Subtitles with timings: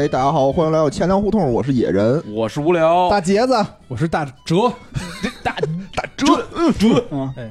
[0.00, 2.22] 哎，大家好，欢迎来到钱粮胡同，我是野人。
[2.34, 3.54] 我是无聊，大杰子，
[3.86, 4.72] 我是大哲，
[5.42, 5.54] 大
[5.94, 6.26] 大哲
[6.78, 7.50] 哲，嗯，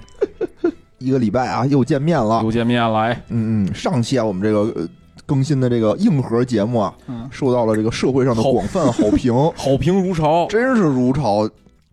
[0.97, 2.41] 一个礼拜啊，又见面了。
[2.43, 4.87] 又见面了，哎，嗯嗯，上期啊，我们这个呃
[5.27, 11.47] 更新的这个硬核节目啊，嗯受到了这个社会上的广泛好评， 好评如潮， 真是如潮，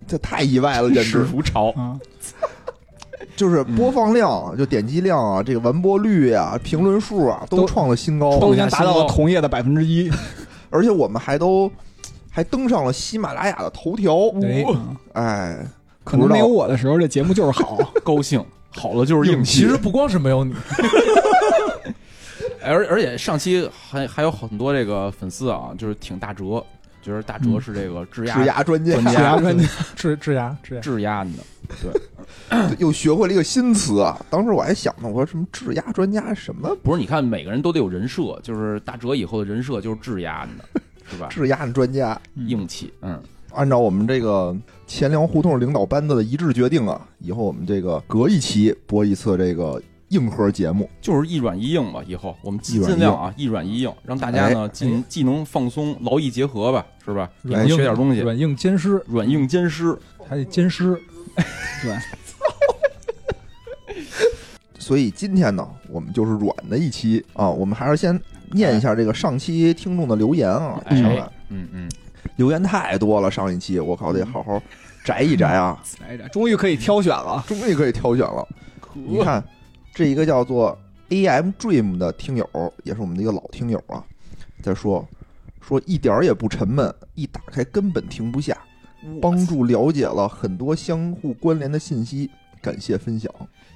[0.06, 2.00] 这太意外了，简直如潮，啊，
[3.36, 10.10] 就是播放量、就点击量啊，这个完播率啊、评论数啊，都都创了新高，都已经达到了同业的百分之一。
[10.70, 11.70] 而且我们还都
[12.30, 14.32] 还登上了喜马拉雅的头条。
[15.12, 15.58] 哎
[16.04, 17.76] 可能没有我的时候，这节目就是好。
[18.04, 19.62] 高兴，好了就是硬气。
[19.62, 20.54] 其实不光是没有你，
[22.62, 26.64] 而而且上期还还有很多这个粉丝啊，就是挺大哲，
[27.02, 28.92] 觉得大哲是这个治治牙牙专家。
[28.92, 31.30] 专家治牙专家，治治牙治牙，治牙的，
[32.78, 34.20] 又学会了一个新词啊！
[34.30, 37.00] 当时我还想呢，我说什么质押专家什么不是？
[37.00, 41.28] 你看每个人都得有人设，就是大哲以后的人设就是质押的， 是吧？
[41.28, 42.20] 质押的专家。
[42.34, 43.20] 硬气，嗯，
[43.52, 44.56] 按照我们这个
[44.86, 50.88] 钱粮胡同领导班子的一致决定啊，以后我们这个隔一期播一次这个硬核节目。
[51.00, 52.00] 就是一软一硬吧。
[52.06, 57.28] 以后我们尽量啊，一软一硬，让大家呢既既能放松，劳逸结合吧，是吧？
[57.42, 59.98] 也能软硬学点东西，软硬兼施，软硬兼施。
[60.28, 61.00] 还得兼施。
[64.78, 68.18] 所以今天呢，我们就是软的一期啊，我们还是先
[68.52, 70.80] 念一下这个上期听众的留言啊。
[70.86, 71.90] 哎上来嗯嗯，
[72.36, 74.62] 留言太多了，上一期我靠得好好
[75.04, 77.44] 摘一摘啊，来着，终于可以挑选了。
[77.46, 78.46] 终于可以挑选了。
[78.94, 79.42] 你看，
[79.92, 80.76] 这一个叫做
[81.08, 84.02] AM Dream 的听友，也是我们的一个老听友啊，
[84.62, 85.06] 在说
[85.60, 88.56] 说一点儿也不沉闷，一打开根本停不下，
[89.20, 92.30] 帮助了解了很多相互关联的信息，
[92.60, 93.32] 感谢分享。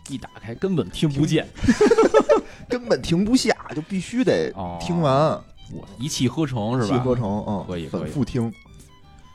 [0.08, 1.46] 一打开根本听不见，
[2.68, 5.14] 根本停不下，就必须得哦听完，
[5.72, 6.96] 我一气呵成是吧？
[6.96, 8.52] 一气呵成嗯，可以可以反复听。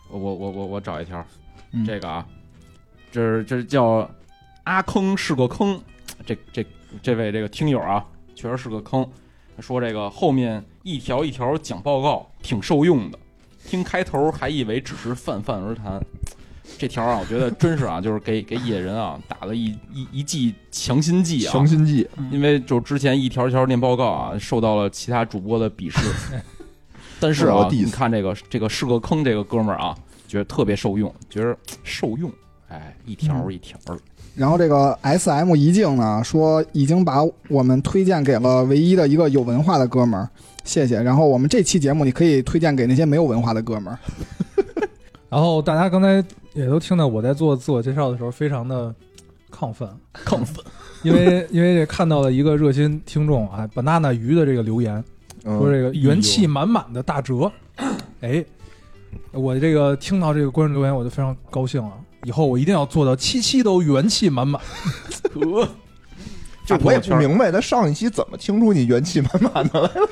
[0.10, 1.26] 我我我我我找一条，
[1.72, 2.26] 嗯这个啊，
[3.12, 4.10] 这这叫
[4.64, 5.80] 阿坑是个坑，
[6.26, 6.66] 这这
[7.02, 8.06] 这位这个听友啊，
[8.36, 9.08] 确实是个坑。
[9.62, 13.18] 说这个后面一条一条讲报告挺受用的，
[13.68, 16.00] 听开头还以为只是泛泛而谈。
[16.80, 26.00] 这条啊，我觉得真是啊，就是给给野人啊打了一一一剂强心剂啊，强心剂，因为就之前一条一条念报告啊，受到了其他主播的鄙视。
[27.22, 29.96] 但是啊，你看这个这个是个坑，这个哥们儿啊，
[30.28, 32.32] 觉得特别受用，觉得受用，
[32.68, 33.78] 哎，一条一条。
[33.86, 34.00] 儿，
[34.34, 40.28] 然后这个 S M 一静呢说，已经把我们推荐给了唯一的一个有文化的哥们儿，
[40.66, 41.02] 谢谢。
[41.02, 44.00] 然后我们这期节目你可以推荐给那些没有文化的哥们儿。
[45.30, 46.22] 然后大家刚才
[46.54, 48.94] 也都听到我在做自我介绍的时候，非常的
[49.52, 49.88] 亢奋，
[50.26, 50.64] 亢奋。
[51.04, 55.04] 因为因为这看到了一个热心听众啊，banana 鱼的这个留言，
[55.44, 57.52] 说嗯，这个元气满满的大哲，
[58.22, 58.44] 哎，
[59.32, 61.92] 我这个听到这个观众留言，我就非常高兴了。
[62.24, 64.60] 以后我一定要做到七七都元气满满。
[66.74, 70.10] 呵，就我也不明白，他上一期怎么听出你元气满满的来了？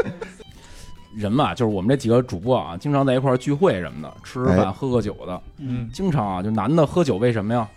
[1.14, 7.68] 人嘛，就是我们这几个主播啊，经常在一块儿聚会什么的，吃吃哎饭、喝喝酒的，嗯，经常啊，就男的喝酒为什么呀？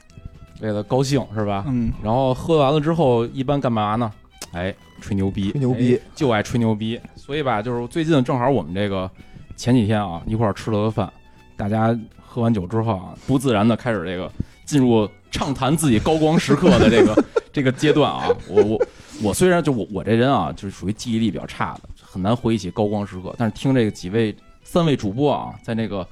[0.62, 1.66] 为了高兴是吧？
[1.68, 4.10] 嗯，然后喝完了之后，一般干嘛呢？
[4.54, 6.98] 哎，吹牛逼，吹牛逼哎就爱吹牛逼。
[7.16, 9.10] 所以吧，就是最近正好我们这个
[9.58, 11.12] 前几天啊，一块儿吃了个饭，
[11.58, 14.32] 大家喝完酒之后啊，不自然的开始这个
[14.64, 18.30] 进入畅谈自己高光时刻的这个 这个阶段啊。
[18.48, 18.88] 我我
[19.22, 24.34] 我虽然就我我这人啊，就是属于记忆力比较差的，很难回忆起高光时刻，但是听这个几位
[24.64, 26.08] 三位主播啊，在那个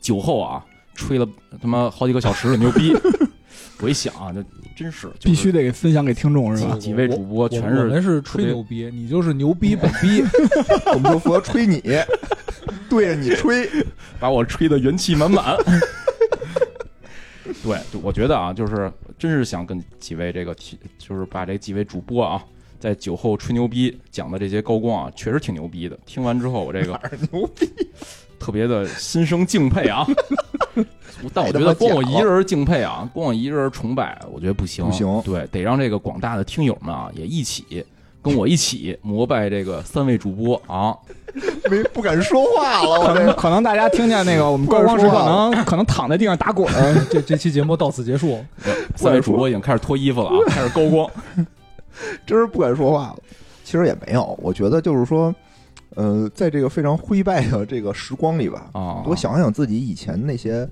[0.00, 1.28] 酒后啊，吹了
[1.60, 2.92] 他妈好几个小时的牛逼。
[3.80, 4.40] 我一想啊，就
[4.76, 6.94] 真是、就是、必须得分享给听众是吧几？
[6.94, 10.22] 位主播我全我们是是吹牛逼，你就是牛逼本逼。
[10.94, 11.82] 我们就负责吹你，
[12.88, 13.68] 对着你吹。
[14.20, 15.56] 把我吹的元气满满。
[17.62, 22.42] 对，我觉得啊，就是真是想跟几位这个提，就是把这几位主播啊，
[22.80, 25.98] 在酒后吹牛逼讲的这些高光啊，确实挺牛逼的。
[26.04, 27.00] 听完之后，我这个
[27.30, 27.70] 牛逼！
[28.38, 30.04] 特别的心生敬佩啊。
[31.32, 37.86] 但我觉得光我一人敬佩啊，光我一人崇拜，我觉得不行，不行对，得让这个广大的听友们啊，也一起
[38.20, 40.96] 跟我一起膜拜这个三位主播啊。
[41.70, 46.94] 没不敢说话了，我这个可能可能大家听见那个我们高光时可能可能躺在地上打滚儿。
[47.10, 48.44] 这这期节目到此结束。
[48.96, 51.10] 三位主播已经开始脱衣服了啊， 开始高光。
[52.26, 53.16] 真是不敢说话了。
[53.64, 55.34] 其实也没有，我觉得就是说，
[55.94, 60.68] 呃，在这个非常灰败的这个时光里吧，啊，多想想自己以前那些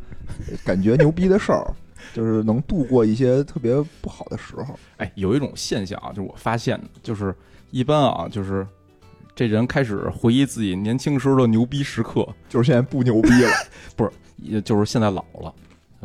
[0.48, 1.64] 呃感觉牛逼的事儿，
[2.12, 4.74] 就是能度过一些特别不好的时候。
[4.98, 7.34] 哎，有一种现象啊，就是我发现，就是
[7.70, 8.66] 一般啊，就是
[9.40, 13.50] 这人开始回忆自己年轻时候的牛逼时刻，就是现在不牛逼了。
[13.96, 15.50] 不是也就是现在老了，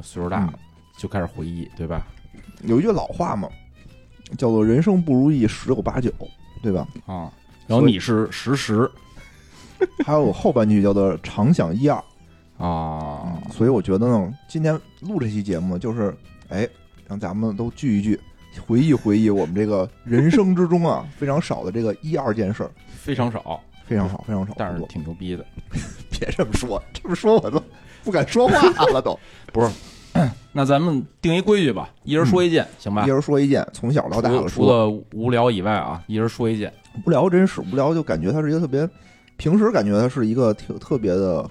[0.01, 0.59] 岁数大了，嗯
[0.97, 2.07] 就开始回忆，对吧？
[2.63, 3.49] 有一句老话嘛，
[4.37, 6.09] 叫做“人生不如意十有八九”，
[6.63, 6.87] 对吧？
[7.05, 7.29] 啊，
[7.67, 8.89] 然后你是实时
[10.05, 12.01] 还有后半句叫做“常想一二
[12.57, 16.15] 啊”，，所以我觉得呢，今天录这期节目就是，
[16.47, 16.65] 哎，
[17.05, 18.17] 让咱们都聚一聚，
[18.59, 24.53] 回忆回忆我们这个人生之中啊非常少的这个一二件事儿，非常少，非常少，非常少。
[24.57, 25.45] 但是挺牛逼的。
[26.11, 27.61] 别这么说，这么说我都
[28.03, 29.19] 不敢说话了都。
[29.51, 29.71] 不是
[30.53, 33.09] 那咱们定一规矩吧，一人说一件，行吧一？
[33.09, 36.71] 人说一件，从小到大的除除，了无聊以外啊，一人说一件。
[37.05, 38.89] 无聊真是无聊，就感觉他是一个特别，
[39.35, 41.45] 平时感觉他是一个挺特别的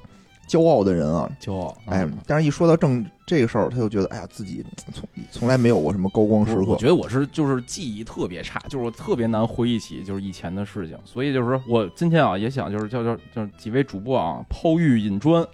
[0.48, 6.62] 骄傲的人啊，骄傲，哎嗯，但是一说到正这个事儿，他就觉得哎呀，自己从从来没有过什么高光时刻。
[6.62, 6.76] 我我。
[6.76, 15.46] 觉得我是就是记忆特别差，就是我特别难回忆起就是以前的事情，所以就是说我今天啊也想就是叫叫叫几位主播啊抛玉引砖，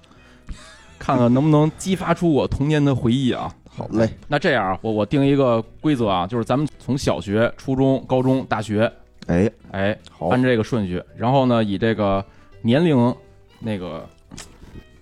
[0.98, 3.54] 看看能不能激发出我童年的回忆啊。
[3.72, 8.92] 好嘞，那这样啊，我我定一个规则啊，就是咱们从小学、初中、高中、大学，
[9.26, 12.22] 哎，哎，好，按这个顺序，然后呢以这个
[12.62, 13.14] 年龄
[13.60, 14.04] 那个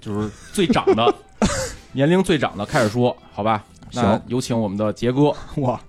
[0.00, 1.14] 就是最长的
[1.92, 3.64] 年龄最长的开始说，好吧？
[3.92, 5.32] 那行有请我们的杰哥。
[5.62, 5.80] 哇，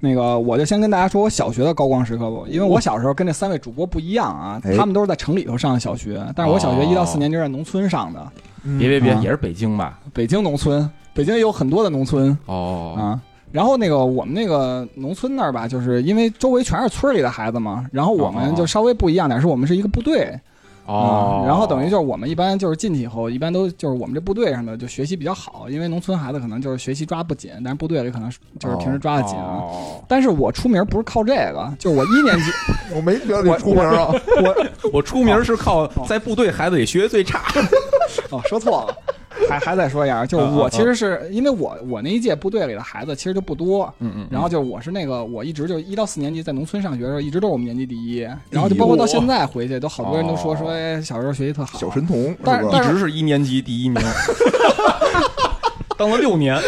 [0.00, 4.76] 那个我就先跟大家说我小学的高光时刻吧，因为我小时候跟这三位主播不一样啊，哎。
[4.76, 8.32] 他们都是在城里头上的小学，但是我小学一到四哦年级是在农村上的，
[8.64, 8.78] 嗯。
[8.78, 9.20] 别别别，啊。
[9.22, 9.98] 也是北京吧？
[10.12, 13.20] 北京农村，北京也有很多的农村哦，啊。
[13.52, 20.38] 然后那个我们那个农村那儿吧，就是因为周围全是村里的孩子嘛，然后我们就稍微不一样点，是我们是一个部队，
[20.86, 29.60] 哦啊，然后等于就是我们一般就是进去以后，一般都就是我们这部队上的就学习比较好，因为农村孩子可能就是学习抓不紧，但是部队里可能就是平时抓的紧啊。
[29.60, 32.50] 哦但是我出名不是靠这个，就是我一年级，
[32.94, 34.08] 我没觉得你出名啊，
[34.40, 37.42] 我我出名是靠在部队孩子里学习最差。
[38.30, 38.96] 哦说错了，
[39.48, 48.18] 还还再说一下，就是我其实是因为我我那一届部队里的孩子其实就不多，嗯嗯，然后就是我是那个我一直就一到四年级在农村上学的时候，一直都是我们年级第一，
[48.50, 52.34] 然后就包括到现在回去都好多人都说哦说哎小时候学习特好，小神童？
[52.44, 54.00] 但是一直是一年级第一名，
[55.98, 56.56] 当了六年。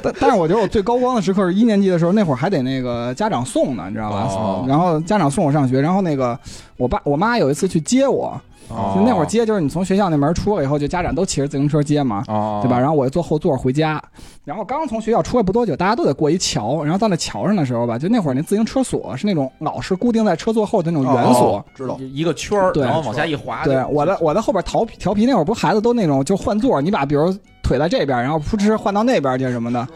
[0.00, 4.28] 但但是我觉得我最高光的时刻是一年级的时候，那会儿还得那个家长送呢，你知道吧？
[4.30, 6.38] 哦然后家长送我上学，然后那个
[6.76, 12.22] 我爸我妈有一次去接我，哦就那会儿接就是你从学校那门出来以后，就家长都骑着自行车接嘛。
[12.28, 12.78] 哦，对吧？
[12.78, 14.02] 然后我就坐后座回家，
[14.44, 23.64] 然后刚从学校出来不多久，大家都得过一桥，然后到那桥上的时候吧，就那会儿那自行车锁是那种老式固定在车座后的那种圆锁，哦知道，一个圈儿，然后往下一滑。
[23.64, 29.86] 对，我在我在后边调皮调皮，那会儿不是孩子都那种就换座，你把比如腿在这边，然后扑哧换到那边去什么的，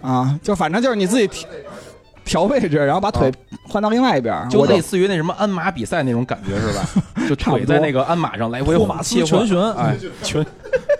[0.00, 1.26] 啊，就反正就是你自己
[2.28, 3.32] 调调位置，然后把腿
[3.66, 6.88] 换到另外一边，就类似于那什么鞍马比赛那种感觉是吧？
[7.28, 10.46] 就差不多腿在那个鞍马上来回托滑切换全旋哎，全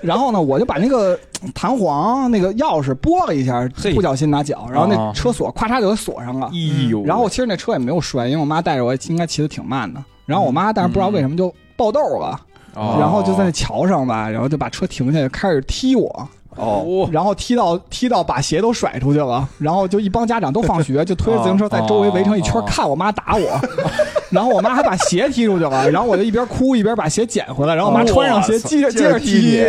[0.03, 1.19] 然后呢，我就把那个
[1.55, 6.47] 弹簧那个钥匙拨了一下，不小心拿脚，然后那啊车锁咔嚓就给锁上了。
[6.49, 10.03] 哎呦，然后其实那车也没有摔，因为我妈带着我应该骑的挺慢的。
[10.27, 12.39] 然后我妈但是不知道为什么就爆豆了，
[12.75, 16.29] 哦然后就在那桥上吧，然后就把车停下，就开始踢我。
[16.59, 23.61] 哦，然后踢到踢到把鞋都甩出去了，然后就一帮家长都放学， 就推着自行车在周围围成一圈看我妈打我，
[24.31, 29.65] 然后我妈还把鞋踢出去了，然后我就一边哭一边把鞋捡回来，然后我妈穿上鞋接着接着踢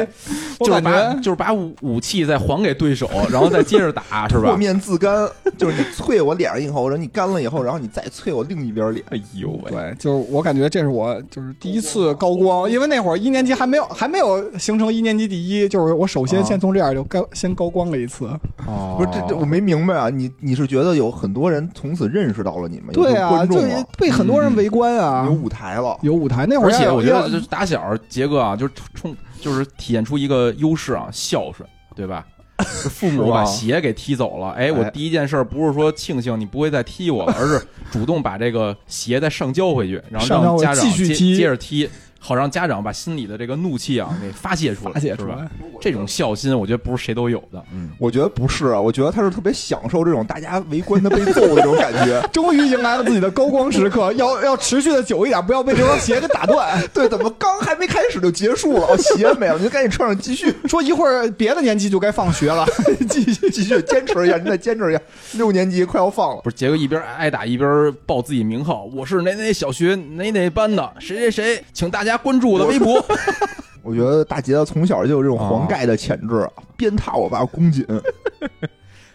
[0.59, 4.49] 就是我感觉把就是把武武器再还给对手，然后再接着打， 是吧？
[4.49, 4.57] 破？
[4.57, 9.05] 面自干，就是你啐我脸上以后，然后你干了以后，然后你再啐我另一边脸。
[9.09, 16.43] 哎呦喂，对，就是我感觉这是我就是第一次高光，因为那会儿一年级还没有还没有形成一年级第一，就是我首先啊。
[16.49, 18.25] 先从这样就高先高光了一次。
[18.65, 18.95] 哦。
[18.97, 23.59] 不是这这我没明白啊，你你是觉得有很多人从此认识到了你们，对啊，观就
[23.97, 26.45] 被很多人围观啊，有舞台了，有舞台。
[26.45, 32.25] 那会儿而且我觉得，就是打小杰哥啊，就是冲就是体现出一个优势啊，孝顺，对吧？
[32.65, 34.89] 是 父母把鞋给踢走了，哎，我哎。
[34.89, 45.25] 第一件事不是说庆幸你不会再踢我了，而是主动把这个鞋再上交回去，然后让家长接继续接着踢，好让家长把心里的这个怒气啊给发泄出来， 发泄出？
[45.27, 45.49] 来。
[45.81, 47.63] 这种孝心，我觉得不是谁都有的。
[47.73, 52.21] 嗯，我觉得不是啊，我觉得他是特别享受这种大家围观他被揍的这种感觉。
[52.33, 56.77] 终于迎来了自己的高光时刻，要要持续的久一点，不要被这双鞋给打断。
[56.93, 58.87] 对，怎么刚还没开始就结束了？
[58.87, 62.65] 哦，鞋没了，你就赶紧穿上继续说一会儿别的年级就该放学了，
[63.09, 65.01] 继续继续坚持一下，你再坚持一下。
[65.33, 73.03] 六年级快要放了，不是杰哥一边挨打一边报自己名号，我是哪哪小学哪哪班的谁谁谁，请大家关注我的微博。
[73.81, 77.85] 我觉得大杰子从小就有这种黄盖的潜质啊， 鞭挞我爸公瑾。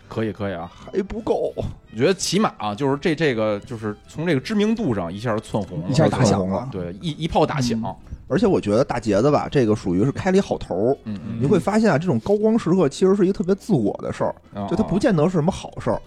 [0.09, 1.65] 可以可以啊，还不够，我
[1.97, 6.69] 觉得起码啊，就是这这个就是从这个知名度上一下窜红了，一下打响了。
[6.71, 7.81] 对一一炮打响，
[8.29, 10.97] 而且我觉得大杰子吧，这个属于是开了一好头
[11.41, 16.01] 你会发现啊，这种高光时刻其实是一个特别自我的事儿，啊就它不见得是什么好事儿，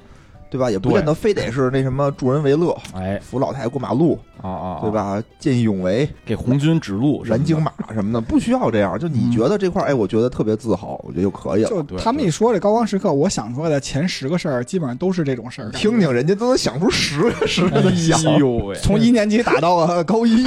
[0.50, 0.70] 对吧？
[0.72, 4.92] 也不对见得非得是那什么助人为乐，哎扶老太太过马路，啊啊，对？
[4.92, 5.22] 吧？
[5.40, 8.98] 见义勇为、给红军指路燃经马什么的，不需要这样。
[8.98, 11.70] 就你觉得这块儿，哎，我觉得特别自豪，我觉得就可以了。
[11.70, 15.70] 就对他们一说这高光时刻，我想出来的前十个事儿，基本上都是这种事儿。
[15.72, 20.44] 听听人家都能想出十个十个的想，哎呦喂，从一年级打到了高一，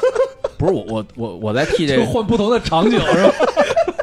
[0.56, 3.32] 不是我我我我在替这就个换不同的场景是吧？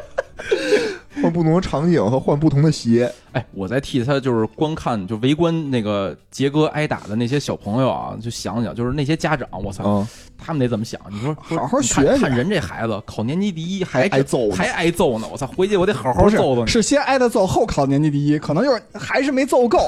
[1.42, 3.12] 换不同的场景和换不同的鞋。
[3.32, 10.08] 哎，我在替他就是观看就围观那个杰哥挨打的那些小朋友啊，就想想就是那些家长，我操，嗯，
[10.38, 11.00] 他们得怎么想？
[11.10, 16.66] 你说说好好学看人这孩子考年级第一还挨揍还挨揍呢，我操，回去我得好好揍揍你。
[16.66, 19.78] 是先挨的揍，后考年级第一，可能就是还是没揍够。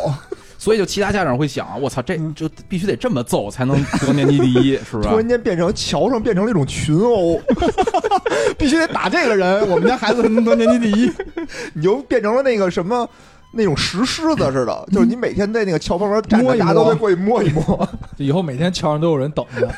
[0.64, 5.16] 所以就其他家长会想，我操，这嗯就必须得这么揍才能得年级第一， 是不是突？
[5.16, 7.38] 然间变成桥上变成了一种群殴，
[8.56, 11.12] 必须得打这个人，我们家孩子才能得年级第一。
[11.74, 13.06] 你就变成了那个什么。
[13.56, 17.88] 那种石狮子似的，就是你每天在那个桥旁边站着，大家都会过去摸一摸。
[18.18, 19.72] 就以后每天桥上都有人等着。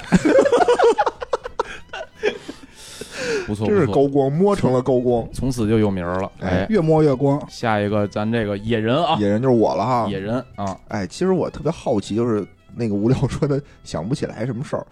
[3.47, 5.27] 不错，真是，高光，摸成了高光。
[5.33, 6.31] 从此就有名儿了。
[6.41, 7.41] 哎，越摸越光。
[7.49, 10.07] 下一个咱这个野人啊，野人就是我了哈。
[10.11, 14.85] 野人啊，哎，其实我特别好奇，就是那个无聊说的想不起来什么事儿，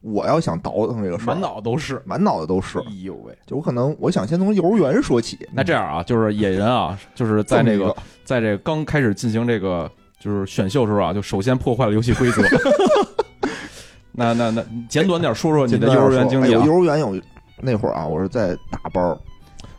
[0.00, 2.02] 我要想倒腾这个事儿，满脑都是。
[2.04, 2.78] 满脑子都是。
[2.80, 3.32] 哎呦喂！
[3.46, 5.38] 就我可能我想先从幼儿园说起。
[5.52, 12.42] 那这样啊，就是野人啊，就是在那个在这个刚开始进行这个就是选秀时候啊，就首先破坏了游戏规则。
[14.12, 16.66] 那那那，简短点说说你的幼儿园经历啊哎我。
[16.66, 17.14] 幼儿园有
[17.62, 19.18] 那会儿啊，我是在大班儿，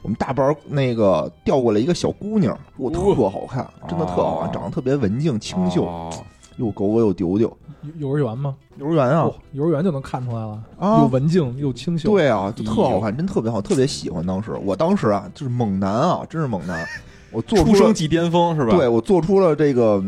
[0.01, 6.11] 我们大班儿那个调过来一个小姑娘，我特好看，真的特好看，哦长得特别文静清秀，哦
[6.57, 7.57] 又狗狗又丢丢。
[7.97, 8.55] 幼幼儿园吗？
[8.77, 12.11] 幼儿园啊哦，幼儿园就能看出来了，啊又，文静又清秀。
[12.11, 14.23] 对啊，就特好哎看，真特别好，特别喜欢。
[14.25, 16.85] 当时我当时啊，就是猛男啊，真是猛男，
[17.31, 18.75] 我做出了，出生即巅峰是吧？
[18.75, 20.03] 对我做出了这个。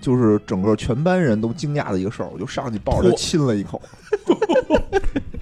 [0.00, 3.80] 就是整个全班人都惊讶的一个事儿，我就上去抱着亲了一口，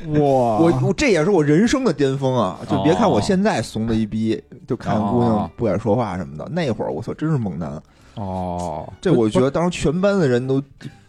[0.09, 2.59] 哇，我我这也是我人生的巅峰啊！
[2.69, 7.81] 就别看我哦现在怂的一逼，就看姑娘哦不敢说话什么的，那会儿我操，真是猛男。
[8.15, 10.61] 哦，这我觉得当时全班的人都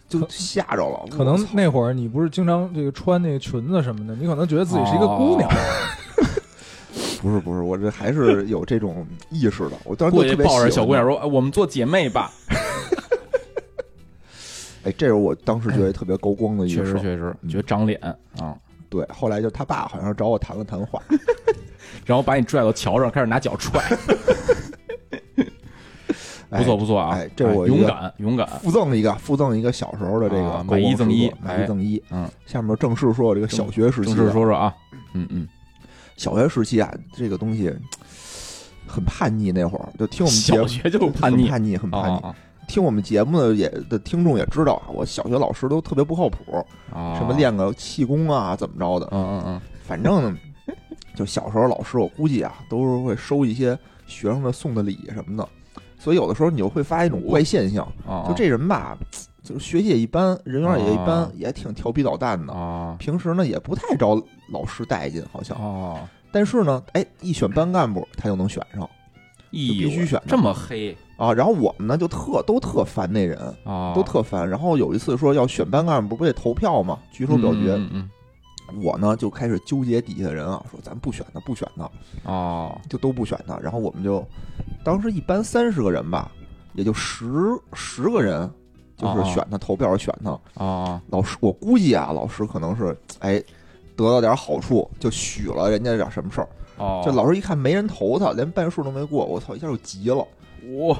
[0.07, 1.05] 就就吓着了。
[1.09, 5.49] 可能那会儿你不是经常这个穿那个裙子什么的，你可能觉得自己是一个姑娘。
[7.21, 9.77] 不是不是，我这还是有这种意识的。
[9.85, 12.31] 我当时就特别抱着小姑娘说：“哎我们做姐妹吧。
[14.83, 16.99] 哎，这是我当时觉得特别高光”的一确个事确。
[16.99, 17.97] 实确实，嗯觉得长脸
[18.37, 18.53] 啊，
[18.93, 21.01] 对，后来就他爸好像找我谈了谈话，
[22.05, 23.81] 然后把你拽到桥上，开始拿脚踹，
[26.51, 27.15] 哎不错不错啊！
[27.17, 31.99] 哎这我勇敢勇敢，附赠一个附赠一个小时候的这个啊买一赠一买一赠一。
[32.11, 34.71] 嗯，下面正式说我这个小学时期正，式说说啊，
[35.15, 35.47] 嗯嗯，
[36.15, 37.73] 小学时期啊，这个东西
[38.85, 42.17] 很叛逆，那会儿就听我们小学就叛逆叛逆，很叛逆。
[42.19, 42.35] 啊
[42.73, 49.07] 听我们节目的也的听众也知道啊，我小学老师都特别不靠谱，啊，什么练个气功啊，怎么着的。
[49.11, 50.37] 嗯嗯嗯，反正呢，
[51.13, 53.77] 就小时候老师，我估计啊，都是会收一些
[54.07, 55.47] 学生的送的礼什么的，
[55.99, 58.97] 所以有的时候你就会发现一种怪现象，啊，就这人吧，
[59.43, 62.51] 就是学习也一般，人缘也一般啊，也挺调皮捣蛋的。
[62.51, 64.19] 啊平时呢也不太招
[64.51, 65.55] 老师待见，好像。
[65.59, 65.99] 哦，
[66.31, 68.89] 但是呢，哎，一选班干部他就能选上
[69.51, 71.33] 必必须选的这么黑啊。
[71.33, 74.47] 然后我们呢就特都特烦那人，啊，都特烦。
[74.49, 76.99] 然后有一次说要选班干部，不得投票吗？
[77.11, 77.73] 举手表决。
[77.75, 78.09] 嗯嗯
[78.81, 81.83] 我呢就开始纠结底下的人啊，说咱不选他，不选他，
[82.23, 83.55] 嗯哦就都不选他。
[83.57, 84.25] 然后我们就
[84.83, 86.31] 当时一般三十个人吧，
[86.73, 87.25] 也就十
[87.73, 88.49] 十个人，
[88.97, 90.63] 就是啊选他，投票选他。
[90.63, 93.37] 啊老师，我估计啊，老师可能是哎
[93.95, 96.47] 得到点好处，就许了人家点什么事儿。
[96.77, 100.25] 哦，这老师一看没人投他，连半数都没过，我操，一下就急了。
[100.71, 100.93] 我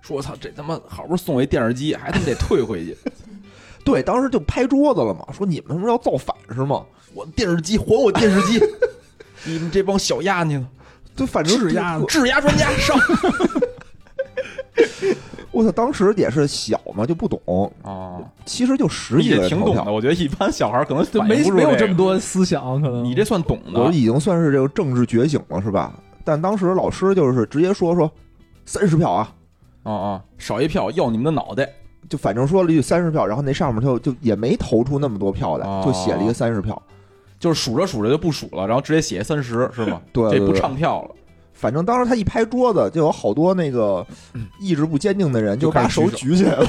[0.00, 2.96] 说我操，这他妈好不容易送我一电视机，还他妈得退回去，
[3.84, 6.84] 对，当时就拍桌子了嘛，说你们他妈要造反是吗？
[7.14, 8.60] 我电视机还我电视机，
[9.44, 10.66] 你们这帮小丫呢？
[11.16, 12.98] 就反正质押就质押专家上
[15.52, 25.94] 我操，当时也是小嘛，就不懂，啊，其实就十你几个挺懂的，我觉得一般小孩可能就没没有这么，多思想，可能你这算懂的我已经算是这个政治觉醒了，是吧？
[26.24, 28.10] 但当时老师就是直接说说
[28.66, 29.32] 三十票啊，
[29.82, 31.68] 啊啊，少一票要你们的脑袋
[32.08, 36.80] 就反正说了一句三十票，然后那上面就就也没投出那么多票来，哦就写了一个三十票。
[37.40, 40.00] 就是数着数着就不数了，然后直接写三十是吗？
[40.12, 41.10] 对不对对对唱票了
[41.52, 44.06] 反正当时他一拍桌子，就有好多那个
[44.58, 46.66] 意志不坚定的人就把手举起来了，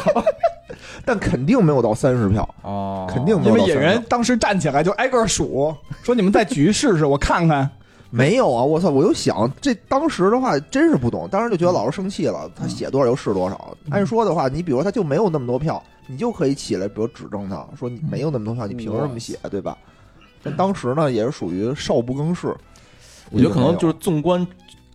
[1.05, 5.73] 但肯定没有到三十票，啊，肯定没因为野有到三十人当时站起来就挨个数，
[6.03, 7.69] 说你们再举试试，我看看。
[8.09, 8.63] 没有啊！
[8.63, 8.89] 我操！
[8.89, 13.75] 我就想，这当时的话真是不懂，当时就觉得老师生气了，他写多少就是多少。
[13.89, 19.77] 按说的话，你比如他就没有那么多票，你就可以起来，比如指证他说你没有那么多票，你凭什么写，对吧？
[20.43, 22.55] 但当时呢，也是属于少不更事。
[23.31, 24.45] 我觉得可能就是纵观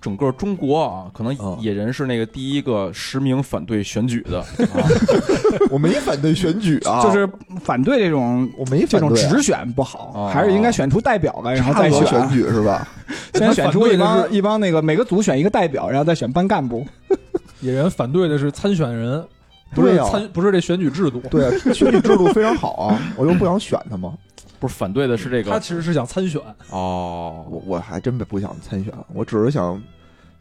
[0.00, 1.58] 整个中国啊，可能嗯。
[1.60, 4.46] 野人是那个第一个实名反对选举的，啊
[5.70, 7.28] 我没反对选举啊，就是
[7.62, 9.28] 反对这种我没这种反对啊。
[9.30, 10.30] 直选不好，哦。
[10.32, 12.88] 还是应该选出代表来，然后差再不多选举是吧？
[13.34, 16.86] 先选出一帮一帮那个每个组选一个代表，然后再选班干部。
[17.60, 19.22] 野人反对的是参选人，
[19.74, 21.20] 不是对啊参不是这选举制度。
[21.30, 24.14] 对啊，选举制度非常好啊，我又不想选他嘛，
[24.60, 26.40] 不是反对的是这个他其实是想参选，
[26.70, 29.82] 哦，我我还真不想参选，我只是想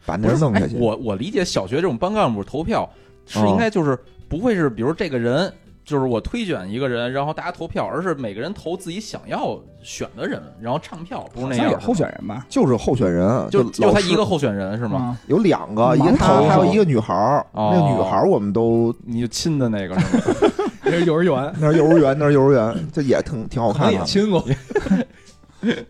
[0.06, 0.76] 把那弄下去。
[0.76, 2.88] 我我理解小学这种班干部投票
[3.26, 3.98] 是哦应该就是
[4.28, 5.52] 不会是比如这个人。
[5.82, 11.80] 就是我推选一个人，然后大家投票，而是每个人投自己想要选的人，然后唱票，不是那样。
[11.80, 12.46] 候选人吧？
[12.48, 14.98] 就是候选人，就就就他一个候选人是吗？
[15.00, 17.44] 啊，有两个，一个盲他有一个女孩儿。
[17.52, 20.22] 哦那个女孩儿我们都你就亲的那个是吗？
[20.90, 23.92] 这是幼儿园， 那是幼儿园，那是幼儿园，这也挺挺好看的。
[23.92, 24.44] 也亲过。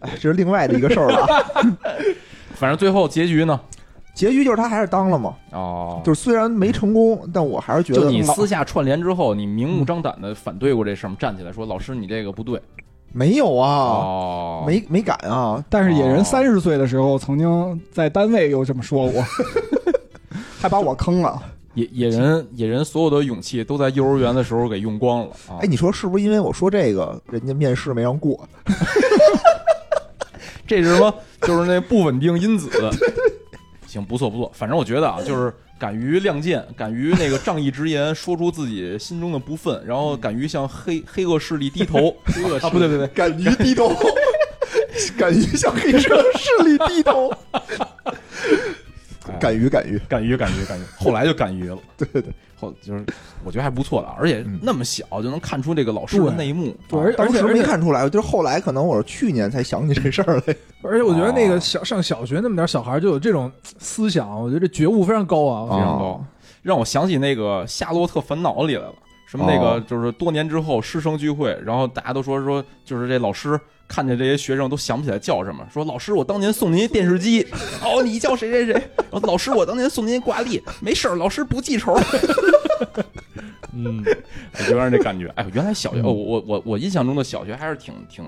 [0.01, 1.79] 哎，这是另外的一个事儿了啊。
[2.55, 3.59] 反正最后结局呢？
[4.13, 11.17] 结局就是他还是当了嘛，哦，就是虽然没成功，但我还是觉得就你私下串联之后，你明目张胆的反对过这事儿吗？
[11.19, 12.61] 站起来说：“老师，你这个不对。
[13.13, 15.65] 没有”啊，哦，没没敢啊。
[15.71, 19.25] 但是野人哦三十岁的时候，曾经在单位又这么说过，
[20.61, 21.41] 还把我坑了。
[21.75, 25.67] 野野人野人所有的勇气都在幼儿园的时候给用光了啊哎，！
[25.69, 28.49] 你说是不是因为我说这个，人家面试没让过？
[30.67, 31.13] 这是什么？
[31.43, 32.69] 就是那不稳定因子。
[33.87, 34.51] 行，不错不错。
[34.55, 42.15] 反正我觉得啊，就是敢于亮剑，敢于那个仗义直言，说出自己心中的不忿，然后敢于向黑黑恶势力低头。
[42.27, 43.93] 黑恶啊，不对不对，敢于低头，
[45.17, 47.61] 敢于向黑社势力低头，哎
[49.39, 50.01] 敢于敢于。
[50.09, 51.79] 敢于敢于敢于，后来就敢于了。
[51.97, 52.25] 对对，
[52.59, 53.05] 后就是
[53.45, 56.75] 我觉得还不错的，而且嗯那么小就能看出这个老师的对内幕。
[56.89, 60.57] 对啊而当时没看出来，就是后来可能我是去年才想起这事儿来。
[60.83, 65.65] 而且我觉得那哦个小上小学那么点小孩就有这种思想，我觉得这觉悟非常高啊。
[65.65, 66.25] 非常高哦，
[66.63, 68.95] 让我想起那个《夏洛特烦恼》里来了。
[69.31, 77.47] 什么那个哦就是多年之后师生聚会，然后大家都说说，就是这老师看见这些学生都想不起来叫什么，说老师我当年送您一电视机，
[77.81, 81.97] 哦你叫谁谁谁，然后老师我当年送您一挂历，没事儿，老师不记仇，
[83.73, 84.05] 嗯，
[84.69, 85.29] 有点这感觉。
[85.37, 88.25] 哎，原来小学，我我我印象中的小学还是挺挺，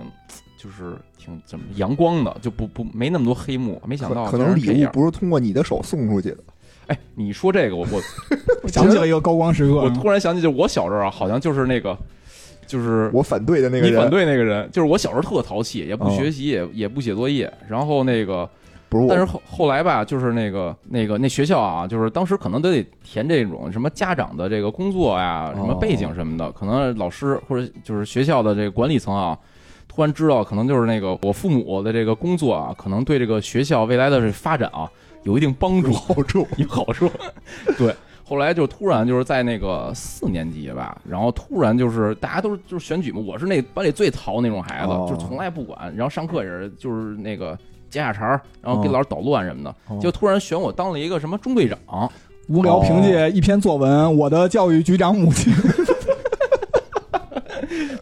[0.57, 3.83] 就是挺怎么阳光的，就不不没那么多黑幕。
[3.85, 6.39] 没想到可可能礼物不是通过你的手送出去的。
[6.89, 8.01] 哎，你说这个，我我
[8.63, 11.97] 我 想起了一个高光时刻，我突然想起，就我小时候啊，好像就是那个，
[12.67, 17.53] 就是我反对的那个人，你反对那个人，就是我小时候特淘气，也不哦学习，也也不写作业。
[17.69, 18.49] 然后那个，
[18.89, 29.39] 不是我，但是后后来吧，就是那个那个那学校啊，就是当时可能都得填这种什么家长的这个工作呀、什么背景什么的，可能老师或者就是学校的这个管理层啊。
[29.95, 34.91] 突然知道，可能就是那个我父母的这个工作啊，可能对这个学校未来的这发展啊
[35.25, 35.93] 有一定帮助。
[35.93, 36.47] 好处。
[36.57, 37.11] 有好处。
[37.79, 47.57] 对，后来就突然就是在那个四年级吧，然后突然就是大家都是就是选举嘛，我是那班里最淘那种孩子，哦就从来不管，然后上课也是就是那个
[47.91, 51.79] 接下茬儿，然后给哦老师捣乱什么的，哦就突然选我当了一个什么中队长。
[52.49, 55.55] 无聊凭借一篇作文，我的教育局长母亲，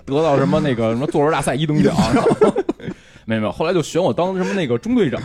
[0.06, 1.94] 得到什么那个什么作文大赛一等奖，
[3.26, 5.20] 没有没有，后来就选我当什么那个中队长，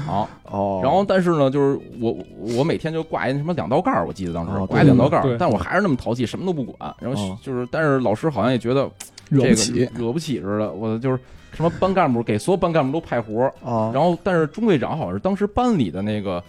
[0.56, 2.16] 哦，然后但是呢，就是我
[2.58, 8.90] 我每天就挂一什么两道杠儿，我记得当时哦挂一两道杠对儿，但我还是那么淘气，什么都不管，然后哦就是但是老师好像也觉得
[9.30, 9.90] 这个惹不起。
[9.96, 11.20] 惹不起似的，我就是
[11.52, 16.42] 什么班干部给所有班干部都派活儿，啊，然后但是中队长好像是当时班里的那个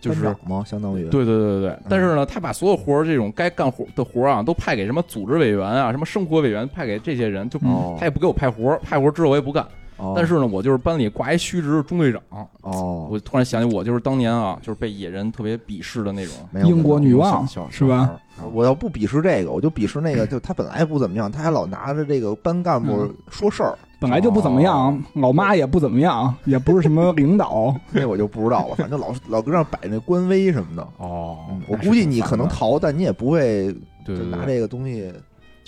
[0.00, 0.64] 就是班长吗？
[0.66, 9.66] 相当于对对对对对，但是呢，他把所有活儿这种该干活的活儿啊，都派给什么组织委员啊、什么生活委员，派给这些人，就哦他也不给我派活儿，派活儿之后我也不干。
[10.00, 12.20] 哦但是呢，我就是班里挂一虚职中队长。
[12.62, 18.18] 哦，我突然想起，我就是当年啊，就是被野人特别鄙视的那种没有英国女王是吧？
[18.52, 27.74] 我要不鄙视这个，我就鄙视那个，就他本来不怎么样，他还老拿着这个班干部嗯说事儿，本来就不怎么样，老妈也不怎么样，也不是什么领导。
[27.92, 28.76] 那我就不知道了。
[28.76, 33.74] 反正老老搁那摆那官威什么的，哦嗯，我估计你可能逃，但你也不会
[34.06, 35.12] 就拿这个东西。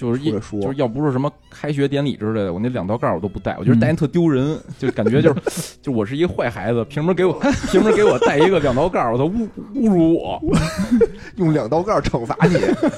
[0.03, 7.33] 就是一就是要不是什么开学典礼之类的，我那两道杠我都不带，我觉得带人特丢人，就感觉就是 就我是一个坏孩子，凭什么给我
[7.71, 10.41] 凭什么给我带一个两道杠，我都侮侮辱我。
[11.37, 12.55] 用两道杠惩罚你。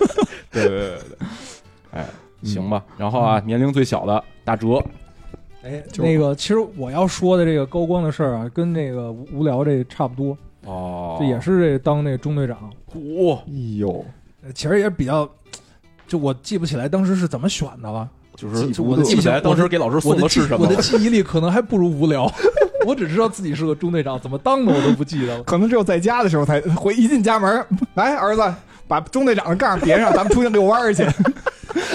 [0.50, 1.28] 对对对对对，
[1.92, 2.06] 哎，
[2.42, 2.82] 行吧。
[2.96, 4.82] 然后啊，年龄最小的大哲，
[5.62, 14.04] 哎，就那个其实我要说的这个高光的事儿啊，跟这个无无聊这差不多，哦，这也是这当那个中队长，嚯，哎呦，
[14.44, 15.28] 呃其实也比较，
[16.06, 22.30] 就我记不起来当时是怎么选的了，就是我记不起来当时给老师我送的是什么我的记忆力可能还不如无聊，
[22.86, 25.42] 我只知道自己是个中队长，怎么当的我都不记得了。
[25.44, 28.54] 可能只有在家的时候才回，一进家门，来儿子，
[28.86, 31.06] 把中队长的杠别上，咱们出去遛弯儿去。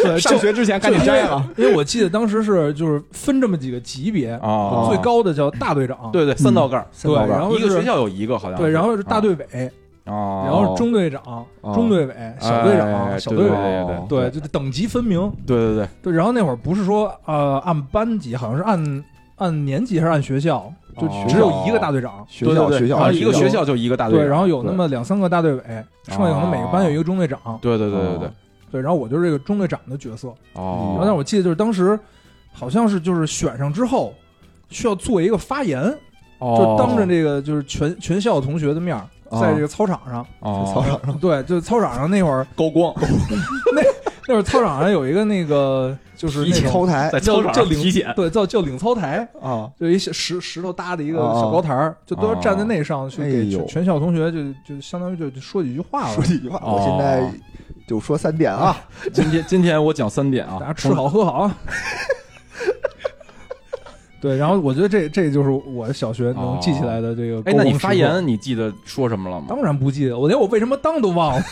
[0.03, 1.45] 对， 上学之前赶紧摘了。
[1.55, 9.71] 因为我记得当时是就是分这么几个级别，啊，最高的叫大队长，对对，三道杠，对，三道杠然后一个学校有一个好像，对，然后是大队委，
[10.09, 15.31] 啊，然后中队长、哦中队委、小队长、哎小队委，对就等级分明。
[15.45, 19.03] 对对对，对，然后那会儿不是说呃按班级，好像是按
[19.37, 22.25] 按年级还是按学校，就哦只有一个大队长。
[22.27, 25.61] 学校学校好像一个学校就一个大队对，然后有那么两三个大队委，
[26.07, 27.39] 剩下可能每个班有一个中队长。
[27.61, 28.31] 对对对对对哦，
[28.71, 30.29] 对，然后我就是这个中队长的角色。
[30.53, 31.97] 哦，然后但我记得就是当时
[32.51, 34.13] 好像是就是选上之后
[34.69, 35.81] 需要做一个发言，
[36.39, 40.71] 哦就当着这个就是全全校同学的面儿，哦在这个操场上，哦。
[40.73, 42.93] 操场上对，就操场上那会儿高光，
[43.75, 43.81] 那
[44.27, 51.39] 那会儿操场上有一个那个就是操台在操场叫体检，对叫叫领操台，啊，就一些石石头搭的一个哦。
[51.41, 57.31] 小高台儿，就都要站在那上去给全全校同学就就相当于就就说几句话了，说几句话，哦我现在
[57.87, 58.77] 就说三点啊，
[59.13, 61.31] 今天今天我讲三点啊，大家吃好喝好。
[61.31, 61.57] 啊。
[64.21, 67.73] 对，然后我觉得这这就是我小学能记起来的这个高哎，那你。
[67.79, 69.45] 发言你记得说什么了吗？
[69.47, 71.43] 当然不记得，我连我为什么当都忘了。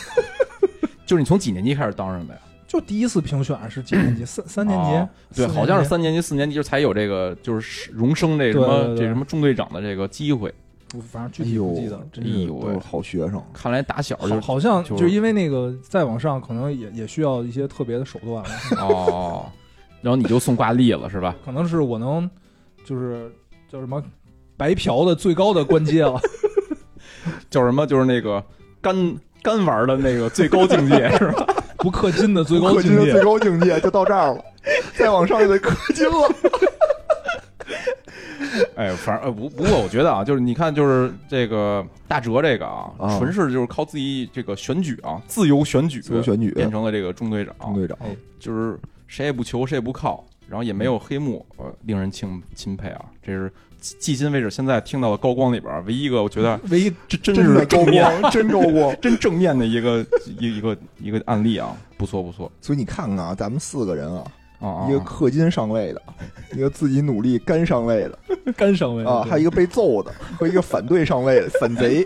[1.06, 2.40] 就是你从几年级开始当上的呀？
[2.66, 4.26] 就第一次评选是几年级？
[4.26, 5.08] 三三年级哦？
[5.34, 10.52] 对，四年级好像是三年级、四年级就才有这个，就是荣升这什么对对对这什么中队长的这个机会。
[10.94, 18.50] 我反正具体不记得了。，真哎呦喂是都是好学生，看来打小就好，好像就就是因为那个再往上，可能也也需要一些特别的手段了。
[18.86, 19.46] 哦，
[20.02, 21.34] 然后你就送挂历了是吧？
[21.42, 22.28] 可能是我能
[22.88, 23.30] 就是
[23.70, 24.02] 叫什么
[24.56, 26.18] 白嫖的最高的关阶了。
[27.50, 27.86] 叫什么？
[27.86, 28.42] 就是那个
[28.80, 28.94] 干
[29.42, 31.46] 干玩的那个最高境界 是吧？
[31.76, 33.22] 不氪金的最高境界氪金的最。
[33.24, 34.42] 高境界就到这儿了，
[34.96, 36.34] 再往上就得氪金了。
[38.74, 47.98] 哎，反正呃不不过我觉得啊，就是你看，就是这个大哲这个啊，啊纯是就是靠自己这个选举啊，自由选举，自由选举变成了这个中队长，中队长，
[48.40, 53.04] 就是谁也不求，谁也不靠，然后也没有黑幕，呃，令人钦钦佩啊！
[53.22, 58.96] 这是迄今为止现在听到的高光里边儿唯一一个我觉得唯一这真真的高光， 真高光。
[59.00, 60.04] 真正面的一个
[60.38, 64.12] 一一个一个案例啊，不错不错所以你看看啊，咱们四个人
[64.60, 64.86] 啊！
[64.88, 66.02] 一个氪金上位的，
[66.52, 68.18] 一个自己努力干上位的
[68.56, 72.04] 干上位啊，还有一个被揍的和一个反对上位的反贼，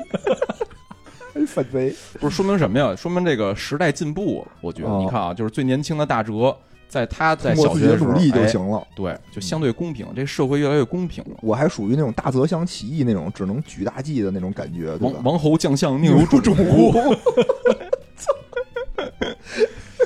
[1.47, 1.95] 反贼。
[2.21, 2.95] 不是说明什么呀？
[2.95, 4.53] 说明这个时代进步了。
[4.61, 6.55] 我觉得、哦你看啊，就是最年轻的大哲，
[6.93, 8.87] 在他在小学的努力就哎行了。
[8.95, 11.31] 对，就相对公平，这社会越来越公平了。
[11.41, 15.25] 我还属于那种大泽乡起义那种只能举大计的那种感觉，对吧王？
[15.25, 16.93] 王侯将相宁有种乎？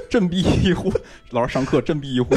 [0.08, 0.92] 振臂一呼，
[1.30, 2.36] 老师上课振臂一呼，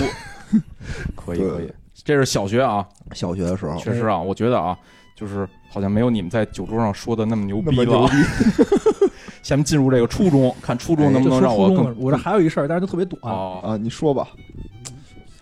[1.15, 1.71] 可以可以。
[2.03, 2.83] 这是小学啊，
[3.13, 4.75] 小学的时候确实啊，我觉得啊，
[5.15, 8.09] 就是好像没有你们在酒桌上说的那么牛那逼了。
[9.41, 13.77] 下面进入这个初中，看初中能不能让我更我这还有一事儿，但是都特别短，哦，啊！
[13.77, 14.27] 你说吧，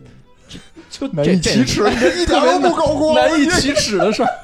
[0.90, 1.82] 就难以启齿，
[2.22, 4.30] 一点都不高光，难以启齿的事儿。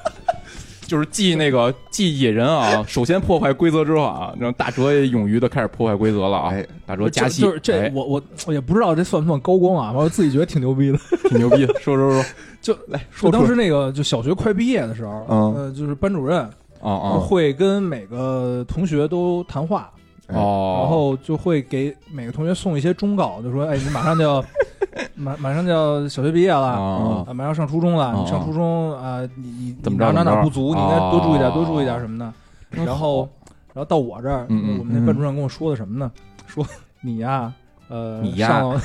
[0.85, 10.99] 就是记那个记野人啊，首先破坏规则之后啊，让大哲也勇于的开始破坏规则了啊，哎，大哲加戏，就是这哎我我我也不知道这算不算高光啊，我自己觉得挺牛逼的。
[11.29, 12.25] 挺牛逼，说说说，
[12.61, 16.47] 就来说当时那个就小学快毕业的时候，嗯呃，就是班主任
[16.83, 19.89] 啊啊会跟每个同学都谈话，
[20.27, 24.43] 哎哦，然后就会给每个同学送一些忠告，就说：“哎，你马上就要
[25.15, 27.25] 马马上就要小学毕业了。
[27.33, 32.33] 马上上初中了，啊你上初中啊，你你怎么着哪哪怎么着不足，你应该多注意点，哦多注意点什么的。
[32.71, 33.27] 真然后，
[33.73, 36.11] 然后到我这儿，嗯嗯我们那班主任跟我说的什么呢？
[36.47, 36.65] 说
[37.01, 37.53] 你呀，
[37.87, 38.81] 呃，你呀上了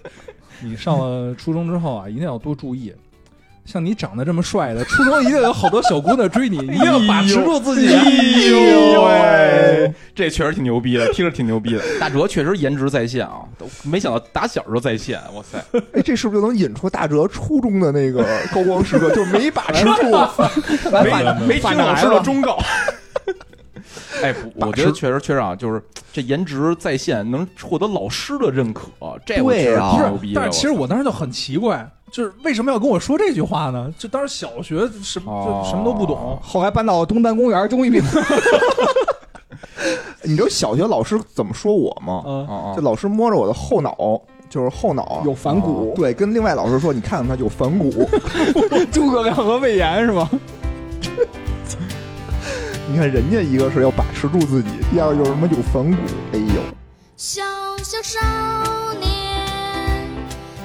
[0.62, 2.92] 你上了初中之后啊，一定要多注意。
[3.64, 7.94] 像你长得这么帅的，初中一定有好多小姑娘追你， 你一定要把持住自己。
[7.94, 8.10] 哎
[8.50, 11.82] 呦喂喂，这确实挺牛逼的，听着挺牛逼的。
[11.98, 15.58] 大哲确实颜值在线啊，都没想到打小就在线，哇塞！
[15.92, 19.10] 哎，这是不是就能引出大哲初中的那个高光时刻？
[19.14, 19.92] 就没把持住，
[21.02, 22.58] 没反没听老师的忠告，
[24.22, 28.88] 哎，我觉得确实确实啊，就是这颜值在线，能获得老师的认可，
[29.24, 30.40] 这我觉得对啊挺牛逼的。
[30.40, 33.92] 但是其实我当时就很奇怪，就是为什么要跟我说这句话呢？
[33.98, 38.08] 就当时小学什么哦就什么都不懂，后来搬到东单公园，终于明白。
[40.22, 42.22] 你知道小学老师怎么说我吗？
[42.76, 43.96] 这老师摸着我的后脑，
[44.48, 48.08] 就是后脑啊有反骨，对，跟另外老师说，你看看他有反骨。
[48.92, 50.30] 诸葛亮和魏延是吗？
[52.88, 55.96] 你看人家一个是要把持住自己，第二个就是什么有反骨。
[56.32, 56.62] 哎呦，
[57.16, 57.42] 小
[57.82, 58.20] 小少
[59.00, 59.10] 年，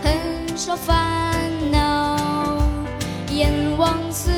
[0.03, 0.13] 很
[0.55, 1.28] 少烦恼，
[3.39, 4.29] 眼望四，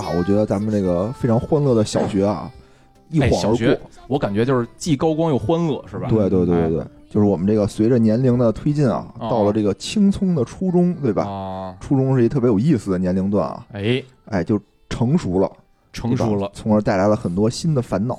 [0.00, 2.50] 行吧，我觉得咱们这个非常欢乐的小学啊，
[3.10, 3.90] 一哎，晃而小学过。
[4.08, 6.08] 我感觉就是既高光又欢乐，是吧？
[6.08, 11.24] 对对对对哎对，就是我们这个随着年龄的推进啊，哦到了这个青葱的初中，对吧？
[11.24, 15.50] 啊，初中是一特别有意思的年龄段啊，哎，哎，就成熟了，
[15.92, 18.16] 成熟了，从而带来了很多新的烦恼。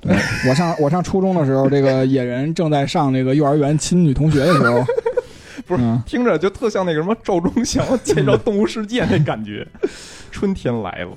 [0.00, 0.12] 对
[0.48, 4.84] 我上我上初中的时候，这个野人正在上这个幼儿园亲女同学的时候，
[5.64, 9.64] 不是嗯听着就特像那个什么赵忠祥 介绍动物世界那感觉。
[10.32, 11.16] 春天来了，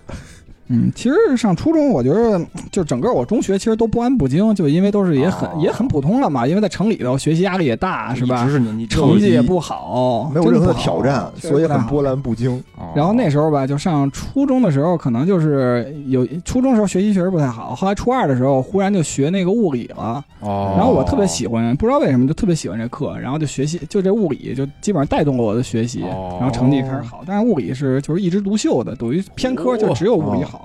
[0.68, 2.40] 嗯，其实上初中，我觉得
[2.72, 8.52] 就整个我中学其实都不安不惊，就因为都是也很、哦也很普通了嘛，因为在城里头学习压力也大，是吧一直？
[8.54, 12.58] 是你你成绩也不好，没有任何挑战，所以很波澜不惊。
[12.78, 27.24] 哦然后那时候吧，就上初中的时候，可能就是有初中时候学习确实不太好，后来初二的时候忽然就学那个物理了，哦，然后我特别喜欢，不知道为什么就特别喜欢这课，然后就学习，就这物理就基本上带动了我的学习，哦然后成绩开始好。
[27.26, 30.65] 但是物理是就是一枝独秀的，等于偏科就只有物理好。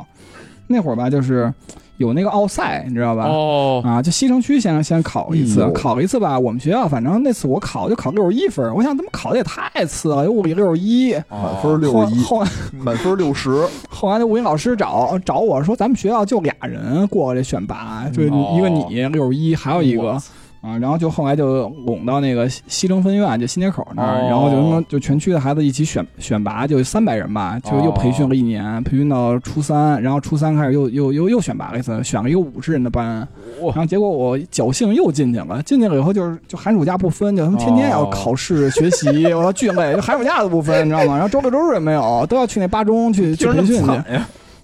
[0.73, 1.53] 那会儿吧，就是
[1.97, 3.25] 有那个奥赛，你知道吧？
[3.27, 6.39] 哦，啊，就西城区先先考一次考了一次吧。
[6.39, 11.13] 我们学校反正那次我考就考六十一分，我想怎么考的也太次了，物理六十一。
[11.29, 20.23] 满分六一，后满分六十， 后来那物理老师找找我说，咱们学校就俩人过这选拔，就一个你六十一，还有一个我
[20.61, 33.27] 啊，然后就后来就拢到那个西西城分院，就新街口那儿，哦然后就什么就全区的孩子一起选选拔，就三百人吧，就又培训了一年，培训到初三，然后初三开始又又又又选拔了一次，选了一个五十人的班，
[33.63, 41.15] 哇然后结果我侥幸又进去了，进去了以后就是就寒暑假不分，就他们天天要考试学习，我操巨累，就寒暑假都不分，你知道吗？
[41.15, 43.91] 然后周六周日也没有，都要去那八中去去培训去。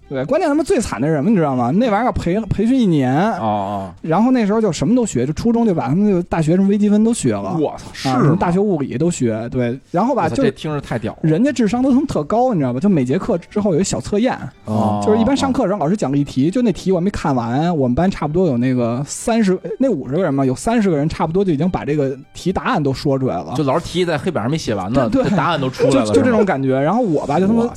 [0.08, 1.70] 对，关键他妈最惨的是什么，你知道吗？
[1.72, 12.78] 那玩意儿培培训一年，哦然后那时候就什么都学，就初中就把他们就大学什么微积分都学了哦，，我操，是啊，什么大学物理都学，对，然后吧，就这就听着太屌了人家智商都他妈特高，你知道吧？
[12.78, 26.80] 就每节课之后有一小测验，哦就是一般上课的时候老师讲了一题，就那题我还没看完，我们班差不多有那个三十，那五十个人嘛，有三十个人差不多就已经把这个题答案都说出来了，就老师题在黑板上没写完呢，对答案都出来了，就就这种感觉。
[26.80, 27.68] 然后我吧，就他妈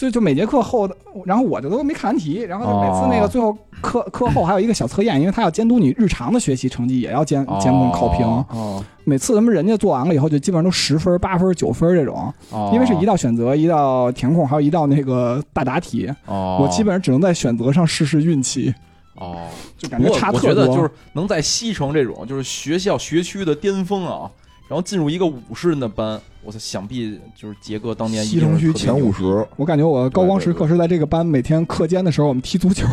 [0.00, 8.26] 就就每节课后的，然后我就都没看完题，然后就每次那个最后课课后还有一个小测验，因为他要监督你日常的学习成绩，也要监监控考评。
[8.26, 18.72] 哦每次他们人家做完了以后，就基本上都十分、八分、九分这种，哦，因为是一道选择、一道填空，还有一道那个大答题，哦，我基本上只能在选择上试试运气，
[19.16, 20.40] 哦，就感觉差特多。
[20.40, 24.30] 觉得就是能在西城这种就是学校学区的巅峰啊，
[24.70, 32.86] 然后进入一个五十人的班，我操，想必就是杰哥当年一西城区前五十，我感觉我高光时刻是在这个班每天课间的时候，我们踢足球，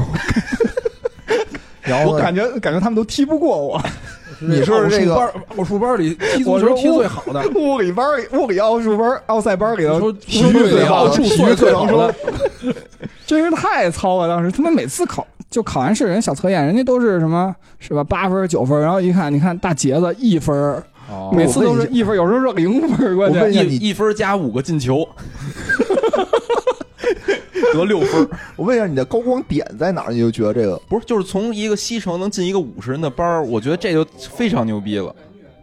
[1.83, 3.79] 然后我感觉感觉他们都踢不过我。
[4.41, 12.15] 你是这个奥数班奥数班里踢足球踢最好的， 物理班里、物理奥数班、奥赛班里头说体育最好体育最好最好的，
[13.27, 14.27] 真是太糙了！
[14.27, 18.03] 当时他们每次考就考完试，人小测验，人家都是什么是吧？
[18.03, 25.07] 八分、九分，然后一看，你看大杰子一分，哦每次都是一分，有时候是零分，关键我问一下你一一分加五个进球，
[27.73, 28.27] 得六分。
[28.55, 30.11] 我问一下你的高光点在哪儿？
[30.11, 35.15] 你就觉得这个不是，就是从一个西城能进一个五十人的班儿，我觉得这就非常牛逼了。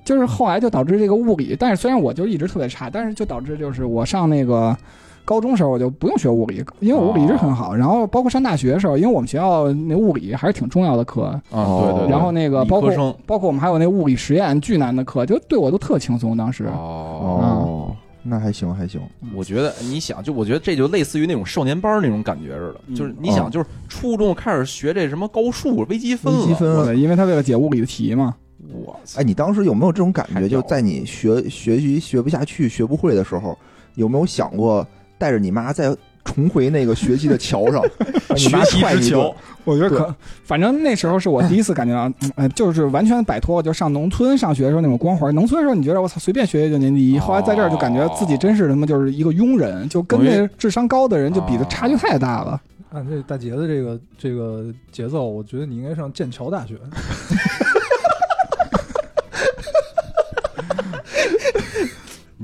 [0.04, 4.76] 就是后来就导致这个物理，但是虽然我就一直特别差，但是就导致就是我上那个
[5.24, 7.74] 高中时候我就不用学物理，因为我物理一直很好。
[7.74, 12.10] 然后包括上大学的时候，因为我们学校那物理还是挺重要的课，啊，对对对。
[12.10, 16.36] 然后那个包括包括我们还有那物理实验巨难的课，就对我都特轻松。
[16.36, 19.00] 当时哦，哦，那还行还行，
[19.34, 28.34] 我觉得你想，就我觉得这就类似于那种少年班那种感觉似的，嗯就是你想，哦就是初中开始学这什么高数、微积分了，微积分对，因为他为了解物理的题嘛。
[28.72, 30.48] 我操，哎，你当时有没有这种感觉？
[30.48, 33.56] 就在你学学习学不下去、学不会的时候，
[33.94, 34.86] 有没有想过
[35.24, 37.82] 带着你妈再重回那个学习的桥上，
[38.36, 39.34] 学习之桥？
[39.64, 45.34] 我觉得可，反正那时候是我第一次感觉到，嗯呃，就是完全摆脱就上农村上学的时候那种光环。
[45.34, 52.60] 农村的时候，你觉得我操随便学学就年级一，后来在这儿就感觉自己真是他妈就是一个庸人，就跟那智商高的人就比的差距太大了。
[52.92, 56.76] 按这大杰的这个这个节奏，我觉得你应该上剑桥大学。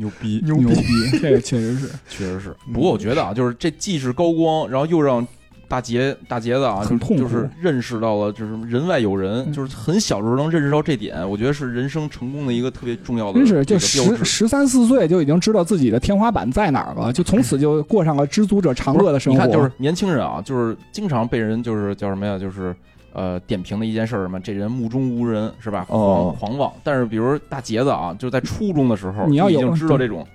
[0.00, 0.74] 牛逼，牛逼，
[1.20, 1.88] 这个 确实是。
[2.08, 2.56] 确实是。
[2.72, 5.26] 不过我觉得啊，就是这既是高光，然后又让
[5.68, 9.52] 大杰大杰子啊，就很痛就是认识到了，就是人外有人，嗯。
[9.52, 14.24] 就是很小时候能认识到这点，我觉得是人生成功的一个特别重要的真是就十。
[14.24, 19.38] 十三四岁就已经知道自己的天花板在哪儿了，就从此就过上了知足者常乐的生活。
[19.38, 22.74] 你看，就是年轻人啊，就是经常被人就是叫什么呀，就是
[23.12, 25.84] 呃点评的一件事儿，什么这人目中无人是吧？
[25.88, 26.72] 狂、哦狂妄。
[26.82, 30.26] 但是比如大杰子啊，就是在初中的时候，你要已经知道这种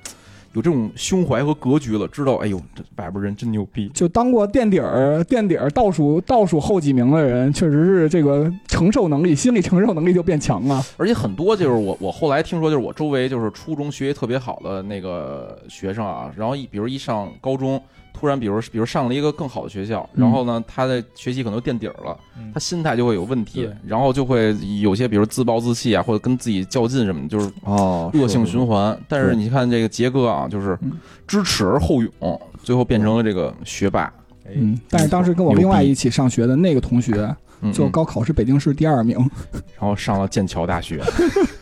[0.54, 3.90] 有这种胸怀和格局了，知道哎呦，这外边人真牛逼。
[3.90, 10.82] 就当过垫底儿、垫底儿倒数倒数后几名的人，确实是这个承受能力、心理承受能力就变强了。
[10.96, 17.82] 而且很多就是我我后来听说，就是我周围就是初中学习特别好的那个学生啊，然后一比如一上高中，
[18.18, 20.24] 突然比如比如上了一个更好的学校，嗯。
[20.24, 22.50] 然后呢他的学习可能垫底儿了，嗯。
[22.54, 28.98] 他心态就会有问题，然后就会有些比如自暴自弃啊，或者跟自己较劲什么的，就是哦，恶性循环。
[29.10, 30.94] 但是你看这个杰哥啊，就是嗯。
[31.28, 34.04] 知耻而后勇，最后变成了这个学霸。
[34.46, 37.36] 哎，嗯，但是当时跟我另外一起上学的那个同学，
[37.74, 39.18] 就高考是北京市第二名，
[39.78, 41.02] 然后上了剑桥大学，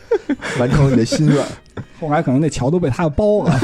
[0.60, 1.44] 完成你的心愿。
[1.98, 3.58] 后来可能那桥都被他包了。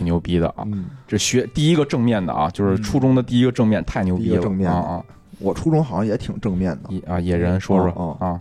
[0.00, 0.64] 挺牛逼的啊！
[0.64, 4.40] 嗯，这学第一个正面的啊，就是嗯初中的第一个正面，太牛逼了！
[4.40, 5.04] 正面啊啊！
[5.38, 6.90] 我初中好像也挺正面的。
[6.90, 8.40] 野啊野人说说哦啊，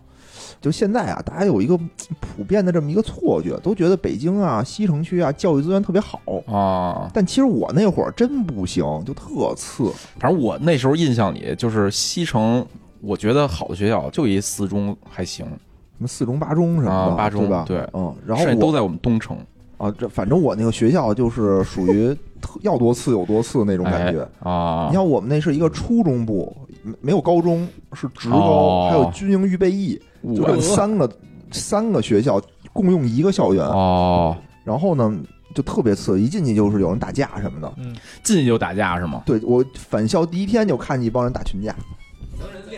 [0.62, 1.78] 就现在啊，大家有一个
[2.22, 6.22] 普遍的这么一个错觉，都觉得北京啊、西城区啊教育资源特别好。
[6.48, 9.92] 啊，但其实我那会儿真不行，就特次。
[10.18, 12.66] 反正我那时候印象里就是西城，
[13.02, 17.66] 我觉得好的学校就一四中还行，什么四中、八中什么的，啊八中对吧？
[17.68, 19.38] 对嗯，然后都在我们东城
[19.80, 24.22] 啊，这反正我那个学校就是属于特要多次有多次那种感觉。
[24.42, 24.94] 哎啊你。
[24.94, 30.00] 像我们那是一个初中部，没没有高中，是职高，哦还有军营预备役，
[30.36, 31.10] 就这三个
[31.52, 32.42] 三个学校
[32.74, 33.66] 共用一个校园。
[33.66, 35.18] 哦，然后呢，
[35.56, 37.74] 就特别次，一进去就是有人打架什么的。
[37.78, 39.24] 嗯，进去就打架是吗？
[39.26, 41.74] 对我返校第一天就看见一帮人打群架，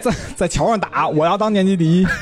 [0.02, 2.06] 在在桥上打，我要当年级第一。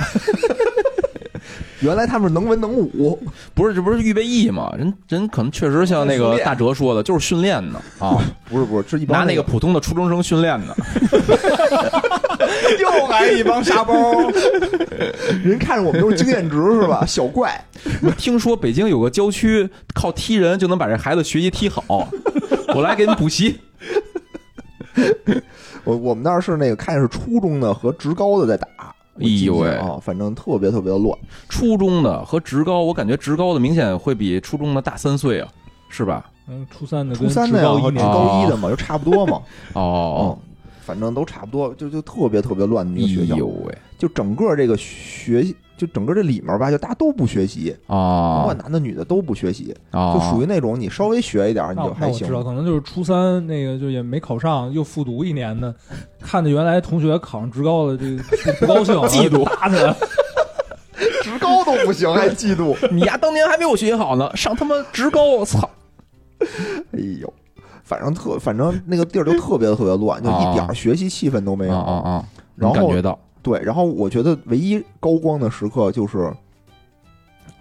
[1.82, 3.18] 原来他们是能文能武，
[3.54, 4.74] 不是，这不是预备役吗？
[4.78, 8.18] 人人可能确实像那个大哲说的，就是训练的啊，
[8.50, 10.76] 不是不是，是一帮拿那个个普通的初中生训练的。
[12.80, 13.94] 又来一帮沙包，
[15.44, 17.04] 人看着我们都是经验值是吧？
[17.08, 17.64] 小怪，
[18.18, 22.08] 听说北京有个郊区，靠踢人就能把这孩子学习踢好，
[22.76, 23.60] 我来给你补习。
[25.84, 28.68] 我我们那儿是那个看是初中的和职高的在打，
[29.22, 31.18] 哎呦喂啊，反正特别特别的乱。
[31.50, 35.48] 初中的和职高，我感觉职高的明显会比初中的大三岁啊，
[35.90, 36.30] 是吧？
[36.48, 39.42] 嗯，初三的初三的呀和职高一的嘛，就差不多嘛。
[39.74, 40.49] 哦，嗯，
[40.90, 43.38] 反正都差不多，就就特别特别乱的哎一个学校。
[43.38, 52.34] 呦喂，就整个这个学习，就整个这里面吧，就大家都不学习啊，不啊管男的女的都不学习，啊，就属于那种你稍微学一点你就还行我知。
[52.34, 55.72] 道，可能就是初三那个就也没考上，又复读一年的，
[56.20, 59.96] 看着原来同学考上职高了，这个不高兴， 嫉妒打起来。
[61.22, 62.76] 职高都不行，还嫉妒。
[62.92, 65.70] 你丫当年还没我学习好呢，上他妈职高，我操！
[66.40, 67.34] 哎呦，
[67.90, 71.78] 反正特，反正那个地儿就特别特别乱，就一点儿学习气氛都没啊有。
[71.80, 72.26] 啊啊！
[72.56, 73.18] 然后能感觉到。
[73.42, 76.32] 对，然后我觉得唯一高光的时刻就是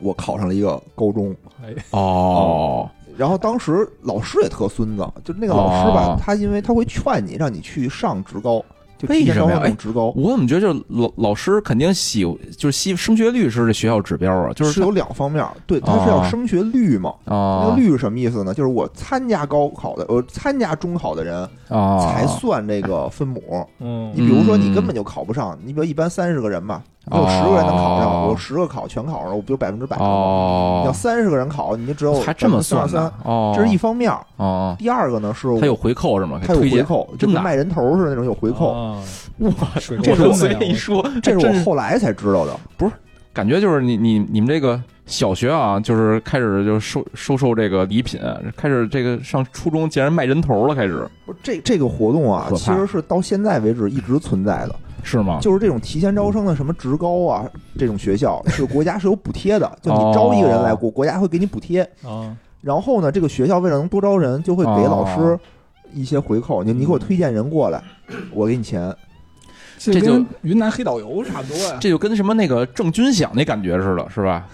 [0.00, 2.90] 我考上了一个高中，哎，哦。
[3.16, 6.16] 然后当时老师也特孙子，就那个老师吧，哦。
[6.20, 8.62] 他因为他会劝你让你去上职高，
[8.98, 10.12] 就为提前高什么呀职高。
[10.16, 12.20] 我怎么觉得就是老老师肯定喜
[12.56, 17.14] 就是西升学率是这学校指标啊，就是是有两方面儿，对，他是要升学率嘛。
[17.24, 18.52] 那啊个率是什么意思呢？
[18.52, 23.66] 就是我参加高考的，呃，参加中考的人啊才算这个分母。
[23.80, 30.08] 嗯你比如说，你嗯根本就考不上，你比如一般三十个人吧，你有十个人能考上，哦我十个考全考上了，我不就百分之百了吗？
[30.08, 34.12] 你要哦，三十个人考，你就只有还这么算三的哦，这是一方面。
[34.36, 36.40] 哦，第二个呢是它有回扣是吗？
[36.46, 38.72] 它有回扣，就真的卖人头似的那种有回扣。
[38.72, 38.98] 啊
[39.38, 42.54] 哇，水这是我我随便一说，这是我后来才知道的。
[42.76, 42.92] 不是
[43.32, 48.20] 感觉就是你你你们这个小学啊，就是开始就收收受这个礼品，
[48.56, 54.74] 开始这个上初中竟然卖人头了，开始不是这这个活动啊，其实是到现在为止一直存在的。
[55.08, 55.38] 是吗？
[55.40, 57.48] 就是这种提前招生的什么职高啊，
[57.78, 61.82] 这种学校 是国家是有补贴的，就你招一个人来，国国家会给你补贴。
[62.04, 65.40] 啊，然后呢，这个学校为了能多招人，就会给老师哦
[65.94, 66.62] 一些回扣。
[66.62, 67.82] 你你给我推荐人过来，
[68.32, 68.94] 我给你钱。
[69.80, 71.78] 这这就跟云南黑导游差不多呀。
[71.80, 74.44] 这就跟什么那个挣军饷那感觉似的，是吧？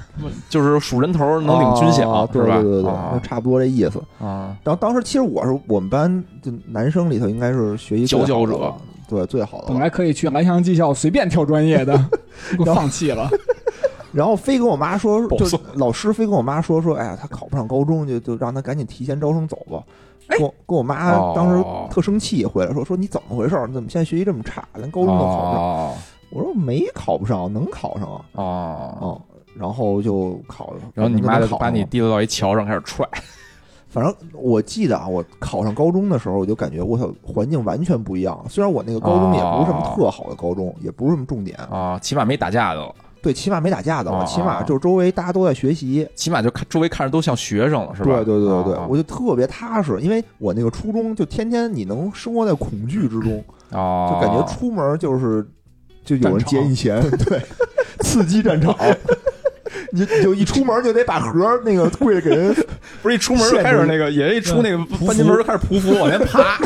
[0.50, 2.60] 就是数人头能领军饷，啊对是吧？
[2.60, 3.98] 对对对，啊差不多这意思。
[4.20, 8.74] 啊，然后当时其实我是我们班就男生里头应该是学习佼佼者了，
[9.14, 9.78] 对最好的本。
[9.78, 11.98] 来可以去蓝翔技校随便挑专业的，
[12.66, 13.28] 放弃了。
[14.12, 19.82] 然后非跟我妈说，就老师非跟我妈说说，哎呀，他考不上高中，就就让他赶紧提前招生走吧。
[20.28, 23.62] 跟我跟我妈哦当时特生气，回来说说你怎么回事？
[23.66, 25.62] 你怎么现在学习这么差，连高中都考不上？
[25.62, 25.94] 哦
[26.30, 28.24] 我说没考不上，能考上啊。
[28.32, 29.20] 哦，嗯，
[29.56, 33.06] 然后就考了，然后你妈就把你提溜到一桥上开始踹，
[33.94, 38.36] 反正我记得啊，我考上高中的时候，我就感觉我操，环境完全不一样。
[38.50, 42.92] 虽然我那个高中也不是什么特好的高中，也不是什么重点，啊，起码没打架的了，
[43.22, 46.04] 对，起码没打架的起码就是周围大家都在学习。
[46.16, 48.16] 起码就看周围看着都像学生了，是吧？
[48.16, 55.46] 对对对对我就特别踏实，因为我那个初中就天天你能生活在恐惧之中，哦，就感觉出门就是
[56.04, 57.40] 就有人劫你钱， 对，
[58.00, 58.74] 刺激战场。
[59.92, 62.54] 你就一出门就得把盒儿那个柜给人
[63.02, 66.58] 不是一出门就开始那个，也一出那个翻进门就开始匍匐往前爬。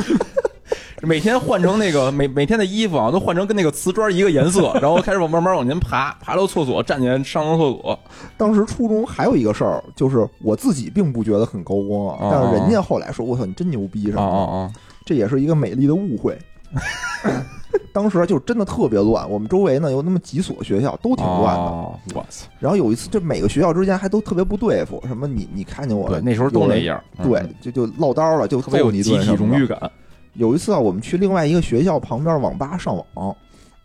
[1.03, 7.97] 每天换成那个每每天的衣服啊，都换成跟那个瓷砖一个颜色，然后开始往慢慢往前爬，爬到厕所，站起来上个厕所。
[8.37, 14.73] 当时初中还有一个事儿，就是我自己并不觉得很高光啊，哦但是人家后来说：“我操，你真牛逼！”什么
[15.07, 16.37] 这也是一个美丽的误会。
[17.93, 21.63] 当时就真的特别乱，我们周围呢有那么几所学校都挺乱的。
[21.63, 22.49] 哦我操！
[22.59, 29.91] 然后有一次，这每个学校之间还都特别不对付，什么你你看见我对，那时候都有人，那样，对嗯，就就唠叨了，就特别有揍你一集体什么的荣誉感。
[30.35, 33.37] 有一次啊，我们去另外一个学校旁边网吧上网，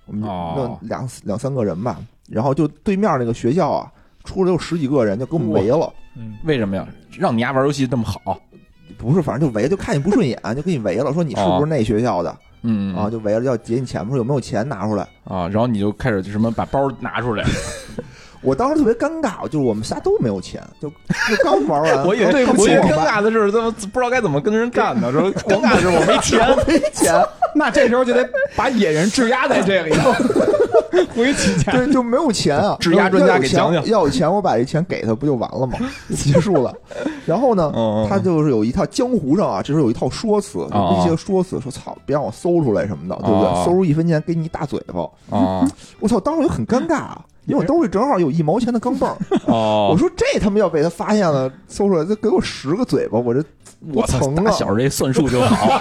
[0.05, 3.91] 我们哦那两两三个人吧，然后就对面那个学校啊，
[4.23, 5.91] 出来有十几个人就给我们围了。
[6.15, 6.87] 嗯，为什么呀？
[7.17, 8.37] 让你丫玩游戏这么好？
[8.97, 13.09] 不是，反正就围，就看你不顺眼，就给你围了，说你是不是那学校的、嗯啊？
[13.09, 15.07] 就围着，要劫你钱，说有没有钱拿出来。
[15.25, 17.43] 啊，然后你就开始就什么把包拿出来，
[18.43, 25.11] 我当时特别尴尬，就是我们仨都没有钱，就就刚玩完， 我以为对不起网吧，尬的是，他妈不知道该怎么跟人干呢。
[25.11, 27.13] 说尴尬的是我没钱，没钱，
[27.55, 30.11] 那这时候就得把野人质押在这里头，
[31.15, 31.73] 回起钱。
[31.73, 32.75] 对，就没有钱啊。
[32.79, 35.77] 质押专家给讲讲要有钱要有钱，我把这钱给他，不就完了吗？
[36.15, 36.73] 结束了。
[37.25, 43.65] 然后呢，嗯他就是有一套江湖上啊，这时候有一套说辞，一些说辞，说操，别让我搜出来什么的，对不哦对？
[43.65, 45.01] 搜出一分钱给你一大嘴巴。
[45.37, 45.65] 啊
[45.99, 49.17] 我操，当时我就很尴尬啊，因为我兜里正好有一毛钱的钢镚儿。
[49.47, 53.43] 哦 我说这他妈要被他发现了，搜出来再给我十个嘴巴，我这
[53.93, 54.43] 我操，疼啊！
[54.45, 55.79] 打小这算数就好，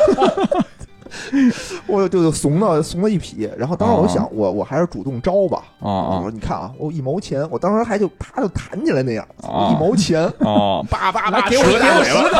[1.86, 3.48] 我就就怂的怂的一匹。
[3.56, 5.62] 然后当时我就想，我我还是主动招吧。
[5.80, 12.30] 啊啊我说你看啊，我一毛钱，我当时还就啪就弹起来那样，啊一毛钱，啊，叭叭叭，给我十个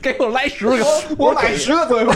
[0.00, 0.84] 给我来十个，
[1.18, 2.14] 我买十个嘴巴。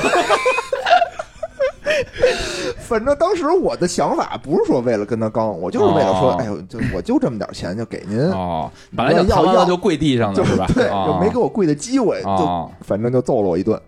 [2.81, 10.71] 反正当时我的想法不是说为了跟他刚，我就是为了说，哦哎呦，就我就这么点钱，就给您，哦，本来就要要就跪地上就是的吧？
[10.75, 13.81] 对，啊就没给我跪的机会，就啊，反正就揍了我一顿。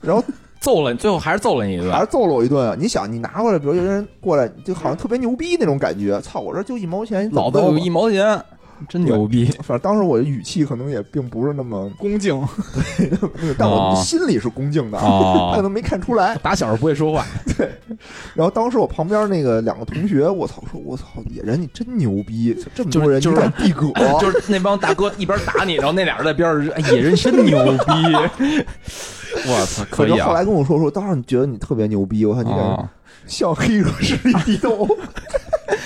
[0.00, 0.22] 然后
[0.60, 2.74] 揍了，最后还是揍了你一顿还是揍了我一顿啊！
[2.78, 6.20] 你想，你拿过来，比如有人过来，就好像特别牛逼那种感觉。
[6.20, 8.42] 操，我这就一毛钱，老子有一毛钱，
[8.88, 12.40] 真牛逼反正当时我的语气可能也并不是那么，恭敬，
[13.58, 15.60] 但我哦心里是恭敬的，他可啊！
[15.60, 16.36] 能没看出来。
[16.36, 17.24] 打小不会说话，
[17.56, 17.70] 对
[18.34, 28.64] 然后当时我旁边那个两个同学，我操，说我操，野人你真牛逼，这么多人就是你敢递葛，就是那帮大哥一边打你，然后那俩人在边上，哎，野人真牛逼！
[29.46, 30.16] 我操，可以啊！
[30.16, 32.90] 反正后来跟我说说，当时你觉得你特别牛逼，我看你敢啊，
[33.26, 34.88] 向黑恶势力低头。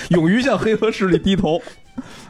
[0.09, 1.61] 勇于向黑恶势力低头。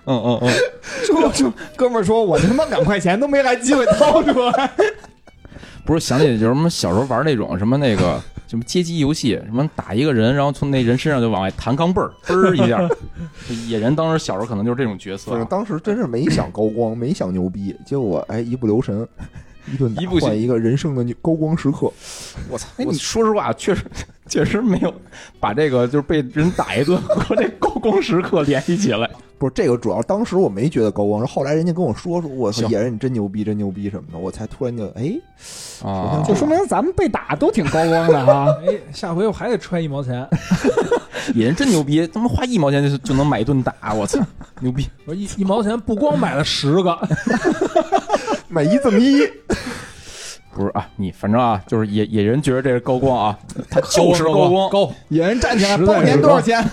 [0.05, 0.51] 嗯 嗯嗯，
[1.05, 4.71] 说说哥们儿说，我他妈两块钱都没来机会掏出来。
[5.83, 12.87] 不是想起就是什么小时候玩那种什么那个什么街机游戏，什么打一个人，然后从那人身上就往外弹钢镚儿，嘣儿一下。
[13.67, 19.05] 野人当时小时候可能就是这种角色当时真是没想高光，没想牛逼，结果哎一不留神，
[19.73, 21.91] 一顿打一换一个人生的高光时刻。
[22.47, 22.67] 我操！
[22.77, 23.83] 哎，你说实话，确实
[24.27, 24.93] 确实没有
[25.39, 29.09] 把这个就是被人打一顿和这高光时刻联系起来。
[29.41, 35.19] 不是这个，主要当时我没觉得高光，是后来人家跟我说说，我说，野人你真牛逼，真牛逼什么的，我才突然就哎，
[35.83, 38.55] 啊就说明咱们被打都挺高光的哈。
[38.63, 40.27] 哎，下回我还得揣一毛钱。
[41.33, 44.19] 野人真牛逼，他妈花一毛钱就就能买一顿打，我操，
[44.61, 44.87] 牛逼！
[45.05, 46.95] 我一一毛钱不光买了十个，
[48.47, 49.21] 买一赠一，
[50.53, 53.39] 不是啊，你反正啊，就是野野人觉得这是高光啊，
[53.71, 54.69] 他就是高光。
[54.69, 56.63] 高，野人站起来，实在是包年多少钱？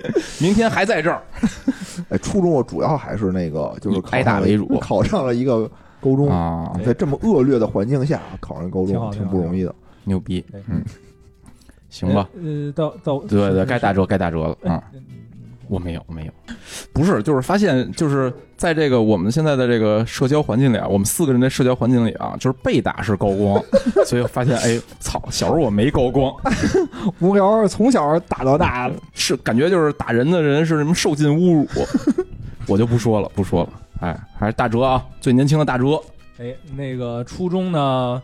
[0.40, 1.22] 明天还在这儿
[2.08, 5.70] 哎，初中我主要还是那个就是挨打为主 考上了一个
[6.00, 9.74] 高中，啊，在这么恶劣的环境下考上高中挺不容易的。
[10.04, 10.82] 牛逼，嗯，
[11.88, 14.82] 行吧，呃，到到对对，该打折该打折了哎啊。
[15.68, 16.32] 我没有，没有，
[16.92, 23.62] 不是，就是发现，就是在这个我们现在的这个社交环境里啊，我们四个人的社交环境里啊，就是被打是高光，
[24.04, 26.34] 所以我发现，哎，操，小时候我没高光，
[27.20, 31.68] 无聊，从小打到大的，是感觉就是打人的人是什么受尽侮辱，
[32.66, 33.70] 我就不说了，不说了，
[34.00, 36.02] 哎，还是大哲啊，最年轻的大哲，
[36.38, 38.20] 哎，那个初中呢，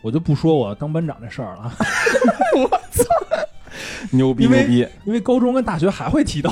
[0.00, 1.72] 我就不说我当班长这事儿了，
[4.10, 6.50] 牛逼因为牛逼，因为高中跟大学还会提到。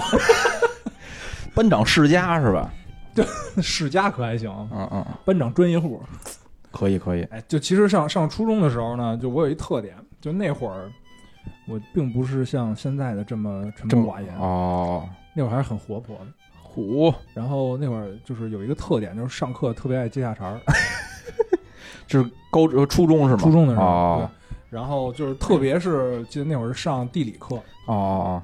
[1.54, 2.70] 班长世家是吧？
[3.14, 3.26] 对
[3.62, 6.00] 世家可还行，嗯嗯，班长专业户。
[6.70, 10.92] 可以可以，哎，就其实上上初中的时候呢，就我有一特点，就那会儿
[11.66, 16.26] 我并不是像现在的这么沉默寡言，哦，那会儿还是很活泼的。
[16.62, 20.60] 虎，然后那会儿就是有一个特点，就是上课特别爱接下茬儿。
[22.06, 23.40] 这是高呃初中是吗？
[23.42, 24.30] 初中的时候，哦
[24.70, 28.42] 对，然后就是特别是记得那会儿是上地理课，哦哦，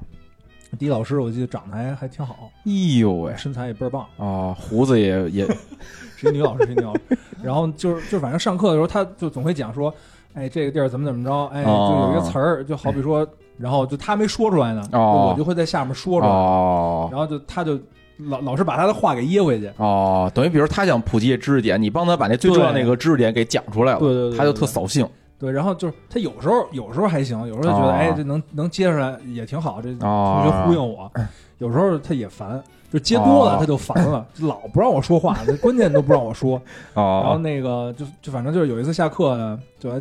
[0.79, 5.47] 地理老师我记得长得还还挺好，哎呦喂，身材也倍儿棒，哦，胡子也也
[6.17, 7.01] 是一女老师，是一女老师。
[7.43, 9.95] 然后就是就反正上课的时候，他就总会讲说，
[10.35, 13.27] 哎，这个地儿怎么怎么着，哎，就哦有一个词儿，就好比说，
[13.57, 17.79] 然后就他没说出来呢，哦我就会在下面说出来，哦然后就他就
[18.19, 19.71] 老老是把他的话给噎回去。
[19.77, 25.09] 哦，等于比如他想普及知识点，你帮他把那最重要的那个知识点给讲出来了，对对对对他就特扫兴。
[25.39, 31.11] 对，然后就是他有时候有时候还行，有时候觉得、哦哎这能能接出来也挺好，这哦同学呼应我。
[31.59, 32.63] 有时候他也烦，
[32.93, 36.57] 就接多了哦他就烦了，就老不让我说话，关键都不让我说。
[36.95, 40.01] 哦然后哦，那个就就反正就是有一次下课呢，就来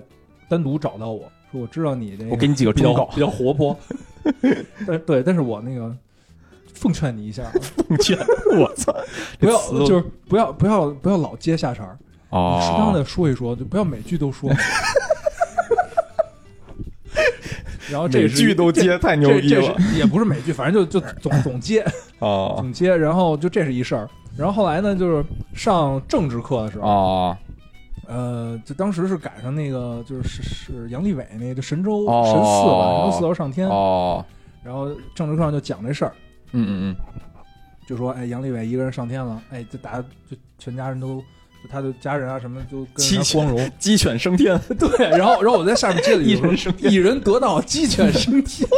[0.54, 3.76] 单独找到我说，我知道你这个我给你几个比忠告，较比较活泼，
[4.86, 5.92] 但对，但是我那个
[6.72, 7.44] 奉劝你一下，
[7.88, 8.16] 奉劝，
[8.60, 8.96] 我操，
[9.40, 11.98] 不要就是不要不要不要老接下茬儿，
[12.30, 14.52] 哦，适当的说一说，就不要每句都说。
[17.90, 19.76] 然后这每是句都接，太牛逼了。
[19.96, 21.84] 也不是每句，反正就就总总接
[22.20, 22.54] 哦。
[22.58, 24.08] 总接，然后就这是一事儿。
[24.38, 25.24] 然后后来呢，就是
[25.54, 27.38] 上政治课的时候，哦
[28.08, 34.26] 呃，就当时是赶上那个就是是是杨利伟那个就神州哦神四吧，神舟四要上天，哦，
[34.64, 36.14] 然后政治课上就讲这事儿，
[36.52, 36.96] 嗯嗯嗯
[37.88, 41.18] 就说哎杨利伟一个人上天了，哎就大家就全家人都
[41.62, 48.68] 就他的家人啊什么都跟鸡犬光荣，嗯，鸡犬升天， 对，然后然后我在下面接了一句一人升天一人得道鸡犬升天。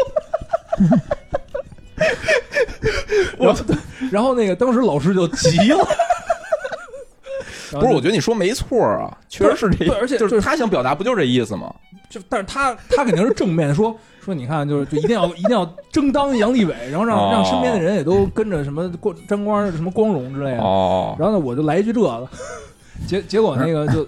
[3.40, 3.64] 然后，
[4.12, 5.88] 然后那个当时老师就急了，
[7.80, 7.94] 不是？
[7.94, 11.74] 我觉得你说没错啊，确实是这，对而且就是他想表达不就是这意思吗？
[12.10, 17.30] 就但是他他肯定是正面说说， 你看就是就一定要 一定要争当杨利伟，然后让、哦。
[17.32, 20.60] 让身边的人也都跟着什么光沾光什么光荣之类的。
[20.62, 22.28] 哦，然后呢，我就来一句这个，
[23.08, 24.06] 结结果那个就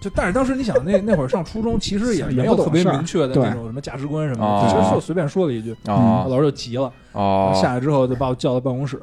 [0.00, 6.26] 就，但是当时你想那那会儿上初中，其实也没有特别明确的那种什么价值观什么哦的，就其实就随便说了一句，哦。
[6.28, 9.00] 老师就急了，哦，下来之后就把我叫到办公室，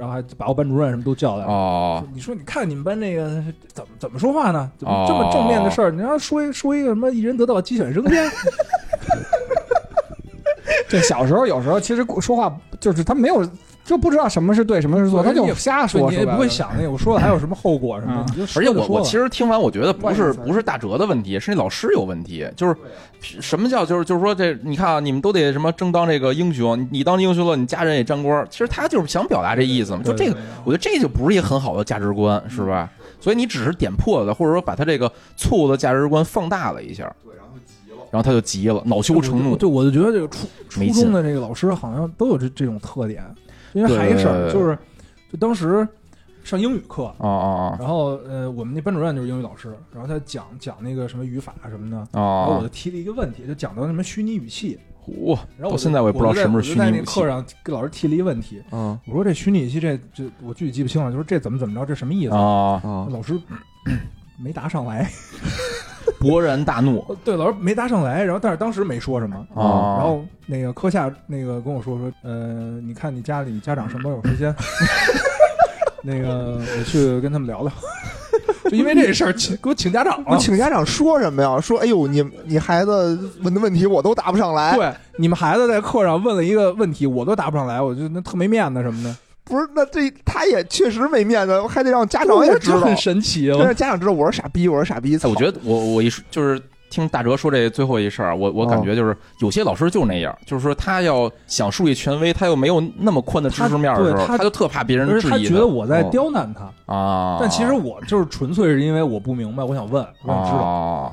[0.00, 1.52] 然后还把我班主任什么都叫来了。
[1.52, 4.70] 哦你说，你看你们班那个怎么怎么说话呢？
[4.78, 8.26] 怎么哦这么正面的事儿，你要说一说一个什么一人得道鸡犬升天？
[10.88, 13.46] 这小时候有时候其实说话就是他没有
[13.84, 18.24] 就不知道什么是对，什么是错，他就瞎说，你也不会想那个我说的还有什么后果什么
[18.56, 22.46] 而且我我其实听完，我觉得不是不是大哲的问题，是那老师有问题。
[22.56, 22.76] 就是
[23.20, 28.46] 什么叫就是就是说这你看啊，你们都得什么争当这个英雄，你当英雄了，你家人也沾光。
[28.48, 32.88] 其实他就是想表达这意思嘛，就这个我觉得这就不是一个很好的价值观，是吧？
[33.20, 37.98] 所以你只是点破了，或者说把他这个错误的价值观放大了一下，对，然后急了。
[38.10, 39.54] 然后他就急了，恼羞成怒。
[39.56, 43.22] 对，我就觉得这个初初中的这个老师好像都有这这种特点，
[43.72, 44.78] 因为还一事儿就是，
[45.30, 45.86] 就当时
[46.42, 57.28] 上英语课，哦哦然后呃，我们那班主任就是英语老师，然后他讲讲那个什么语法什么的，哦然后我哦就提了一个问题，就讲到什么虚拟语气，哦，然后我就现在我也不知道就在什么是虚拟语气我就在那课。
[57.28, 62.34] 上跟老师提了一个问题，嗯我说这虚拟语气这这我具体记不清了，就是这怎么怎么着，这什么意思？
[62.34, 63.38] 啊啊，老师
[64.42, 65.10] 没答上来，
[66.20, 69.36] 勃然大怒呃 对，老师没答上来，然后但是当时没说什么。
[69.54, 74.54] 啊，然后那个课下那个跟我说说，呃，你看你家里家长什么时候有时间？
[76.02, 77.70] 那个我去跟他们聊聊，
[78.70, 80.38] 就因为这事儿请给我请家长了。
[80.38, 81.60] 请家长说什么呀？
[81.60, 84.74] 说哎呦，你你孩子问的问题我都答不上来。
[84.76, 89.14] 对，你们孩子在课上问了一个问题，我都答不上来，我觉得那特没面子什么的，
[89.50, 93.48] 不是，那这他也确实没面子，还得让家长也知道，很神奇。
[93.48, 95.16] 得让家长知道我是傻逼，我是傻逼。
[95.16, 110.58] 哎，我觉得我我一说就是听大哲说这最后一事儿，我我感觉就是有些老师就那样，就是说他要想树立权威，他又没有那么宽的知识面的时候，他对他他就特怕别人质疑觉得我在嗯刁难他，啊，但其实我就是纯粹是因为我不明白，我想问，我想知道。
[110.58, 111.12] 啊，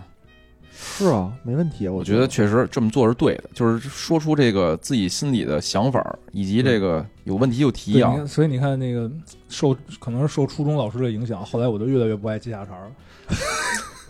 [0.80, 1.88] 是啊，没问题。
[1.88, 9.09] 我觉得确实这么做是对的，就是说出这个自己心里的想法，以及这个有问题就提对，啊所以你看那个
[9.49, 12.91] 受可能是受初中老师的影响，后来我就越来越不爱接下茬了。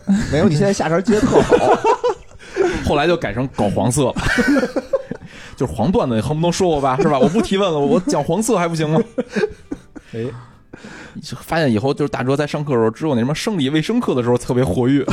[0.31, 1.55] 没有，你现在下茬接的特好。
[2.85, 4.15] 后来就改成搞黄色了，
[5.55, 7.17] 就是黄段子，你恨不能说我吧，是吧？
[7.19, 9.01] 我不提问了，我讲黄色还不行吗？
[10.13, 10.25] 哎，
[11.21, 15.05] 就发现以后就是大哲在上课的时候，只有那什么生理卫生课的时候特别活跃。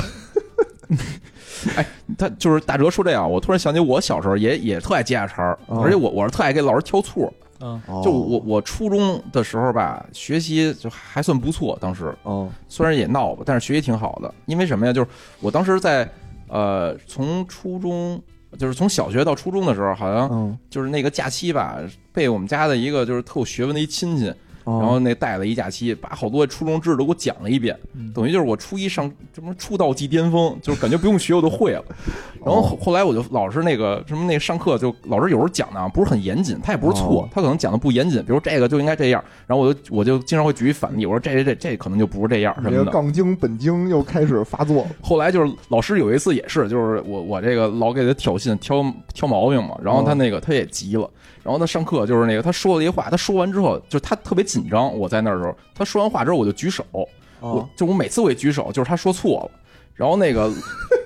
[1.77, 1.87] 哎，
[2.19, 7.33] 他就是大哲说这样，我突然想起我小时候也也特爱接下茬儿，哦而且我我是特爱给老师挑错。
[7.61, 14.35] 嗯，就我我初中的时候吧，学习就还算不错，当时嗯虽然也闹吧，但是学习挺好的。
[14.47, 14.93] 因为什么呀？
[14.93, 15.09] 就是
[15.41, 16.07] 我当时在
[16.49, 18.21] 呃，从初中
[18.59, 21.79] 就是从小学到初中的时候，好像嗯，就是那个假期吧，
[22.12, 24.35] 被我们家的一个就是特有学问的一亲戚，
[24.65, 31.85] 然然后那带了一假期，把好多初中知识都给我讲了一遍，嗯等于就是我初一上什么出道即巅峰，就是感觉不用学我都会了。
[32.45, 42.91] 然后后后来我就老是那个什么那上课就老师有时候讲的啊不是很严谨，他也不是错哦，他可能讲的不严谨，比如这个就应该这样，然后我就我就经常会举一反例，我说这这这这可能就不是这样什这个么的。
[42.91, 44.87] 杠精本精又开始发作。
[45.03, 51.11] 后来就是老师有一次也是，就是我我这个老给他挑衅挑挑毛病嘛，然后他那个他也急了，
[51.45, 57.09] 然后他上课就是那个他说了一话，他说完之后就是他特别紧张，我在那儿的时候，他说完话之后我就举手，我
[57.41, 59.51] 哦就我每次我也举手，就是他说错了，
[59.95, 60.51] 然后那个，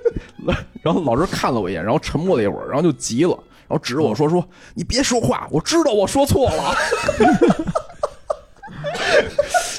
[0.81, 3.37] 然后老师看了我一眼，然后沉默了一会儿，然后就急了，
[3.67, 6.75] 然后指着我说说你别说话，我知道我说错了，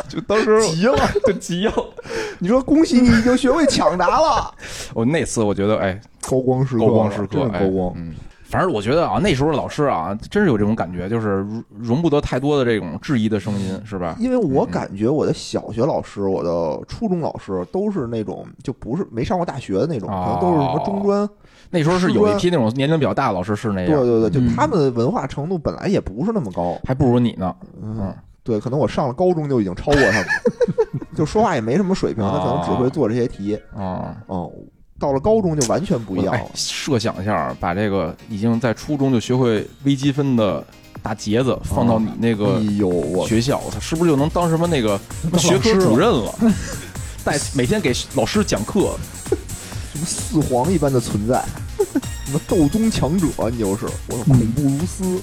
[0.09, 1.73] 就当时急了，就 急了。
[2.39, 4.53] 你说恭喜你已经学会抢答了，
[4.93, 7.93] 我那次我觉得哎，高光时刻，高光时刻，高光。
[7.95, 8.15] 嗯，
[8.49, 14.15] 反正我觉得啊，那时候的老师啊，真是有这种感觉，就是容容不得太多的这种质疑的声音，是吧？
[14.19, 21.29] 因为我感觉我的小学老师、我的初中老师都是那种就不是没上过大学的那种，可哦能都是什么中专。
[21.69, 26.75] 那时候是有一批那种年龄比较大的老师是那样，对对对，就嗯他们的文化程度本来也不是那么高。
[26.83, 27.55] 还不如你呢。
[27.81, 28.11] 嗯，
[28.43, 30.25] 对，可能我上了高中就已经超过他们，
[31.15, 33.55] 就说话也没什么水平，他可能只会做这些题。
[33.75, 34.51] 啊，哦，
[34.99, 36.49] 到了高中就完全不一样哎了。
[36.53, 40.63] 设想一下，把这个已经在初中就学会微积分的
[41.01, 42.61] 大杰子放到你那哎个
[43.25, 44.99] 学校，他是不是就能当什么那个
[45.39, 46.35] 学科主任了？
[47.23, 48.91] 带每天给老师讲课，
[49.91, 51.43] 什么四皇一般的存在，
[52.25, 55.19] 什么斗宗强者，你就是我恐怖如斯，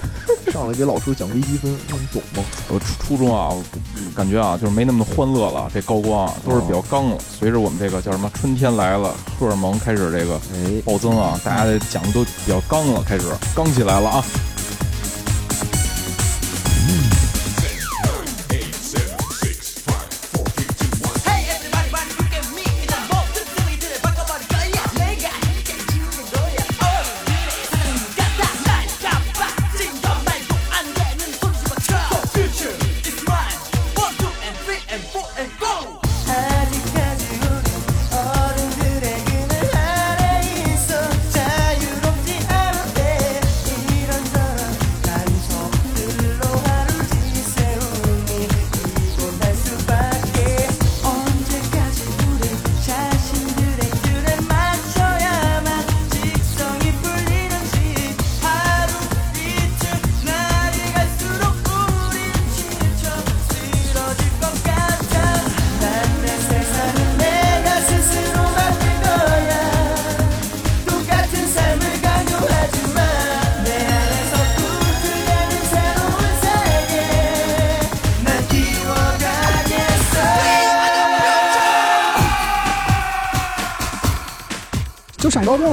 [0.51, 2.43] 上来给老师讲微积分，那你懂吗？
[2.69, 3.63] 我初初中啊，我
[4.15, 5.71] 感觉啊，就是没那么欢乐了。
[5.73, 7.17] 这高光啊，都是比较刚了。
[7.39, 14.25] 随着我们这个叫什么春天来了，荷尔蒙开始这个哎，暴增啊，大家的讲的都比较刚了，开始刚起来了啊。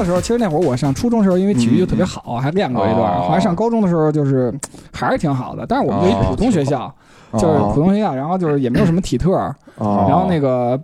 [0.05, 3.12] 的时候，其实那会儿我上初中的时候，因为体育就特别好，还练过一段。
[3.12, 4.52] 哦后来上高中的时候，就是
[4.92, 6.94] 还是挺好的，但是我们就一哦普通学校，
[7.30, 9.57] 哦就是普通学校，然后就是也没有什么体特，啊，
[10.09, 10.78] 然后那个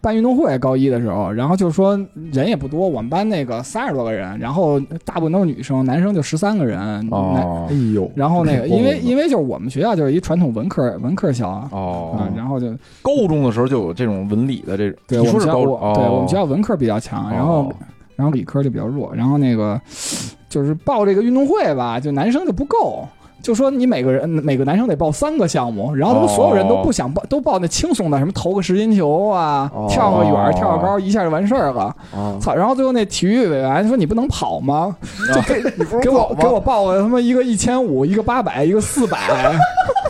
[0.00, 1.98] 办运动会，高一的时候，然后就是说
[2.32, 6.78] 人也不多，我们班那个三十多个人，然后大部分都是女生，男生就十三个人。
[7.10, 12.66] 哎呦，然后那个，因为因为就是我们学校就是一传统文科文科校啊，哦啊，然后就
[13.02, 17.72] 高中的时候就有这种文理的这种，对我们学校对我们学校校文科比较强，然后哦
[18.16, 19.80] 然后理科就比较弱，然后那个
[20.48, 23.06] 就是报这个运动会吧，就男生就不够。
[23.42, 31.94] 就说你每个人每个男生得报三个项目，然后他们所有人都不想报，都报那轻松的，什么投个实心球啊，哦跳个远儿、跳个高，一下就完事儿了。
[32.16, 32.54] 啊，操！
[32.54, 34.96] 然后最后那体育委员说你不能跑吗？
[35.34, 35.60] 就给
[36.00, 39.18] 给我给我报个他妈一个一千五，一个八百，一个四百。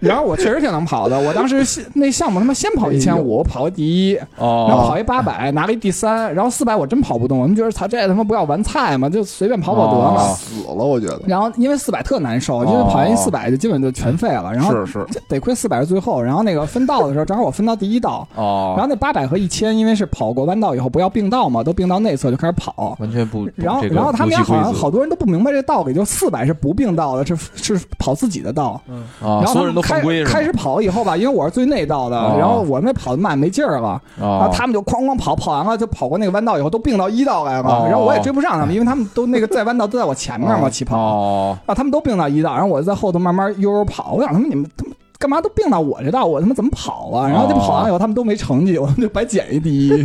[0.00, 10.22] 然后我确实挺能跑的，我当时先那项目他妈先跑一千五，我跑个第一，然后哦跑一八百，拿了一第三，然后四百我真跑不动，我们觉得操这他妈不要玩菜嘛，就随便跑跑得了。
[10.22, 11.20] 哦死了，我觉得。
[11.26, 22.96] 然后因为四百特难受，因为哦跑完一四百就基本就全废了，然后是是得亏四百是最后，然后那个分道的时候正好我分到第一道，哦，然后那八百和一千因为是跑过弯道以后不要并道嘛，都并到内侧就开始跑。
[22.98, 28.80] 完全不，然后，然后他们家好像好多人都不明白这道理，就四百是不并道的，是是跑自己的道。
[28.88, 44.94] 嗯，啊，然后所有人都犯规开始跑了以后吧，因为我是最内道的，哦然后我那跑的慢没劲儿了，然后啊，他们就哐哐跑，跑完了就跑过那个弯道以后都并到一道来了，哦然后我也追不上他们，因为他们都那个在弯道都在我前面嘛哦起跑，哦，啊，他们都并到一道，然后我在后头慢慢悠悠跑，我想他们你们他们。
[45.20, 46.24] 干嘛都并到我这道？
[46.24, 47.28] 我他妈怎么跑啊？
[47.28, 50.02] 然后就跑完以后，他们都没成绩，我们就白捡一第一。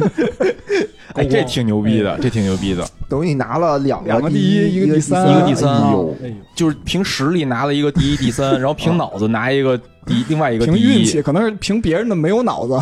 [1.13, 12.73] 哎，这挺牛逼的，这挺牛逼的，等于你拿了两个两个第一一，个第三一个第三啊哎呦哎呦，就是凭实力拿了一个第一、第三， 然后凭脑子拿一个第另外一个第一，凭运气，可能是凭别人的没有脑子。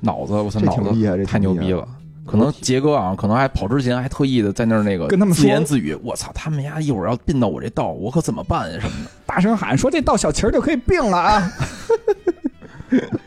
[0.00, 1.86] 脑子，我操，这脑子挺厉害这太牛逼了。
[2.26, 8.78] 可能杰哥啊，可能还跑之前还特意的在那儿那个跟他们自言自语：“我操，他们家一会儿要并到我这道，我可怎么办呀？
[8.80, 9.10] 什么的。
[9.26, 11.52] 大声喊说：“这道小旗儿就可以并了啊！”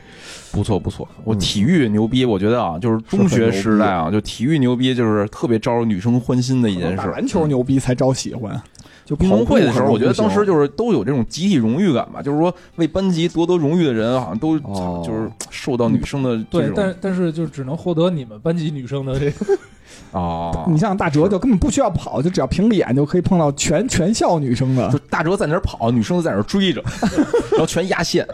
[0.58, 6.98] 不错不错，我嗯体育牛逼，我觉得啊，就是中学时代啊，就体育牛逼，就是特别招女生欢心的一件事。
[6.98, 8.60] 打篮球牛逼才招喜欢。
[9.06, 19.58] 就运动会的时候，我觉得当时就是都有这种集体荣誉感吧，就是说为班级夺得荣誉的人，好像都哦就是受到女生的对这，种但但是就只能获得你们班级女生的这个，
[20.12, 24.98] 哦， 你像大哲就根本不需要跑，就只要凭脸就可以碰到全全校女生的就。
[25.10, 26.84] 大哲在那儿跑，女生在那儿追着，
[27.52, 28.28] 然后全压线。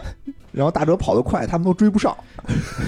[0.54, 2.16] 然后大哲跑得快，他们都追不上。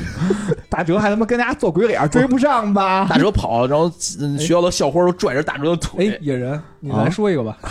[0.71, 3.07] 大哲还他妈跟人家做鬼脸， 追不上吧？
[3.11, 3.91] 大哲跑，然后
[4.21, 7.59] 嗯学校的校花都拽着大哲的腿哎腿。，野人，你啊来说一个吧。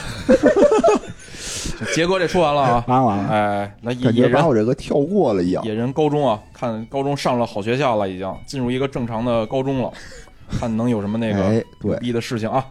[1.93, 5.63] 杰哥这说完了啊，完了完了，哎，那野感觉野人把我这个跳过了一样。
[5.65, 9.91] 野人高中啊，看高中上了好学校了，已经进入一个正常的高中了，
[10.59, 12.65] 看能有什么那个哎，对牛逼的事情啊？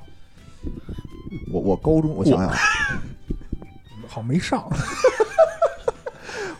[1.53, 2.51] 我我高中，我想想，
[4.09, 4.66] 好没上，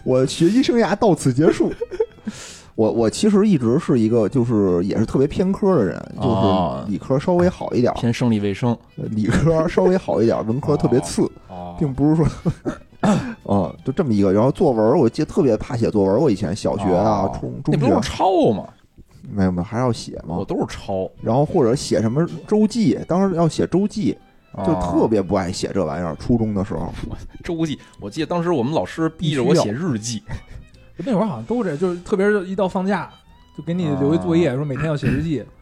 [0.05, 1.72] 我学习生涯到此结束。
[2.76, 12.26] 我我其实一直是一个就是也是特别偏科的人，哦就是理科稍微好一点，偏生理卫生理科稍微好一点，文科特别次，哦并不是说，
[13.44, 14.32] 嗯， 就这么一个。
[14.32, 18.64] 然后作文，我记得特别怕写作文，我以前小学啊哦、中中那不都是抄吗？
[19.30, 20.44] 没有没有还要写吗我。
[20.44, 24.18] 都是抄，然后或者写什么周记，当时要写周记，
[24.59, 26.14] 就哦特别不爱写这玩意儿。
[26.16, 26.92] 初中的时候，
[27.42, 27.78] 周记。
[28.00, 30.22] 我记得当时我们老师逼着我写日记，
[30.98, 33.11] 那会儿好像都这，就是特别是一到放假，
[33.57, 35.44] 就给你留一作业，说每天要写日记。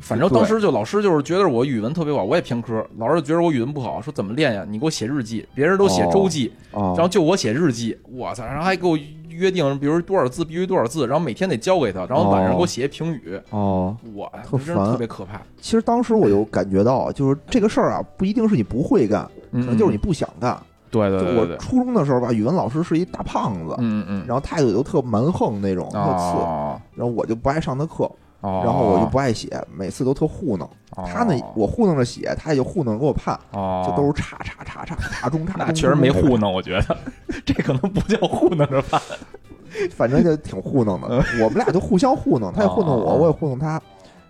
[0.00, 4.66] 反正当时就老师就是觉得我语文特别不好，我也偏科，老师就觉得我语文不好，说怎么练呀？
[4.68, 8.44] 你给我写日记，别人都写周记，啊然后就我写日记，我操！
[8.44, 8.98] 然后还给我
[9.34, 15.40] 约定，比如多少字必须多少字，然后每天得交给他，然后晚上给我写评语，哦，我特真是烦特别可怕。
[15.60, 20.58] 其实当时我有感觉到，就是这个事儿啊，不一定是你不会干，可嗯，能就是你不想干。
[20.90, 26.38] 对对就对对对，我初中的时候吧，语文老师是一大胖子，嗯嗯然后态度也都特蛮横那种，特次。
[26.38, 28.08] 哦然后我就不爱上他课，
[28.44, 30.68] 哦，然后我就不爱写，每次都特糊弄。
[30.96, 35.66] 哦他呢，我糊弄着写，他也就糊弄给我判，哦，就都是叉叉叉叉叉中叉中。
[35.66, 36.96] 那确实没糊弄，我觉得
[37.46, 39.00] 这可能不叫糊弄着判。
[39.90, 41.08] 反正就挺糊弄的。
[41.42, 43.80] 我们俩就互相糊弄，他也糊弄我，哦我也糊弄他。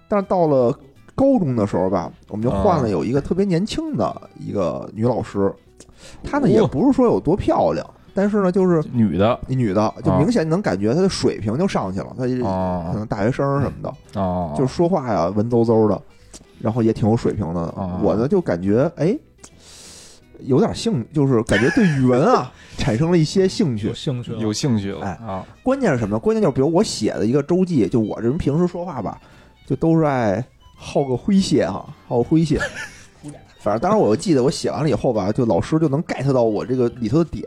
[0.09, 0.73] 但是到了
[1.15, 5.53] 高中的时候吧，我们就换哦了有一个特别年轻的一个女老师，
[6.23, 7.85] 她呢哦也不是说有多漂亮，
[8.15, 16.01] 但是呢就是女的一女的，就啊明显能感觉她的水平就上去了，她可哦能大学生什么的，啊，就是说话呀文绉绉的，
[16.61, 18.01] 然后也挺有水平的哦。
[18.03, 19.19] 我呢就感觉哎，
[20.41, 23.95] 有点兴，就是感觉对语文啊 产生了一些兴趣有。
[23.95, 26.19] 兴趣，有兴趣了哎啊关键是什么呢？
[26.19, 29.21] 关键就是比如我写的一个周记，就我这人平时说话吧，
[29.67, 30.45] 就都是爱
[30.77, 32.61] 好个诙谐哈，好个诙谐。
[33.61, 37.43] 反正当时我就记得我写完了以后吧，就老师就能 get 到我这个里头的点，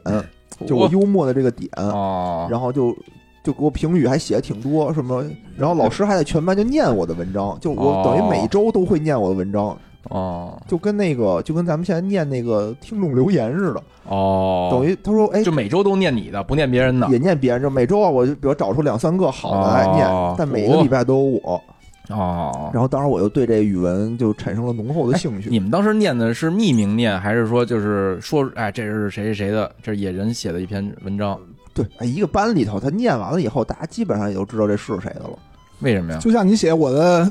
[0.65, 2.95] 就我幽默的这个点，哦，然后就
[3.43, 5.23] 就给我评语还写的挺多，什么，
[5.55, 8.01] 然后老师还在全班就念我的文章，就我哦。
[8.03, 9.77] 等于每周都会念我的文章，
[10.09, 10.57] 哦。
[10.67, 17.07] 就跟那个就跟咱们现在念那个听众留言似的，哦，等于他说哎就每周都念你的，不念别人的。
[17.09, 21.61] 也念别人，就每周啊我就比如找出两三个好的来念，哦但每个礼拜都有我，
[22.09, 25.49] 哦，然后当时我就对这语文就产生了浓厚的兴趣。
[25.49, 29.69] 你们当时念的是匿名念，还是说就是说，哎，这是谁谁谁的？
[29.83, 31.37] 这是野人写的一篇文章？
[31.73, 35.37] 对，哎一个班里头，他念完了以后，大家基本上也都知道这是谁的了。
[35.79, 36.19] 为什么呀？
[36.19, 37.29] 就像你写我的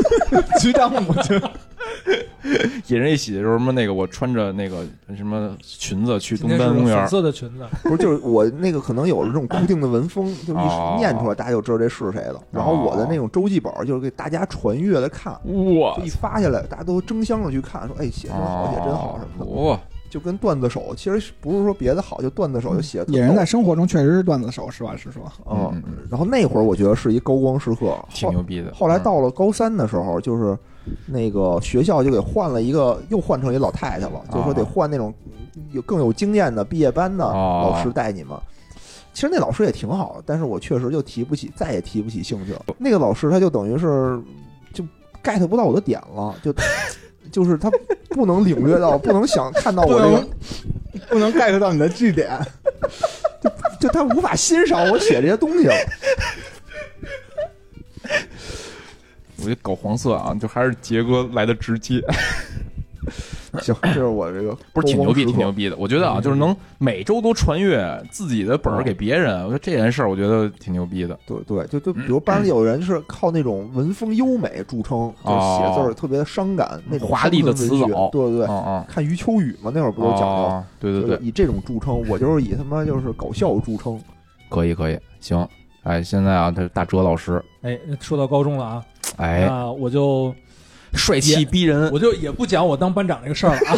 [0.60, 1.40] 局长母亲，
[2.86, 4.84] 野人一喜的时候，什么那个我穿着那个
[5.16, 12.40] 什么裙子去东单公园粉，色的裙子， 不是，就是我那个可能有了这种固定的文风，就哦一念出来，大家就知道这是谁了。
[12.50, 15.32] 然后我的那种周记本儿就是给大家传阅的看，
[15.78, 15.96] 哇。
[16.02, 25.22] 一发下来，大家都争相的去看，说哎写真好，写真好什么的，哇，就跟段子手其实不是说别的好，就段子手就写野人在生活中确实是段子手，实话实说。
[25.50, 25.82] 嗯。
[26.10, 28.72] 然后那会儿我觉得是一高光时刻，后挺牛逼的。
[28.74, 30.58] 后来到了高三的时候，就是
[31.06, 35.12] 那个学校就给换了一个，又换成一老太太了，就说得换那种
[35.72, 38.36] 有更有经验的毕业班的哦老师带你们。
[39.12, 42.64] 其实那老师也挺好的，但是我确实就提不起，再也提不起兴趣了。
[42.78, 44.20] 那个老师他就等于是
[44.72, 44.84] 就
[45.22, 46.54] get 不到我的点了，就
[47.30, 47.70] 就是他
[48.10, 50.26] 不能领略到，不能想看到我这个，
[51.08, 52.30] 不能 get 到你的据点。
[53.80, 55.74] 就他无法欣赏我写这些东西了。
[59.40, 62.02] 我觉得搞黄色啊，就还是杰哥来的直接，
[63.60, 65.76] 行，这是我这个不是挺牛逼，挺牛逼的。
[65.76, 71.18] 我觉得啊，就是能每周都传阅自己的本儿给别人，我觉得这件事儿，我觉得挺牛逼的。
[71.26, 78.46] 对对，就就比如班里有人是靠那种文风优美著称，就是写字儿特别伤感，那种华丽的词藻对对对，
[78.86, 80.26] 看余秋雨嘛，那会儿不都讲究？
[80.26, 84.00] 哦对对对，以这种著称，我就是以他妈就是搞笑著称。
[84.48, 85.46] 可以可以，行。
[85.82, 88.84] 哎，现在啊，他是大哲老师，哎，说到高中了啊，
[89.20, 90.34] 哎，那我就
[90.94, 93.76] 帅气逼人，我就也不讲我当班长这个事儿了啊，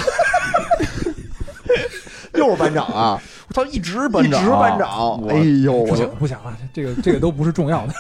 [2.39, 3.21] 又是班长啊，
[3.51, 7.95] 他一直一班长，直班长，我哎呦，我不行不讲了，这个这个都不是重要的，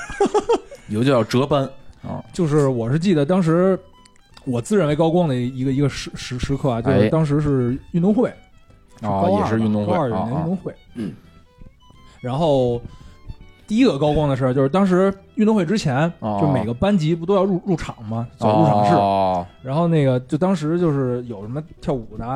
[0.89, 1.69] 以后就叫折班。
[2.03, 3.79] 啊， 就是我是记得当时
[4.45, 7.01] 我自认为高光的一个一个时时时刻啊，就哎。
[7.01, 8.29] 是当时是运动会，
[9.01, 10.15] 是哦高二也是运动会高二运
[10.45, 10.73] 动会，
[12.21, 12.81] 然后。
[13.73, 16.39] 第一个高光的事儿就是当时运动会之前，哦。
[16.39, 18.29] 就每个班级不都要入入场吗？
[18.37, 19.47] 走入场式，哦。
[19.63, 22.27] 然后那个就当时就是有什么跳舞的，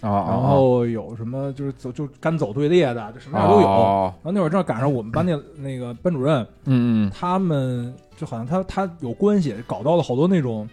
[0.00, 3.66] 哦，然后有什么就是走就干走队列的，就什么样都有。
[3.66, 4.14] 哦。
[4.22, 10.66] 然后那会儿正好赶上我们班那那个班主任，嗯嗯，他们就好像他他有关系，搞到了好多那种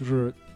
[0.00, 0.47] 就是就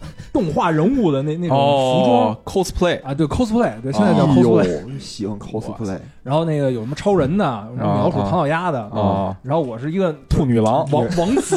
[0.32, 4.82] 动画人物的那那种服装、哦，cosplay，啊，对 cosplay，对，现在叫 cosplay。
[4.82, 11.56] 呦，喜欢 cosplay，然后那个有什么超人的，有什么老鼠、哦唐老鸭的，啊然后我是一个兔女郎，王 王子，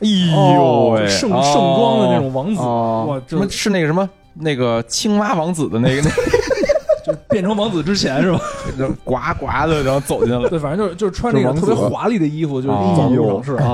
[0.00, 0.08] 哎
[0.54, 6.10] 呦喂，盛盛装的那种王子，哦哇，什么是那个什么那个青蛙王子的那个那
[7.04, 8.40] 就变成王子之前是吧？
[8.78, 11.66] 就呱呱的，然后走进来了，对，反正就是就是穿那个是王子。
[11.66, 13.68] 特别华丽的衣服，就是哦走入场式啊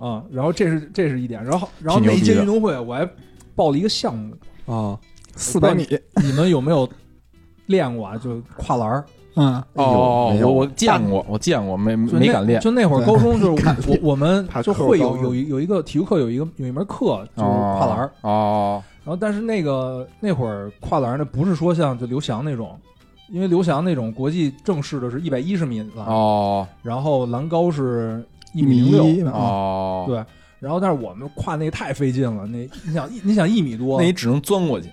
[0.00, 0.22] 啊。
[0.30, 3.06] 然后这是这是一点，然后然后那一届运动会我还
[3.54, 4.34] 报了一个项目，
[4.66, 4.98] 啊！
[5.36, 5.86] 四百米，
[6.22, 6.88] 你们有没有
[7.66, 8.16] 练过啊？
[8.16, 9.04] 就跨栏儿，
[9.36, 22.78] 嗯，哦，我我见过，我见过，没就没敢练，就那会儿高中就是我我们就会有有一有一个体育课有一个有一门课就是跨栏儿，哦然后但是那个那会儿跨栏儿呢不是说像就刘翔那种。
[23.28, 28.22] 因为刘翔那种国际正式的是一百一十米栏，哦然后栏高是
[28.52, 30.22] 一一米米零六，一，哦，对，
[30.62, 34.88] 然后但是我们跨那个太费劲了，那你想你想一米多， 那你只能钻过去。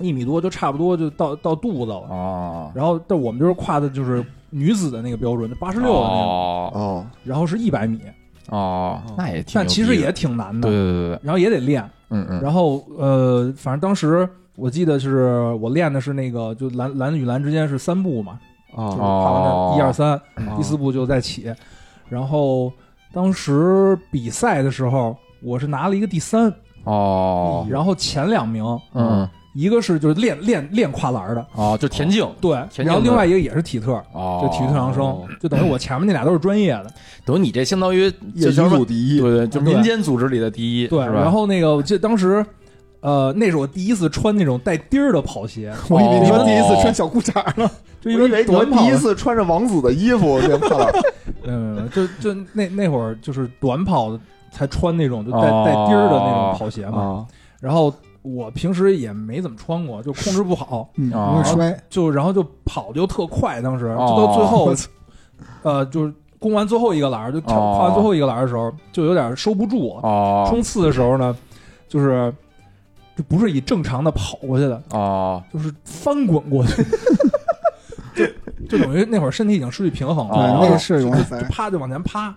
[0.00, 2.00] 一米多就差不多就到到肚子了。
[2.08, 6.70] 啊，然后但我们就是跨的就是女子的那个标准，八十六的那个，哦。
[6.72, 8.00] 哦，然后是一百米，
[8.48, 11.82] 哦，那也挺，但其实也，挺难的，对对对对，然后也得练。
[12.10, 18.38] 嗯嗯，然后呃，反正当时我记得是我练的是那个就栏栏与栏之间是三步嘛，
[18.74, 21.52] 就是啊跨完一二三，啊第四步就再起。
[22.08, 22.72] 然后
[23.12, 26.52] 当时比赛的时候，我是拿了一个第三，
[26.84, 32.24] 哦，然后前两名，嗯一个是就是练练练跨栏的，哦，就田径。
[32.40, 36.86] 对，田径然后另外一个也是体特，哦，就体育特长生，就等于我前面那俩都是专业的，
[37.24, 38.02] 等于你这相当于
[38.34, 41.00] 业余组第一，对对，就民间组织里的第一，对。
[41.00, 42.44] 然后那个我记得当时，
[43.00, 46.36] 呃，那是我第一次穿那种带钉儿的跑鞋， 我以为你哦。
[46.36, 47.68] 们第一次穿小裤衩呢。
[48.00, 50.92] 就因为我第一次穿着王子的衣服练跨栏，
[51.48, 54.18] 嗯，就就那那会儿就是短跑
[54.52, 57.26] 才穿那种就带带钉儿的那种跑鞋嘛。
[57.60, 57.92] 然后
[58.22, 61.76] 我平时也没怎么穿过，就控制不好，容易摔。
[61.88, 64.74] 就然后就跑就特快，当时就到最后，
[65.62, 69.98] 呃，就是攻完最后一个栏儿，就跳跨完最后一个栏儿的时候，就有点收不住。
[70.48, 71.36] 冲刺的时候呢，
[71.88, 72.32] 就是
[73.16, 76.84] 就不是以正常的跑过去的，哦就是翻滚过去，
[78.68, 81.44] 就就等于那会儿身体已经失去平衡了，哦对，然后那个是容易飞就。
[81.46, 82.34] 啪就往前趴，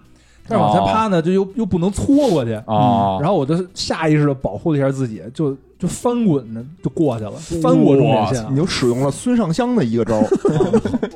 [0.48, 10.28] 但是往前趴呢，就又又不能搓过去，啊，然后我就下意识的保护了一下自己，就就翻滚着就过去了，翻过终点线你，就使用了孙尚香的一个招儿，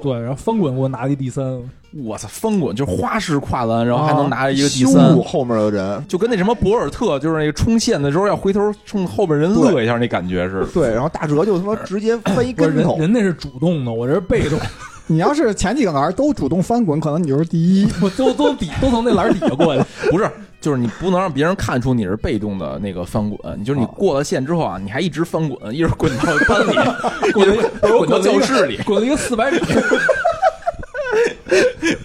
[0.02, 1.60] 对，然后翻滚给我拿了一第三，
[2.04, 6.04] 我操，翻滚就是花式跨栏，然后还能拿着一个第羞三辱，后面的人。
[6.08, 10.68] 就跟那什么博尔特，就是那个冲线的时候要回头冲后边人乐一下那感觉似的。
[10.74, 14.60] 对，然后大哲就他妈直接翻一不是跟头，人人那是主动的，我这是被动，
[15.08, 17.88] 你要是前几个栏都主动翻滚，可能你就是第一。
[18.02, 20.30] 我都都底都从那栏底下过去， 不是，
[20.60, 26.74] 就是你不能让别人看出你是被动的那个翻滚，你就是你过了线之后啊，你还一直翻滚，一直滚到班里，
[27.34, 29.60] 滚滚到教室里，滚了一个四百米，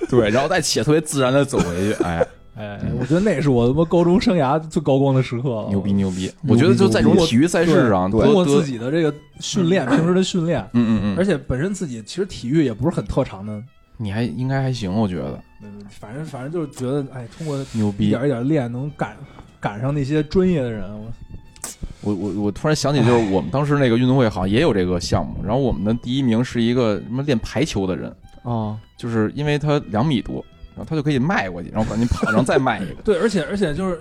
[0.09, 2.27] 对，然后再且特别自然的走回去，哎，
[2.61, 6.31] 哎，我觉得那是我他妈高中生涯最高光的时刻了，牛逼牛逼！
[6.47, 13.63] 我觉得就在这种体育赛事上，通过自己的这个训练，平时的训练，嗯嗯嗯，而且本身自己其实体育也不是很特长的，
[13.97, 15.41] 你还应该还行，我觉得。
[15.63, 18.11] 嗯，反正反正就是觉得，哎，通过牛逼一。
[18.11, 19.17] 点一点练，能赶
[19.59, 20.85] 赶上那些专业的人，
[22.03, 28.11] 我我我我突然想起，就是我们当时那个运动会好像也有这个项目，然后我们的第一名是一个什么练排球的人，
[28.43, 30.43] 啊，就是因为他两米多，
[30.81, 32.95] 然后他就可以迈过去，然后赶紧跑，然后再迈一个。
[33.05, 34.01] 对，而且而且就是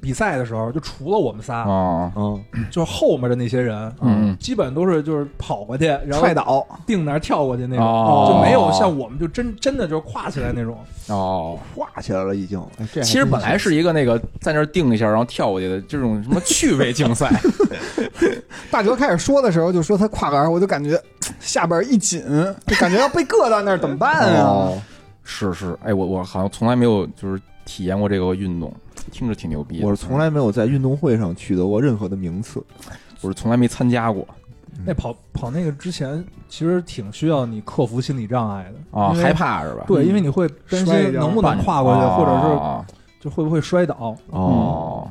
[0.00, 10.78] 比赛的时候，就除了我们仨，啊，嗯，就是后面的那些人，嗯基本都是就是跑过去，然后踹倒，定那儿跳过去那种，哦就没有像我们就真真的就是跨起来那种。
[11.08, 12.60] 哦，跨起来了已经。
[12.78, 17.28] 哎，这还其实本来是一个那个在那儿定一下，然后跳过去的这种什么趣味竞赛。
[18.70, 21.00] 大哲开始说的时候就说他跨栏，我就感觉
[21.38, 22.22] 下边一紧，
[22.66, 24.42] 就感觉要被硌到那儿，怎么办啊？
[24.42, 24.82] 哦，
[25.24, 28.74] 是是，哎，我我好像从来没有就是体验过这个运动，
[29.10, 29.82] 听着挺牛逼。
[29.82, 32.62] 我是从来没有在运动会上取得过任何的名次。
[33.20, 34.26] 我是从来没参加过
[34.84, 39.84] 那跑跑那个之前，其实挺需要你克服心理障碍的啊，害怕是吧？
[39.86, 42.84] 对，因为你会担心能不能跨过去，或者是哦
[43.20, 44.16] 就会不会摔倒。
[44.30, 45.08] 哦，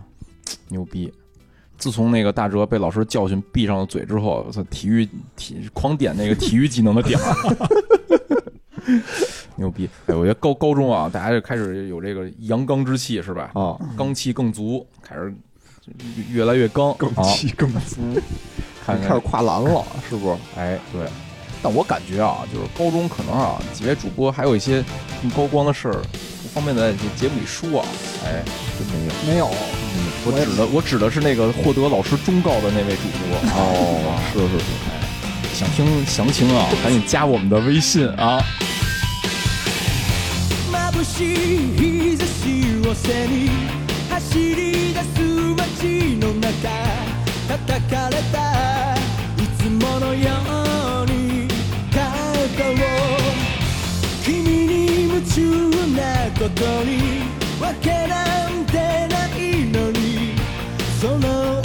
[0.67, 1.13] 牛逼！
[1.77, 5.07] 自从那个大哲被老师教训闭上了嘴之后，我操，体育
[5.37, 7.33] 体狂点那个体育技能的点儿，
[9.61, 9.87] 牛逼！
[10.07, 13.51] 哎，我觉得高高中啊，大家就开始有这个阳刚之气，是吧？
[13.53, 15.33] 啊，刚气更足，开始
[16.29, 18.01] 越来越刚，更气更足，
[18.85, 20.37] 看开始，跨栏了，是不是？
[20.59, 21.05] 哎，对。
[21.63, 24.83] 但我感觉啊，就是高中可能啊，几位主播还有一些
[25.21, 26.01] 更高光的事儿，
[26.41, 27.87] 不方便在这节目里说啊。
[28.25, 28.43] 哎，
[28.79, 29.11] 真没有。
[29.27, 29.47] 没有，
[30.25, 33.37] 我指的我指的是那个获得老师忠告的那位主播。
[33.53, 34.97] 哦，是是是，哎
[35.53, 38.41] 想听详情啊，赶紧加我们的微信啊。
[41.21, 41.27] しい
[41.77, 43.49] 日差しを背に
[44.09, 45.21] 走り出す
[45.55, 46.49] 街の中
[47.47, 48.95] 叩かれた
[49.37, 50.29] いつものよ
[51.03, 51.47] うに
[51.91, 52.73] 肩を
[54.23, 54.31] 君
[54.65, 55.39] に夢中
[55.95, 56.01] な
[56.39, 56.89] ことに
[57.61, 58.73] わけなんて
[59.07, 60.35] ないのに
[60.99, 61.60] その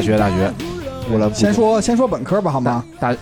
[0.00, 0.50] 大学大学
[1.12, 2.82] 我来先说先说本科吧，好吗？
[2.98, 3.14] 大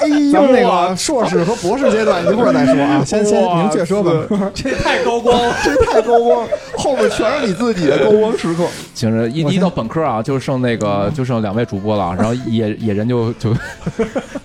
[0.00, 4.50] 哎呦，那个硕士和博士阶段一会儿再说啊， 先先明确说本科。
[4.54, 6.46] 这太高光了， 这太高光，
[6.76, 8.64] 后面全是你自己的高光时刻。
[8.94, 13.54] 行着一一到本科啊，就剩那个就剩两位主播了，然后野野人就就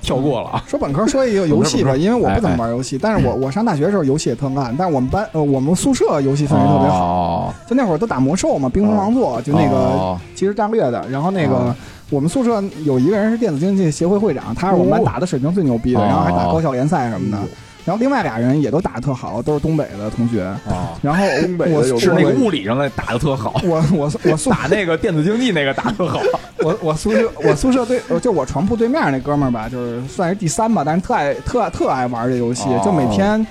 [0.01, 0.63] 跳过了啊。
[0.67, 11.73] 说本科说一个游戏吧，因为我不怎么哎玩游戏，但是我我上大学的时候游戏也特烂，但是我们班呃我们宿舍游戏氛围特别好，哦就那会儿都打魔兽嘛，冰封王座，就那个哦即时战略的，然后那个。
[12.05, 17.37] 哦我们宿舍有一个人是电子竞技协会会长，他是我们班打的水平最牛逼的，哦然后还打高校联赛什么的。
[17.83, 20.43] 然后另外俩人也都打的特好，都是东北的同学。
[20.67, 21.23] 啊，然后
[21.71, 26.19] 我的有是那个物理上的打的特好，我我我宿 打那个电子竞技那个打得特好。
[26.61, 33.45] 我我宿舍我宿舍对就我床铺对面那哥们儿吧，就是算是第三吧，但是特爱特特爱玩这游戏，哦就每天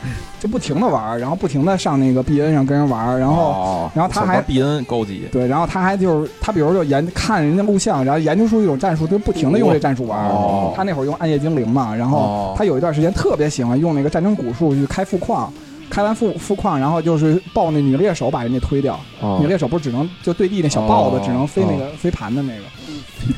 [0.44, 3.44] 就不停的玩，然后不停的上那个 B N 上跟人玩，然后。
[3.44, 10.18] 哦然后他还 B N 高级，对，然后他还就是他，比如就研看人家录像，然后研究出一种战术，就不停的用这战术玩。
[10.28, 15.50] 哦他那会儿用暗夜精灵嘛，然后哦他有一段时间特别喜欢用那个战争古术去开副矿，
[15.88, 19.00] 开完副副矿，然后就是抱那女猎手把人家推掉。
[19.20, 22.64] 哦女猎手不是只能就对地那小豹子、哦只能飞那个、飞盘的那个。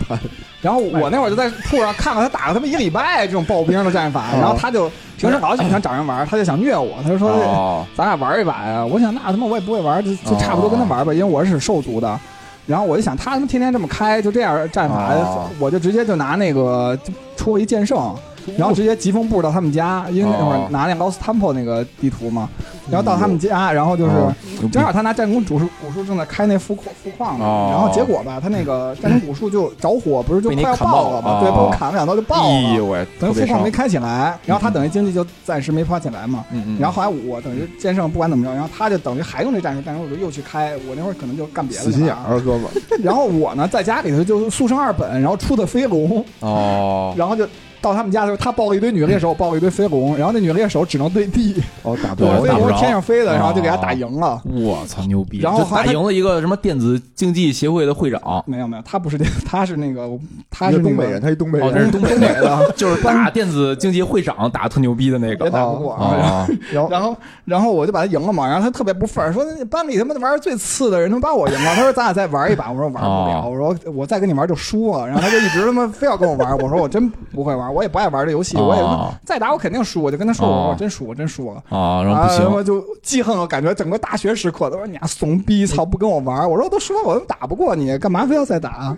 [0.62, 7.30] 然后我那会儿就在铺上看看他打了他妈一礼拜这种爆兵的战法，然后他就平时老想找人玩，他就想虐我，他就说。
[7.30, 8.84] 哦，咱俩玩一把呀！
[8.84, 12.18] 我想那他妈我也不会玩，就就差不多跟他玩吧，因为我是使兽族的。
[12.66, 18.12] 然后我就想他他妈天天这么开，就这样战法，哦我就直接就拿那个就出了一剑圣，
[18.59, 22.49] 然后直接疾风步到他们家，因为那会儿拿那 Lost Temple 那个地图嘛，
[22.90, 24.34] 然后到他们家，然后就是哦
[24.72, 31.40] 正好他拿战功主术古术正在开那副矿副矿然后结果吧，他那个战功古术就着火，不是就快要爆爆了吗？
[31.40, 33.07] 对，哦被我砍了两刀就爆了。
[33.20, 33.70] 等于副矿没。
[33.76, 36.42] 开起来，然后他等于经济就暂时没跑起来嘛。
[36.51, 42.70] 嗯嗯，然后后来我等于剑圣不管怎么着，然后他就等于还用这战术，战术我就又去开，我那会儿可能就干别的了死心眼儿，哥们，
[43.05, 47.47] 然后我呢在家里头就速升二本，然后出的飞龙，哦， 然后就
[47.80, 54.40] 到他们家的时候，他抱了一堆女猎手，我抱了一堆飞龙，然后那女猎手只能对地，哦，打不着我飞打不着龙是天上飞的，哦然后就给他打赢了。
[54.44, 55.38] 我操，牛逼！
[55.40, 60.08] 然后打赢了一个什么电子竞技协会的会长，没有没有，他不是这， 他是那个
[60.50, 66.46] 他是东北人，他是东北人，这人是，东北 的，就是打电子竞技会长打特牛逼的那别个打不过啊。
[66.72, 71.74] 然后啊，然后 然后，我就把他赢了嘛，然后他特别不忿儿，说班里他妈玩儿最次的人他妈把我赢了。
[71.74, 75.06] 他说咱俩再玩一把，我说玩不了，哦我说我再跟你玩就输了。
[75.06, 81.62] 然后他就一直他妈非要跟我玩，我说我真不会玩，我也不爱玩这游戏，我也哦再打我肯定输，我就跟他说，我说哦我真输，我真输了。
[81.68, 86.48] 啊，然后不行，妈就记恨我，感觉整个大学时刻都说你丫怂逼，操，不跟我玩。
[86.48, 88.96] 我说我都说了，我都打不过你，干嘛非要再打？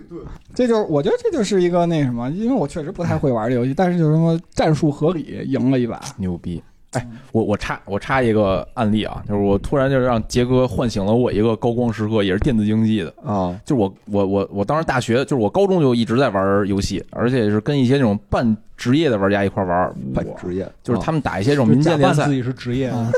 [0.53, 5.99] 这就是我觉得这就是一个那什么，因为我确实不太会玩这游戏，但是就是说战术合理，赢了一把。
[6.17, 6.61] 牛逼。
[6.91, 13.13] 哎，我我插我插一个案例啊，就是我突然就让杰哥唤醒了我一个高光时刻，也是电子竞技的。
[13.23, 23.11] 啊，就是我我我我当时大学，就是我高中就一直在玩游戏，而且是跟一些那种半职业的玩家一块玩，半职业，就是他们打一些这种民间联赛自，己是职业，啊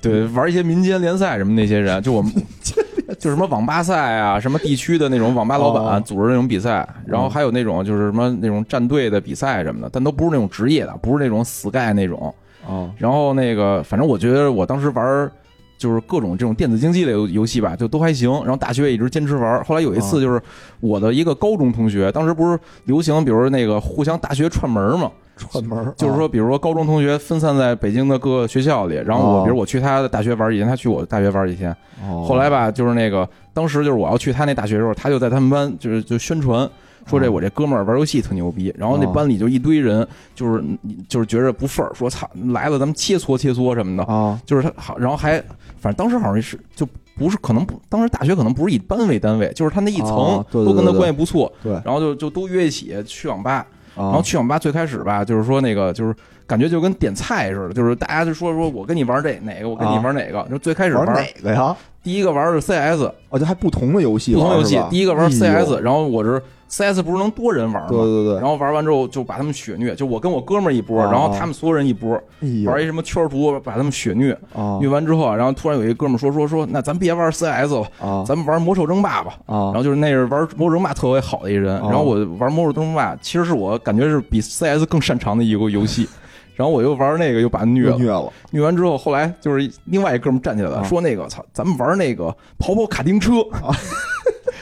[0.00, 2.32] 对，玩一些民间联赛什么那些人，就我们
[3.18, 12.32] 就什么网吧赛啊，什么地区的那种网吧老板哦组织那种比赛，然后还有那种就是什么那种战队的比赛什么的，但都不是那种职业的，不是那种 Sky 那种。
[12.66, 15.32] 哦，然后那个，反正我觉得我当时玩儿
[15.78, 18.30] 就是各种这种电子竞技类游游戏吧，就都还行。
[18.42, 19.64] 然后大学也一直坚持玩。
[19.64, 20.42] 后来有一次，就是
[20.80, 31.70] 我的一个高中同学，当时不是流行，比如说那个互相大学串门嘛，串门，就是说，比如说高中同学分散在北京的各个学校里，然后我哦比如我去他的大学玩几天，他去我的大学玩几天。
[32.06, 36.68] 哦后来吧，就是那个当时就是我要去他那大学的时候，他就在他们班就是就宣传。
[37.08, 39.12] 说这哦我这哥们儿玩游戏特牛逼，然后那哦。
[39.12, 40.62] 班里就一堆人，就是
[41.08, 45.38] 就是觉着不忿儿，说操来了咱们切磋切磋什么的，啊，就是他好，然后还
[45.78, 46.86] 反正当时好像是就
[47.16, 56.14] 不是可能不，当时大学可能不是以班为单位，就是他那一层都跟他关系不错，对，然后就就都约一起去网吧，然然后去网吧最开始吧，就是说那个就是
[56.46, 61.76] 感觉就跟点菜似的，就是大家就说说我跟你玩这哪个，我跟你玩哪个，就最开始玩玩哪个呀？
[62.02, 67.88] 第一个玩的是 CS 哦，就还不同的游戏，不同游戏，第一个玩哎 CS，然后我是 CS 不是能多人玩吗？
[67.88, 79.38] 对对对，然后玩完之后就把他们血虐，就我跟我哥们儿一波，哦然后他们所有人一波，哎玩一什么圈图把他们血虐，啊虐完之后啊，然后突然有一哥们儿说说说，那咱别玩 CS 了，啊咱们玩魔兽争霸吧。
[79.46, 81.88] 啊然后就是那是玩魔兽争霸特别好的一人，哦。
[81.90, 86.06] 然后我玩魔兽争霸其实是我感觉是比 CS 更擅长的一个游戏，
[86.54, 88.30] 然后我又玩那个又把他虐了，虐了。
[88.50, 92.24] 虐完之后，后来就是另外一哥们站起来了，啊说那个操，咱们玩那个
[92.58, 93.32] 跑跑卡丁车。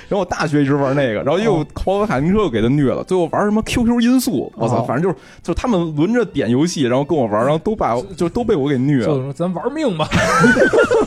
[0.09, 4.85] 然后我大学一直玩那个，然后又跑跑卡丁车又给他虐了，最后玩什么 QQ 音速，我操，哦。
[4.87, 9.33] 反正就是就是他们轮着点游戏，然后跟我玩，然后都把就都被我给虐了。
[9.33, 10.09] 咱玩命吧，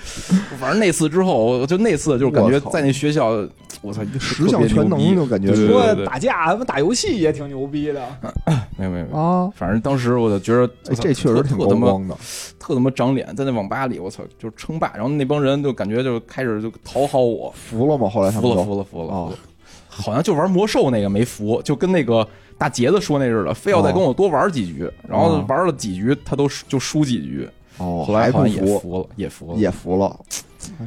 [0.58, 3.28] 反正那次之后，我就那次就感觉在那学校，
[3.80, 8.02] 我操，十项全能就感觉对对说对对打架，他妈打游戏也挺牛逼的。
[8.76, 12.16] 没有没有没有，啊，反正当时我就觉得哎这确实挺特他妈高光的，
[12.58, 18.08] 特他妈长脸，在那网吧里，我操，就是称霸，然后那帮人就感觉就开始就讨好我，服了吗？
[18.08, 19.32] 后来他服了们都服了服了，哦
[19.92, 25.44] 好像就玩魔兽那个没服，就跟那个大杰子说那似的，非要再跟我多玩几局，然后哦。
[25.48, 27.46] 玩了几局他都就输几局，
[27.80, 29.58] 哦，后来好像也服，服了，也服了。
[29.58, 30.20] 也服了，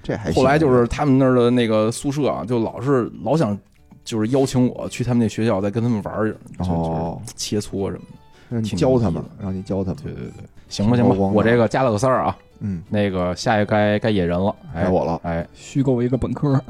[0.04, 3.58] 这还行后来就是他们那儿的那个宿舍啊，就老是老想
[4.06, 8.18] 就是邀请我去他们那学校再跟他们玩儿，就哦就切磋什么的。
[8.50, 10.04] 让你教他们让你教他们。
[10.04, 16.62] 对对对，行吧行吧我这个加了个三儿啊，嗯，那个下一个该该野人了，哎该我了哎，虚构一个本科，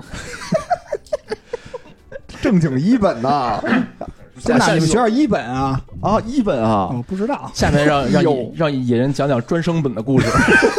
[2.41, 3.61] 正经一本呐
[4.43, 5.81] 真的，你们学校一本啊？
[6.01, 7.49] 啊，一本啊，哦，不知道。
[7.53, 8.23] 下面让让
[8.55, 10.27] 让野人讲讲专升本的故事，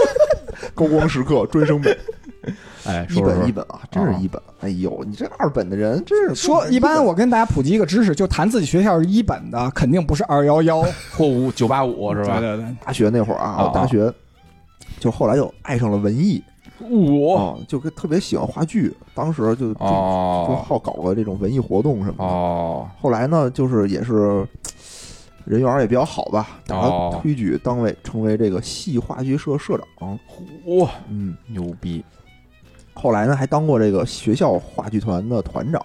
[0.74, 1.96] 高光时刻专升本，
[2.84, 4.40] 哎，一说说说本一本啊，真是一本。
[4.60, 10.82] 哎呦，你这二本的人真是说一般，我跟大家普及一个知识，就谈自己学校是一本的，肯定不是二幺幺，
[11.16, 12.40] 或五九八五是吧？
[12.40, 14.12] 对对对，大学那会儿啊，啊我大学
[14.98, 16.42] 就后来就爱上了文艺
[16.80, 22.24] 我啊，就跟特别喜欢话剧，当时就就就哦好搞个这种文艺活动什么的。
[22.24, 24.46] 哦后来呢，就是也是
[25.44, 30.18] 人缘也比较好吧，然后推举当为成为这个戏话剧社社长。
[30.66, 32.04] 哇，嗯，牛逼！
[32.94, 35.84] 后来呢还当过这个学校话剧团的团长。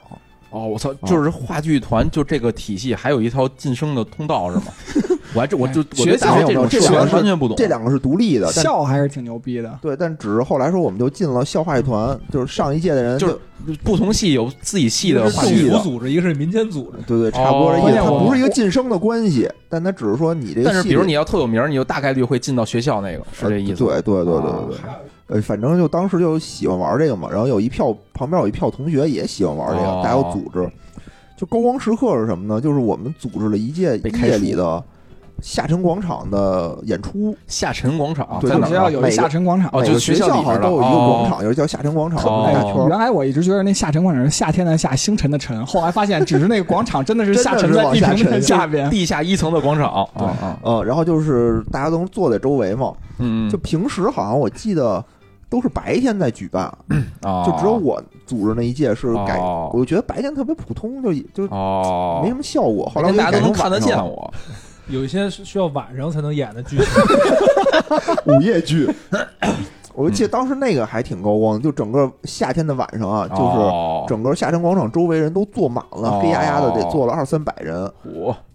[0.51, 0.93] 哦，我操！
[1.05, 4.65] 就是话剧团，就这个体系，还有一条晋升的通道是吗？
[5.35, 7.55] 我还这我就学校这种这两个是完全不懂。
[7.55, 9.77] 这两个是独立的，校还是挺牛逼的。
[9.79, 13.37] 对，但只是后来说我们就进了校话剧团，就是上一届的人就是
[13.83, 16.97] 不同系有自己系的一个是话剧组组织，一个是民间组织。
[17.05, 17.99] 对对，差不多这意思。
[17.99, 24.77] 它不是一个晋升的关系，但它只是说你这个但是系比如你要特有名，你就大概率会进到学校那个，是这意思对对对对对。
[25.29, 30.69] 呃，反正就当时就喜欢玩这个嘛，然后有一票旁边有一票同学也喜欢玩这个，哦大家有组织。
[31.37, 32.59] 就高光时刻是什么呢？
[32.59, 34.83] 就是我们组织了一届被开除夜里的
[35.41, 38.69] 下沉广场的演出，下沉广场对他哪儿啊？
[38.69, 39.69] 们学校有一下沉广场。
[39.71, 42.89] 哦就个学学校里都有一个广哦场，有一个叫下沉广场，哦一大圈儿。
[42.89, 48.89] 原来我一直觉得那下沉广场是夏天的夏，星辰的辰，后来发现只是那个广场真的是下沉在地平线下边。
[48.89, 55.01] 地下一层的广场啊啊，呃，然后就是大家都坐在周围嘛，嗯，就平时好像我记得
[55.49, 56.65] 都是白天在举办，
[57.23, 59.69] 啊，就只有我组织那一届是改，哦。
[59.73, 62.91] 我就觉得白天特别普通，就就哦，没什么效果。
[62.93, 64.09] 后来我大家都能看得见我。
[64.11, 64.33] 我，
[64.87, 66.85] 有一些是需要晚上才能演的剧情，
[68.33, 68.87] 午夜剧。
[69.95, 77.91] 我就记得当时那个还挺高光，就整个夏天的晚上啊，就是哦整个夏天广场周围人都坐满了，哦黑压压的得坐了二三百人。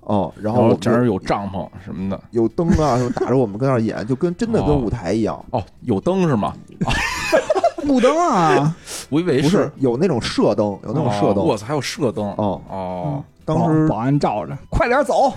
[0.05, 5.43] 我，哦，然然后我们这儿有帐篷什么的，有灯啊，什么打着我们跟那儿演，就跟真的跟哦舞台一样。
[5.51, 6.55] 哦，有灯是吗？
[7.85, 8.75] 路灯啊，
[9.11, 11.43] 我以为不是有那种射灯，有那种射灯。
[11.43, 15.33] 哦我操，还有射灯哦，哦，当时保保安照着，快点走，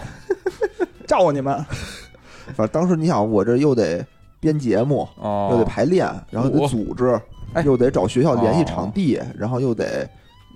[1.06, 1.53] 照你们。
[2.56, 4.06] 反正当时你想，我这又得
[4.39, 7.19] 编节目，哦，又得排练，然后得组织，
[7.53, 10.10] 哎又得找学校联系哦场地，然后又得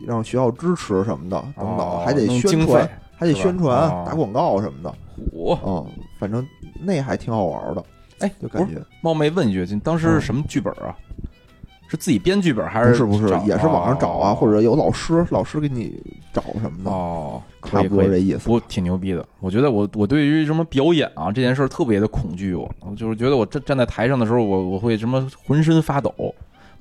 [0.07, 2.91] 让学校支持什么的等等，哦还得宣传费，
[3.21, 4.91] 还得宣传、哦打广告什么的。
[5.31, 5.85] 我嗯，
[6.19, 6.43] 反正
[6.81, 7.83] 那还挺好玩的，
[8.19, 10.97] 哎，就感觉冒昧问一句，当时是什么剧本啊？
[11.87, 16.01] 是自己编剧本还不是不是，也是网上找啊，哦或者有老师老师给你
[16.33, 17.83] 找什么的，哦，差。
[17.83, 18.39] 不多这意思。
[18.47, 26.13] 不挺牛逼的，我觉得我我对于什么表演啊这件事儿特别的恐惧我，我就是觉得我站站在台上的时候，我我会什么浑身发抖，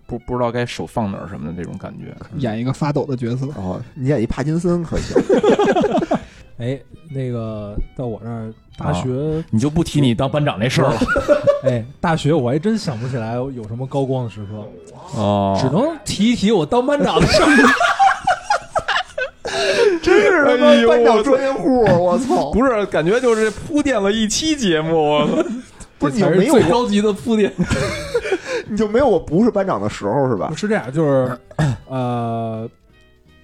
[0.06, 2.16] 不不知道该手放哪儿什么的这种感觉。
[2.36, 5.20] 演一个发抖的角色，哦，你演一帕金森可行？
[6.60, 6.78] 哎，
[7.10, 11.00] 那个到我那儿大学，你就不提你当班长那事儿了
[11.64, 17.48] 哎，大学我还真想不起来有什么高光的时刻，哦只能提一提我当班长的事儿。
[20.02, 22.50] 真是他妈班长专业户，我操！
[22.52, 25.42] 不是，感觉就是铺垫了一期节目，我操
[25.98, 27.52] 不是你没有我，最高级的铺垫。
[28.68, 30.50] 你就没有我不是班长的时候是吧？
[30.56, 31.36] 是这样，就是
[31.88, 32.66] 呃，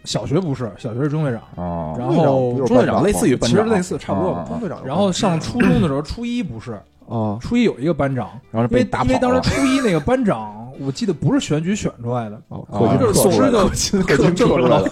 [0.06, 1.94] 小学不是，小学是中队长，哦。
[1.98, 6.72] 然后中队长类似于班长，其实类似差不多中队长然后上初中的时候，初一不是，
[7.08, 9.40] 啊，初一有一个班长，然后因为被打因为当时。
[9.50, 14.88] 初一那个班长，我记得不是选举选出来的，就是劲老克师就 出来了可劲克出来了。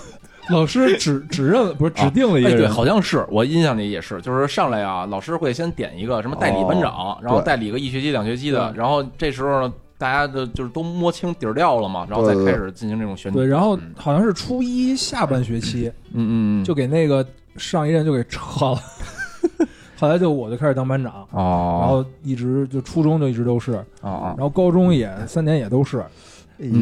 [0.51, 9.73] 老师指指认不是指定了一个人，好像是我印象里也是，就是上来啊，老师会先点一个什么代理班长，然后代理个一学期、两学期的，然后这时候呢，
[10.05, 13.39] 大家的就是都摸清底儿掉了嘛，然后再开始进行这种选举。
[13.39, 13.95] 对，然后嗯。
[13.97, 17.27] 好像是初一下半学期嗯嗯嗯，就给那个
[17.57, 18.79] 上一任就给撤了，
[19.99, 23.73] 后来就我就开始当班长，然哦，后一直就初中就一直都是，
[24.03, 24.35] 哦哦。
[24.37, 26.05] 然后高中也三年也都是，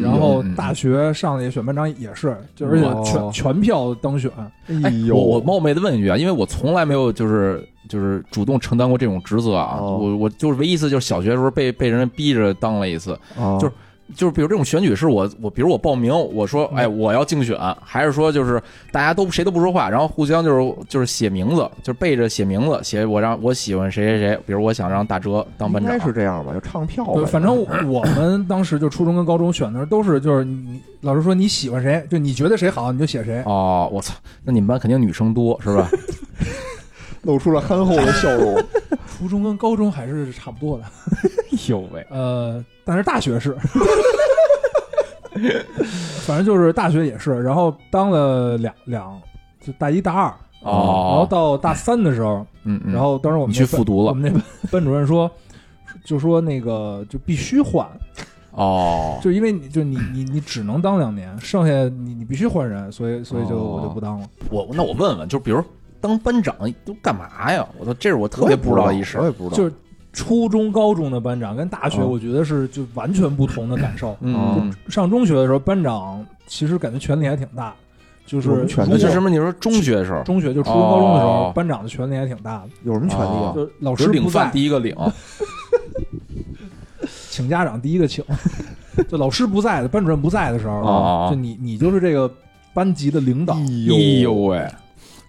[0.01, 3.01] 然后大学上的也选班长也是，就而且哦。
[3.05, 4.29] 全全票当选，
[4.67, 13.73] 哎，哎呦，我我冒昧的问一句啊，因为我从来没有就是就是主动承担过这种职责啊，哦我我就是唯一一次就是小学的时候被被人逼着当了一次，啊就是
[14.15, 18.61] 就是比如这种选举是我我比如我报名，我说嗯哎我要竞选，还是说就是
[18.91, 26.53] 大家都谁都不说话，然后互相就是就是写名字，就是背着写名字，写我让我喜欢谁谁谁，比如我想让大哲当班长应该，是这样吧？
[26.53, 27.55] 就唱票对，反正
[27.89, 34.13] 我们当时就初中跟高中选的时候都是就是你你老师说你喜欢谁，就你觉得谁好你就写谁，哦，我操，
[34.43, 35.89] 那你们班肯定女生多是吧？
[37.23, 38.55] 露出了憨厚的笑容。
[39.07, 40.85] 初中跟高中还是差不多的，
[41.69, 43.55] 呦喂，呃，但是大学是，
[46.25, 49.21] 反正就是大学也是，然后当了两两，
[49.61, 50.27] 就大一大二，
[50.63, 50.71] 哦。
[50.71, 54.09] 然后哦，到大三的时候，嗯嗯，然后当时我们去复读了。
[54.09, 55.29] 我们那班班主任说，
[56.03, 57.87] 就说那个就必须换，
[58.51, 63.77] 哦，就因为你就你你你只能当两年，剩下你你必须换人，所以所以就哦。
[63.77, 64.27] 我就不当了。
[64.49, 65.63] 我那我问问，就比如
[66.03, 66.53] 当班长
[66.83, 67.65] 都干嘛呀？
[67.79, 69.23] 我操，这是我特别不知道一事我。
[69.23, 69.73] 也不知道，就是
[70.11, 72.11] 初中、高中的班长跟大学，嗯。
[72.11, 74.13] 我觉得是就完全不同的感受。
[74.19, 77.73] 嗯，上中学的时候，班长其实感觉权力还挺大，
[78.25, 79.29] 就是有什么权力那如果就什么？
[79.29, 81.51] 你说中学的时候，中学就初中、高中的时候，哦。
[81.55, 82.57] 班长的权力还挺大。
[82.59, 83.53] 的，有什么权利啊？
[83.53, 83.53] 哦？
[83.55, 84.93] 就老师领饭第一个领，
[87.29, 88.23] 请家长第一个请，
[89.07, 91.27] 就老师不在的，班主任不在的时候，哦。
[91.31, 92.29] 就你你就是这个
[92.73, 93.55] 班级的领导。
[93.55, 93.61] 哎
[94.21, 94.67] 呦喂，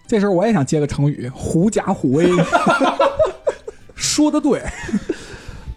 [0.07, 2.29] 这时候我也想接个成语“狐假虎威
[3.95, 4.61] 说的对，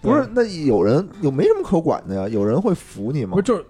[0.00, 2.28] 不是，那有人有没什么可管的呀？
[2.28, 3.42] 有人会服你吗不是？
[3.42, 3.64] 就是”，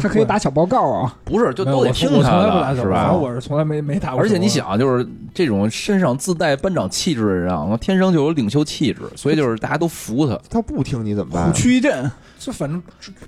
[0.00, 1.16] 他可以打小报告啊。
[1.24, 3.12] 不是，就都得听他的，是小报反正吧？
[3.12, 4.20] 我是从来没没打过。
[4.20, 11.52] 而且你，想，就是这种身上自带班长气质的人啊，天生就有领袖气质，所以就是大家都服他，他不听你怎么办虎？
[11.52, 12.80] 躯一震，就反正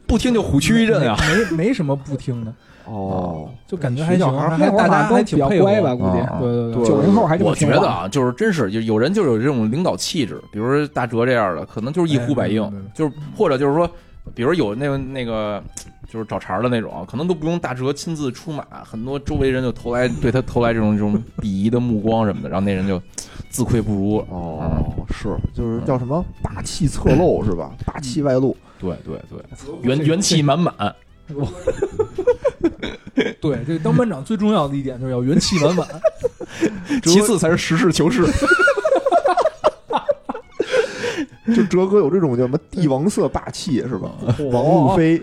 [0.07, 1.19] 不听就虎躯一震啊！
[1.51, 2.55] 没没什么不听的，
[2.89, 6.19] 哦，就感觉还行，学校还还大家那会儿好像都比较还挺配合乖吧，估计。
[6.21, 13.89] 啊对对对九零后还这么我觉得啊，就是真是就有人就有这种领导气质，比如说大哲这样的，可能就是一呼百应就是或者就是说，
[14.35, 15.63] 比如有那个那个
[16.11, 23.01] 就是找茬的那种，可能都不用大哲亲自出马，很多周围人就投来对他投来这种这种鄙夷的目光什么的，然后那人就
[23.51, 24.17] 自愧不如。
[24.31, 27.71] 哦，是，就是叫什么霸气侧漏是吧？
[27.85, 28.57] 霸气外露。
[28.81, 29.41] 对对对，
[29.83, 30.73] 元元气满满。
[33.41, 35.87] 对，这个当班长最重要的一点就是要元气满满。
[37.05, 38.27] 其次才是实事求是。
[41.55, 44.11] 就哲哥有这种叫什么帝王色霸气是吧？
[44.53, 45.23] 王路飞，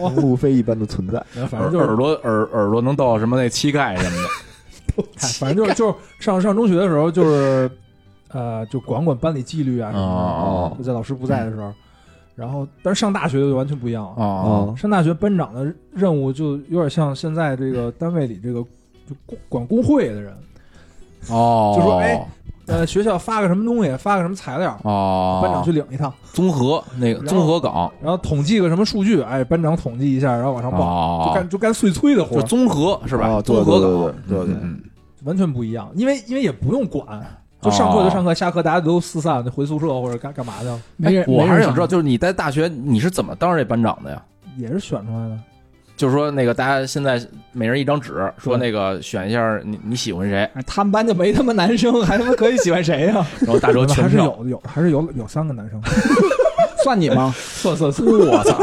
[0.00, 1.20] 王路飞一般的存在。
[1.48, 4.28] 反正就是耳朵耳耳朵能到什么那膝盖什么的。
[5.18, 7.68] 嗨反正就是就是上上中学的时候，就是
[8.28, 11.72] 呃，就管管班里纪律啊什么哦的，就在老师不在的时候。
[12.36, 14.12] 然后，但是上大学就完全不一样了。
[14.16, 18.60] 哦上大学班长的任务就有点像现在这个单位里这个
[19.08, 20.36] 就管管工会的人，
[21.30, 22.24] 哦，就说哎
[22.66, 27.90] 呃，学校发个什么东西，发个什么材料，哦，班长去领一趟，综合那个综合岗。
[28.02, 31.24] 然后统计个什么数据，哎，班长统计一下，然后往上报，哦。
[31.28, 33.28] 就干就干碎催的活，就综合是吧？
[33.28, 34.38] 哦综合对岗，对对。
[34.38, 34.82] 对对嗯。
[35.24, 35.88] 完全不一样。
[35.94, 37.06] 因为因为也不用管，
[37.62, 44.22] 就上课就上课，下课大家都四散，就回宿舍或者干干嘛去了，没人，哎我还是想知道，就是你在大学你是怎么当上这班长的呀？
[44.56, 45.38] 也是选出来的。
[45.96, 47.18] 就是说那个大家现在
[47.52, 53.26] 每人一张纸，说那个选一下你你喜欢谁，哎他们班就没他妈男生，还他妈可以喜欢谁呀？
[53.40, 54.10] 然后大周还全票。
[54.10, 55.80] 是有有还是有有三个男生，
[56.86, 57.34] 算你吗？
[57.36, 58.56] 算算算，我操！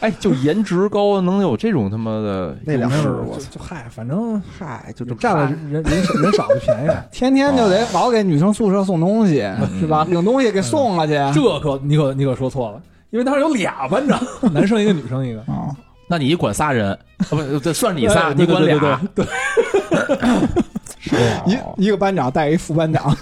[0.00, 6.90] 哎，就颜值高能有这种他妈的那两是优势我操就嗨，反正嗨，就这么占了人人少人少的便宜。
[7.10, 9.36] 天天就得老给女生宿舍送东西，
[9.80, 10.04] 是吧？
[10.10, 11.14] 领东西给送了去。
[11.34, 14.20] 这可你可你可说错了，因为当时有俩班长，
[14.52, 15.40] 男生一个，女生一个。
[15.50, 15.72] 啊，
[16.06, 17.00] 那你管仨人，啊
[17.30, 23.16] 不，这算你仨，你管俩，对对对一一个班长带一副班长，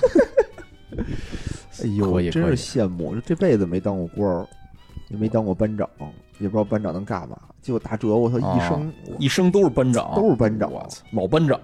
[1.83, 4.47] 哎呦，可以真是羡慕，这辈子没当过官儿，
[5.09, 5.89] 也没当过班长，
[6.39, 7.37] 也不知道班长能干嘛。
[7.61, 11.59] 结果大哲，我操，哦一生我一生都是班长，都是班长我操，老班长。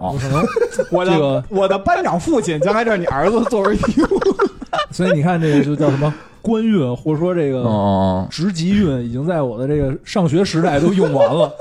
[0.91, 4.19] 我 这个的我的班长父亲将来这是你儿子作为义务。
[4.91, 11.51] 所以你看，这个就叫什么 官运，或者说这个嗯，职级运，已经在我的这个上学时代都用完了。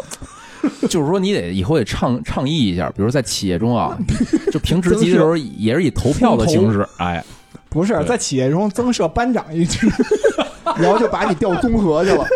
[0.89, 3.97] 就是说你得以后得倡倡议一下，比如在企业中啊，
[4.53, 7.25] 就评职级的时候也是以投票的形式，哎，
[7.69, 9.89] 不是在企业中增设班长一职，
[10.79, 12.27] 然后就把你调综合去了。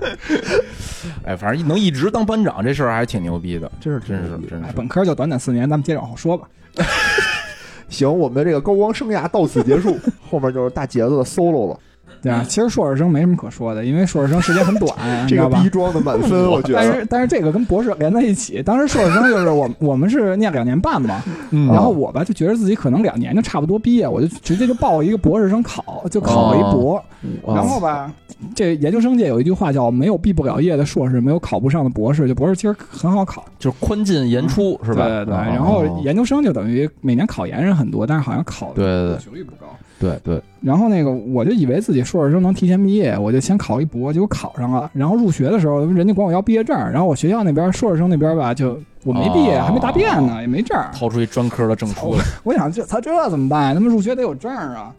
[1.24, 4.68] 哎，反正能一直当班长这事儿还挺牛逼的，真是真是真是哎，真的。
[4.74, 6.48] 本科就短短四年，咱们接着往后说吧。
[7.88, 9.98] 行，我们的这个高光生涯到此结束，
[10.30, 11.80] 后面就是大杰子的 solo 了。
[12.22, 14.92] 对啊，其实硕士生没什么可说的，因为硕士生时间很短，
[15.24, 15.70] 你知道吧这个逼？
[15.70, 16.74] 装的满分，我觉得。
[16.74, 27.02] 但是但是这个跟博士连在一起，当时硕士生就是我我们是念两年半嘛，嗯然后我吧就觉得自己可能两年就差不多毕业，我就直接就报一个博士生考，就考了一博。
[27.42, 28.12] 哦然后吧，
[28.54, 35.08] 这研究生界有一句话叫“没有毕不了业的硕士，没有考不上的博士”，就博士其实很好考，就是宽进严出是吧？
[35.08, 35.34] 对对对。
[35.34, 39.66] 哦然后研究生就等于每年考研人很多，但是好像考对对对学历不高。
[40.00, 44.88] 对对，然后那个我就以为自己硕士生能提前毕业，我就先考一博，结果考上了。
[44.94, 50.78] 然后入学的时候，人家管我要毕业证，然后我学校那边硕士生那边吧，就我没毕业，哦还没答辩呢，也没证。
[50.92, 53.74] 掏出一专科的证书来，我想这他这怎么办？
[53.74, 54.94] 他们入学得有证啊，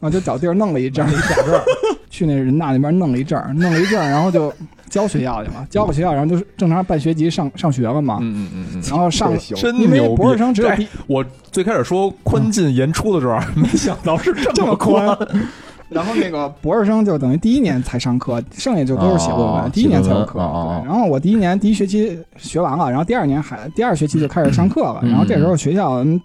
[0.00, 1.60] 我就找地儿弄了一证，一假证，
[2.08, 4.52] 去那人大那边弄了一证，弄了一证，然后就
[4.88, 8.18] 交学校去嘛，交个学校，然后就是正常办学籍上上学了嘛。
[8.20, 10.16] 嗯嗯嗯嗯，然后上真因为牛逼！
[10.16, 10.70] 博士生只有
[11.06, 15.16] 我最开始说宽进严出的时候，没想到是这么 宽。
[15.88, 20.38] 然后那个博士生就等于第一年才上课，剩下就都是写论文，哦第一年才有课。
[20.84, 26.20] 然后我第一年第一学期学完了，然后第二年还第二学期就开始上课了，嗯然后这时候学校嗯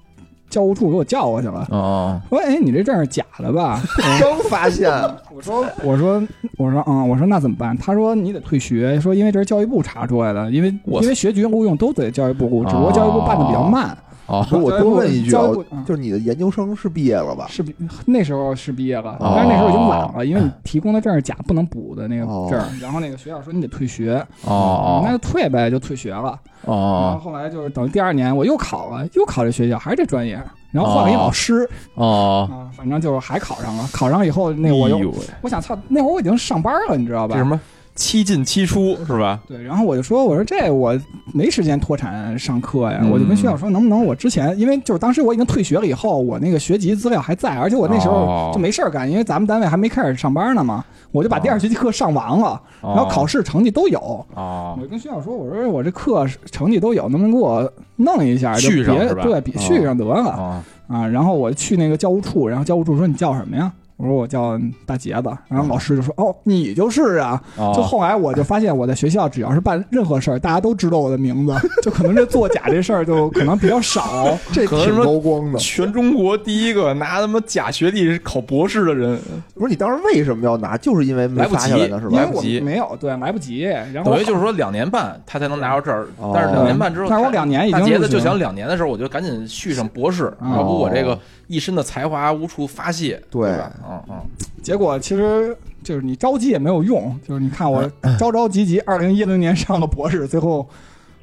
[0.49, 1.67] 教务处给我叫过去了。
[1.71, 3.81] 哦，说：“哎，你这证是假的吧？”
[4.21, 4.91] 刚发现，
[5.35, 6.21] 我说：“我说
[6.57, 13.97] 我说嗯，我说那怎么办？”他说：“你得退学，说因为这是教育部查出来的，因为我因为学籍录用都得教育部录，只不过教育部办的比较慢。
[14.25, 17.45] 哦不是我多问一句就是你的研究生是毕业了吧？
[17.49, 17.75] 是毕
[18.05, 22.59] 那时候是毕业了，哦但是那时候已经晚了，因为你提供的证是假，不能补的那个哦证。
[22.79, 26.39] 然后那个学校说你得退学，哦那就退呗，就退学了。
[26.65, 30.41] 哦然后哦后来就是等于第二年我又考了，又考这学校，还是这专业，
[30.71, 33.85] 然后换了一老师哦，啊，反正就是还考上了。
[33.91, 37.45] 考上以后，那我又哎呦喂我想操，那会儿我已经上班了，你知道吧这什？
[37.45, 37.59] 么
[37.95, 39.39] 七进七出是吧？
[39.47, 40.97] 对，然后我就说，我说这我
[41.33, 53.99] 没时间脱产上课呀，嗯我就跟学校说，能不能我之前，因为就是当时我已经退学了以后，我那个学籍资料还在，而且我那时哦候就没事儿干，因为咱们单位还没开始上班呢嘛，我就把第二学期课上完了，然后考试成绩都有。
[54.35, 58.55] 哦我就跟学校说，我说我这课成绩都有，能不能给我弄一下？
[58.57, 58.83] 就别
[59.21, 61.07] 对，别哦续上得了哦啊。
[61.07, 63.71] 然后我去那个教务处，然后教务处说你叫什么呀？
[63.97, 67.41] 我说我叫大杰子，然后老师就说哦，你就是啊。
[67.57, 74.37] 哦，就后来我就发现，我在学校只要是办任何事儿，大家都知道我的名字，就可能这作假这事儿就可能比较少。
[74.51, 75.59] 这挺可能说高光的。
[75.59, 79.19] 全中国第一个拿他妈假学历考博士的人，
[79.53, 80.75] 不是你当时为什么要拿？
[80.77, 82.19] 就是因为没来不及发下来呢，是吧因为？
[82.19, 91.17] 我来不及没有对来不及，然后等于就是说两年半他才能拿到证儿哦，但是两年半之后，但是我两年已经大杰子就想两年的时候我就赶紧续上博士，哦要不我这个
[91.53, 93.71] 一身的才华无处发泄，对吧？
[93.87, 94.15] 嗯嗯，
[94.61, 97.83] 结果其实就是你着急也没有用， 就是你看我
[98.17, 100.67] 着着急急，二零一零年上了博士，最后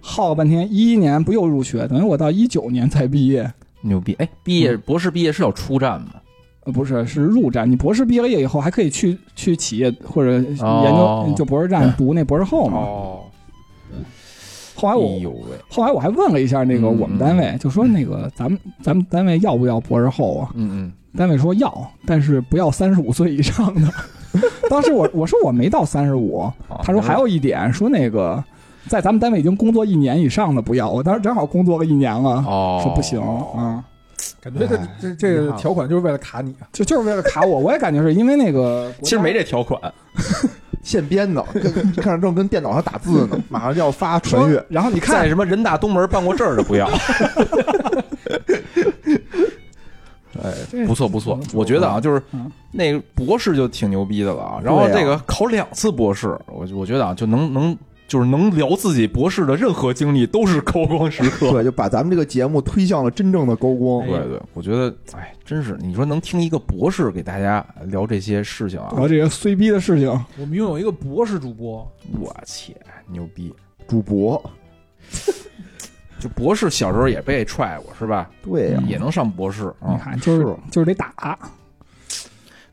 [0.00, 3.50] 耗了半天，一一年不又入学，等于我到一九年才毕业。
[3.82, 4.12] 牛逼！
[4.18, 6.08] 哎，毕业博士毕业是要出站吗？
[6.64, 7.70] 呃，不是，是入站。
[7.70, 12.76] 你博士毕了业了以后，还可以去去企业或者研究、哦就博士站读那博士后嘛。
[12.76, 13.20] 哦，
[14.80, 15.06] 后来我、
[15.52, 20.50] 哎，后来我还问了一下那个嗯我们单位，就说那个咱们咱们单位要不要博士后啊？
[20.54, 23.88] 嗯嗯单位说要，但是不要三十五岁以上的。
[24.70, 28.42] 当时我我说我没到三十五，嗯，他说还有一点，说那个
[28.86, 30.88] 在咱们单位已经工作一年以上的不要。
[30.88, 33.84] 我当时正好工作了一年了，哦，说不行啊、
[34.40, 36.68] 感觉这哎这这个条款就是为了卡你啊。
[36.72, 37.58] 就就是为了卡我。
[37.58, 39.80] 我也感觉是因为那个，其实没这条款，
[40.82, 44.64] 现编的， 跟看着正跟电脑上打字呢， 马上就要发传阅。
[44.68, 46.88] 然后你看什么人大东门办过证儿的不要。
[50.42, 54.60] 哎，这不错不错，我觉得啊，就是嗯那个博士就挺牛逼的了啊。
[54.62, 57.76] 然后这个考两次博士，我我觉得啊，就能能
[58.10, 61.48] 就是能聊自己博士的任何经历都是高光时刻。
[61.54, 64.04] 对，就把咱们这个节目推向了真正的高光。
[64.04, 70.08] 对对，我觉得哎，真是你说能听一个博士给大家聊这些事情啊，聊这些衰逼的事情，
[70.38, 71.88] 我们拥有一个博士主播，
[72.20, 72.74] 我切，
[73.06, 73.54] 牛逼！
[73.86, 74.42] 主播，
[76.18, 78.28] 就博士小时候也被踹过是吧？
[78.42, 81.38] 对呀，也能上博士啊，你看就是是就是得打，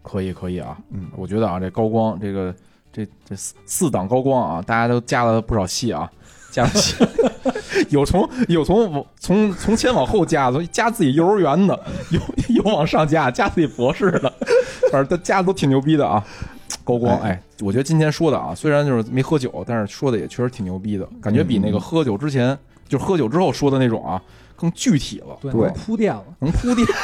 [0.01, 0.75] 可以可以啊。
[0.89, 2.51] 嗯，我觉得啊，这高光，这个
[2.91, 6.09] 这这四四档高光啊，大家都加了不少戏啊，
[6.51, 6.95] 加了戏，
[7.89, 11.79] 有从有从往从从前往后加，从加自己幼儿园的，
[12.11, 12.19] 有
[12.55, 14.33] 有往上加加自己博士的，
[14.91, 16.23] 反正都加的都挺牛逼的啊。
[16.83, 22.57] 高光，哎，我觉得今天说的啊，虽然就是没喝酒，但是说的也确实挺牛逼的，感觉比那个喝酒之前，
[22.87, 24.21] 就喝酒之后说的那种啊，
[24.55, 26.23] 更具体了，对，对能铺垫了。
[26.39, 26.87] 能铺垫。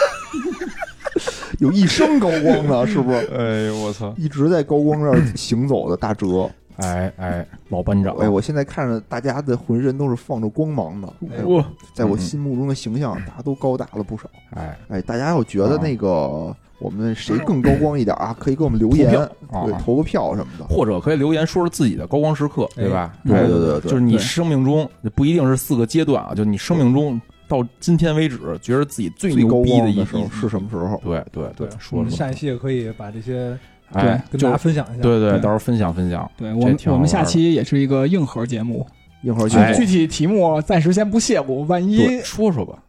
[1.59, 3.17] 有一生高光呢， 是不是？
[3.35, 4.13] 哎呦我操！
[4.17, 11.07] 一直在高光这儿行走的大哲，哎哎，老班长，哎，我现在看着大家的浑身都是放着光芒的，
[11.37, 11.63] 哎哇，
[11.93, 14.23] 在我心目中的形象，大家都高大了不少。
[14.55, 19.19] 哎，哎，大家要觉得那个我们谁更高光一点啊，可以给我们留言，对
[19.51, 20.65] 啊，投个票什么的。
[20.65, 23.13] 或者可以留言说说自己的高光时刻，对吧？
[23.25, 27.21] 对对对就是你生命中不一定是四个阶段啊，就你生命中
[27.53, 30.99] 到今天为止，觉得自己最牛逼的时候是什么时候？
[31.03, 33.57] 对对对，说们下一期也可以把这些
[33.93, 35.01] 对，跟大家分享一下。
[35.01, 36.29] 对对，到时候分享分享。
[36.35, 38.87] 对我们我们下期也是一个硬核节目，
[39.21, 42.79] 硬核节目具体题目暂时先不泄露，万一，说说吧。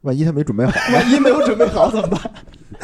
[0.00, 2.20] 万一他没准备好，万一没有准备好怎么办？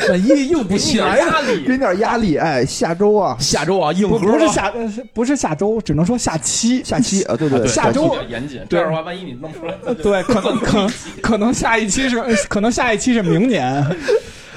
[0.09, 1.65] 万一又不行，给点压力？
[1.65, 4.73] 给你点压力，哎，下周啊，下周啊，硬核不是下
[5.13, 6.83] 不是下周，只能说下期。
[6.85, 10.87] 下期 啊，对对对，下周比较严谨，这样的话，万一你弄出来，呃对，可能可
[11.23, 13.85] 可能下一期是呃可能下一期是明年。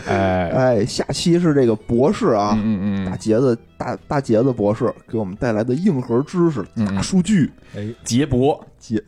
[0.08, 9.04] 哎，哎，下期是这个博士啊，嗯嗯嗯，大杰子大大杰子博士给我们带来的硬核知识、大数据、哎，杰博，杰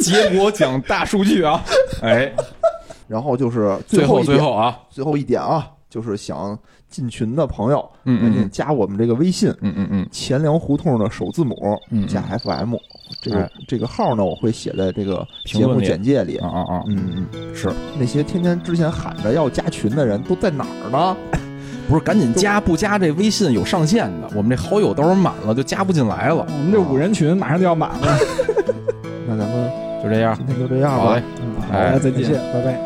[0.00, 1.62] 杰博讲大数据啊，
[2.02, 2.32] 哎，
[3.06, 6.58] 然后就是最后最后啊，最后一点啊，就是想
[6.88, 8.50] 进群的朋友，嗯赶紧嗯。
[8.50, 10.08] 加我们这个微信嗯嗯嗯。
[10.10, 11.54] 钱粮胡同的首字母
[11.90, 12.74] 嗯，加 FM，
[13.20, 13.50] 这个哎。
[13.68, 16.36] 这个号呢，我会写在这个节目简介里。
[16.38, 16.48] 啊。
[16.48, 17.70] 啊啊，嗯嗯，是。
[17.98, 21.16] 那些天天之前喊着要加群的人都在哪儿呢？
[21.88, 22.60] 不是赶紧加？
[22.60, 28.18] 不加这微信有上限的，我们这好友到时候满了就加不进来了，我们这五人群马上就要满了。
[29.28, 29.70] 那咱们
[30.02, 31.04] 就这样，今天就这样吧。
[31.04, 31.98] 好嘞，，嗯，好，哎。
[32.00, 32.32] 再见，。
[32.52, 32.85] 拜拜。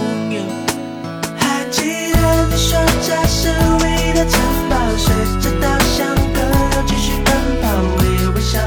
[2.61, 3.49] 说家是
[3.81, 4.39] 唯一的城
[4.69, 8.59] 堡随着稻香河流继续奔跑微微笑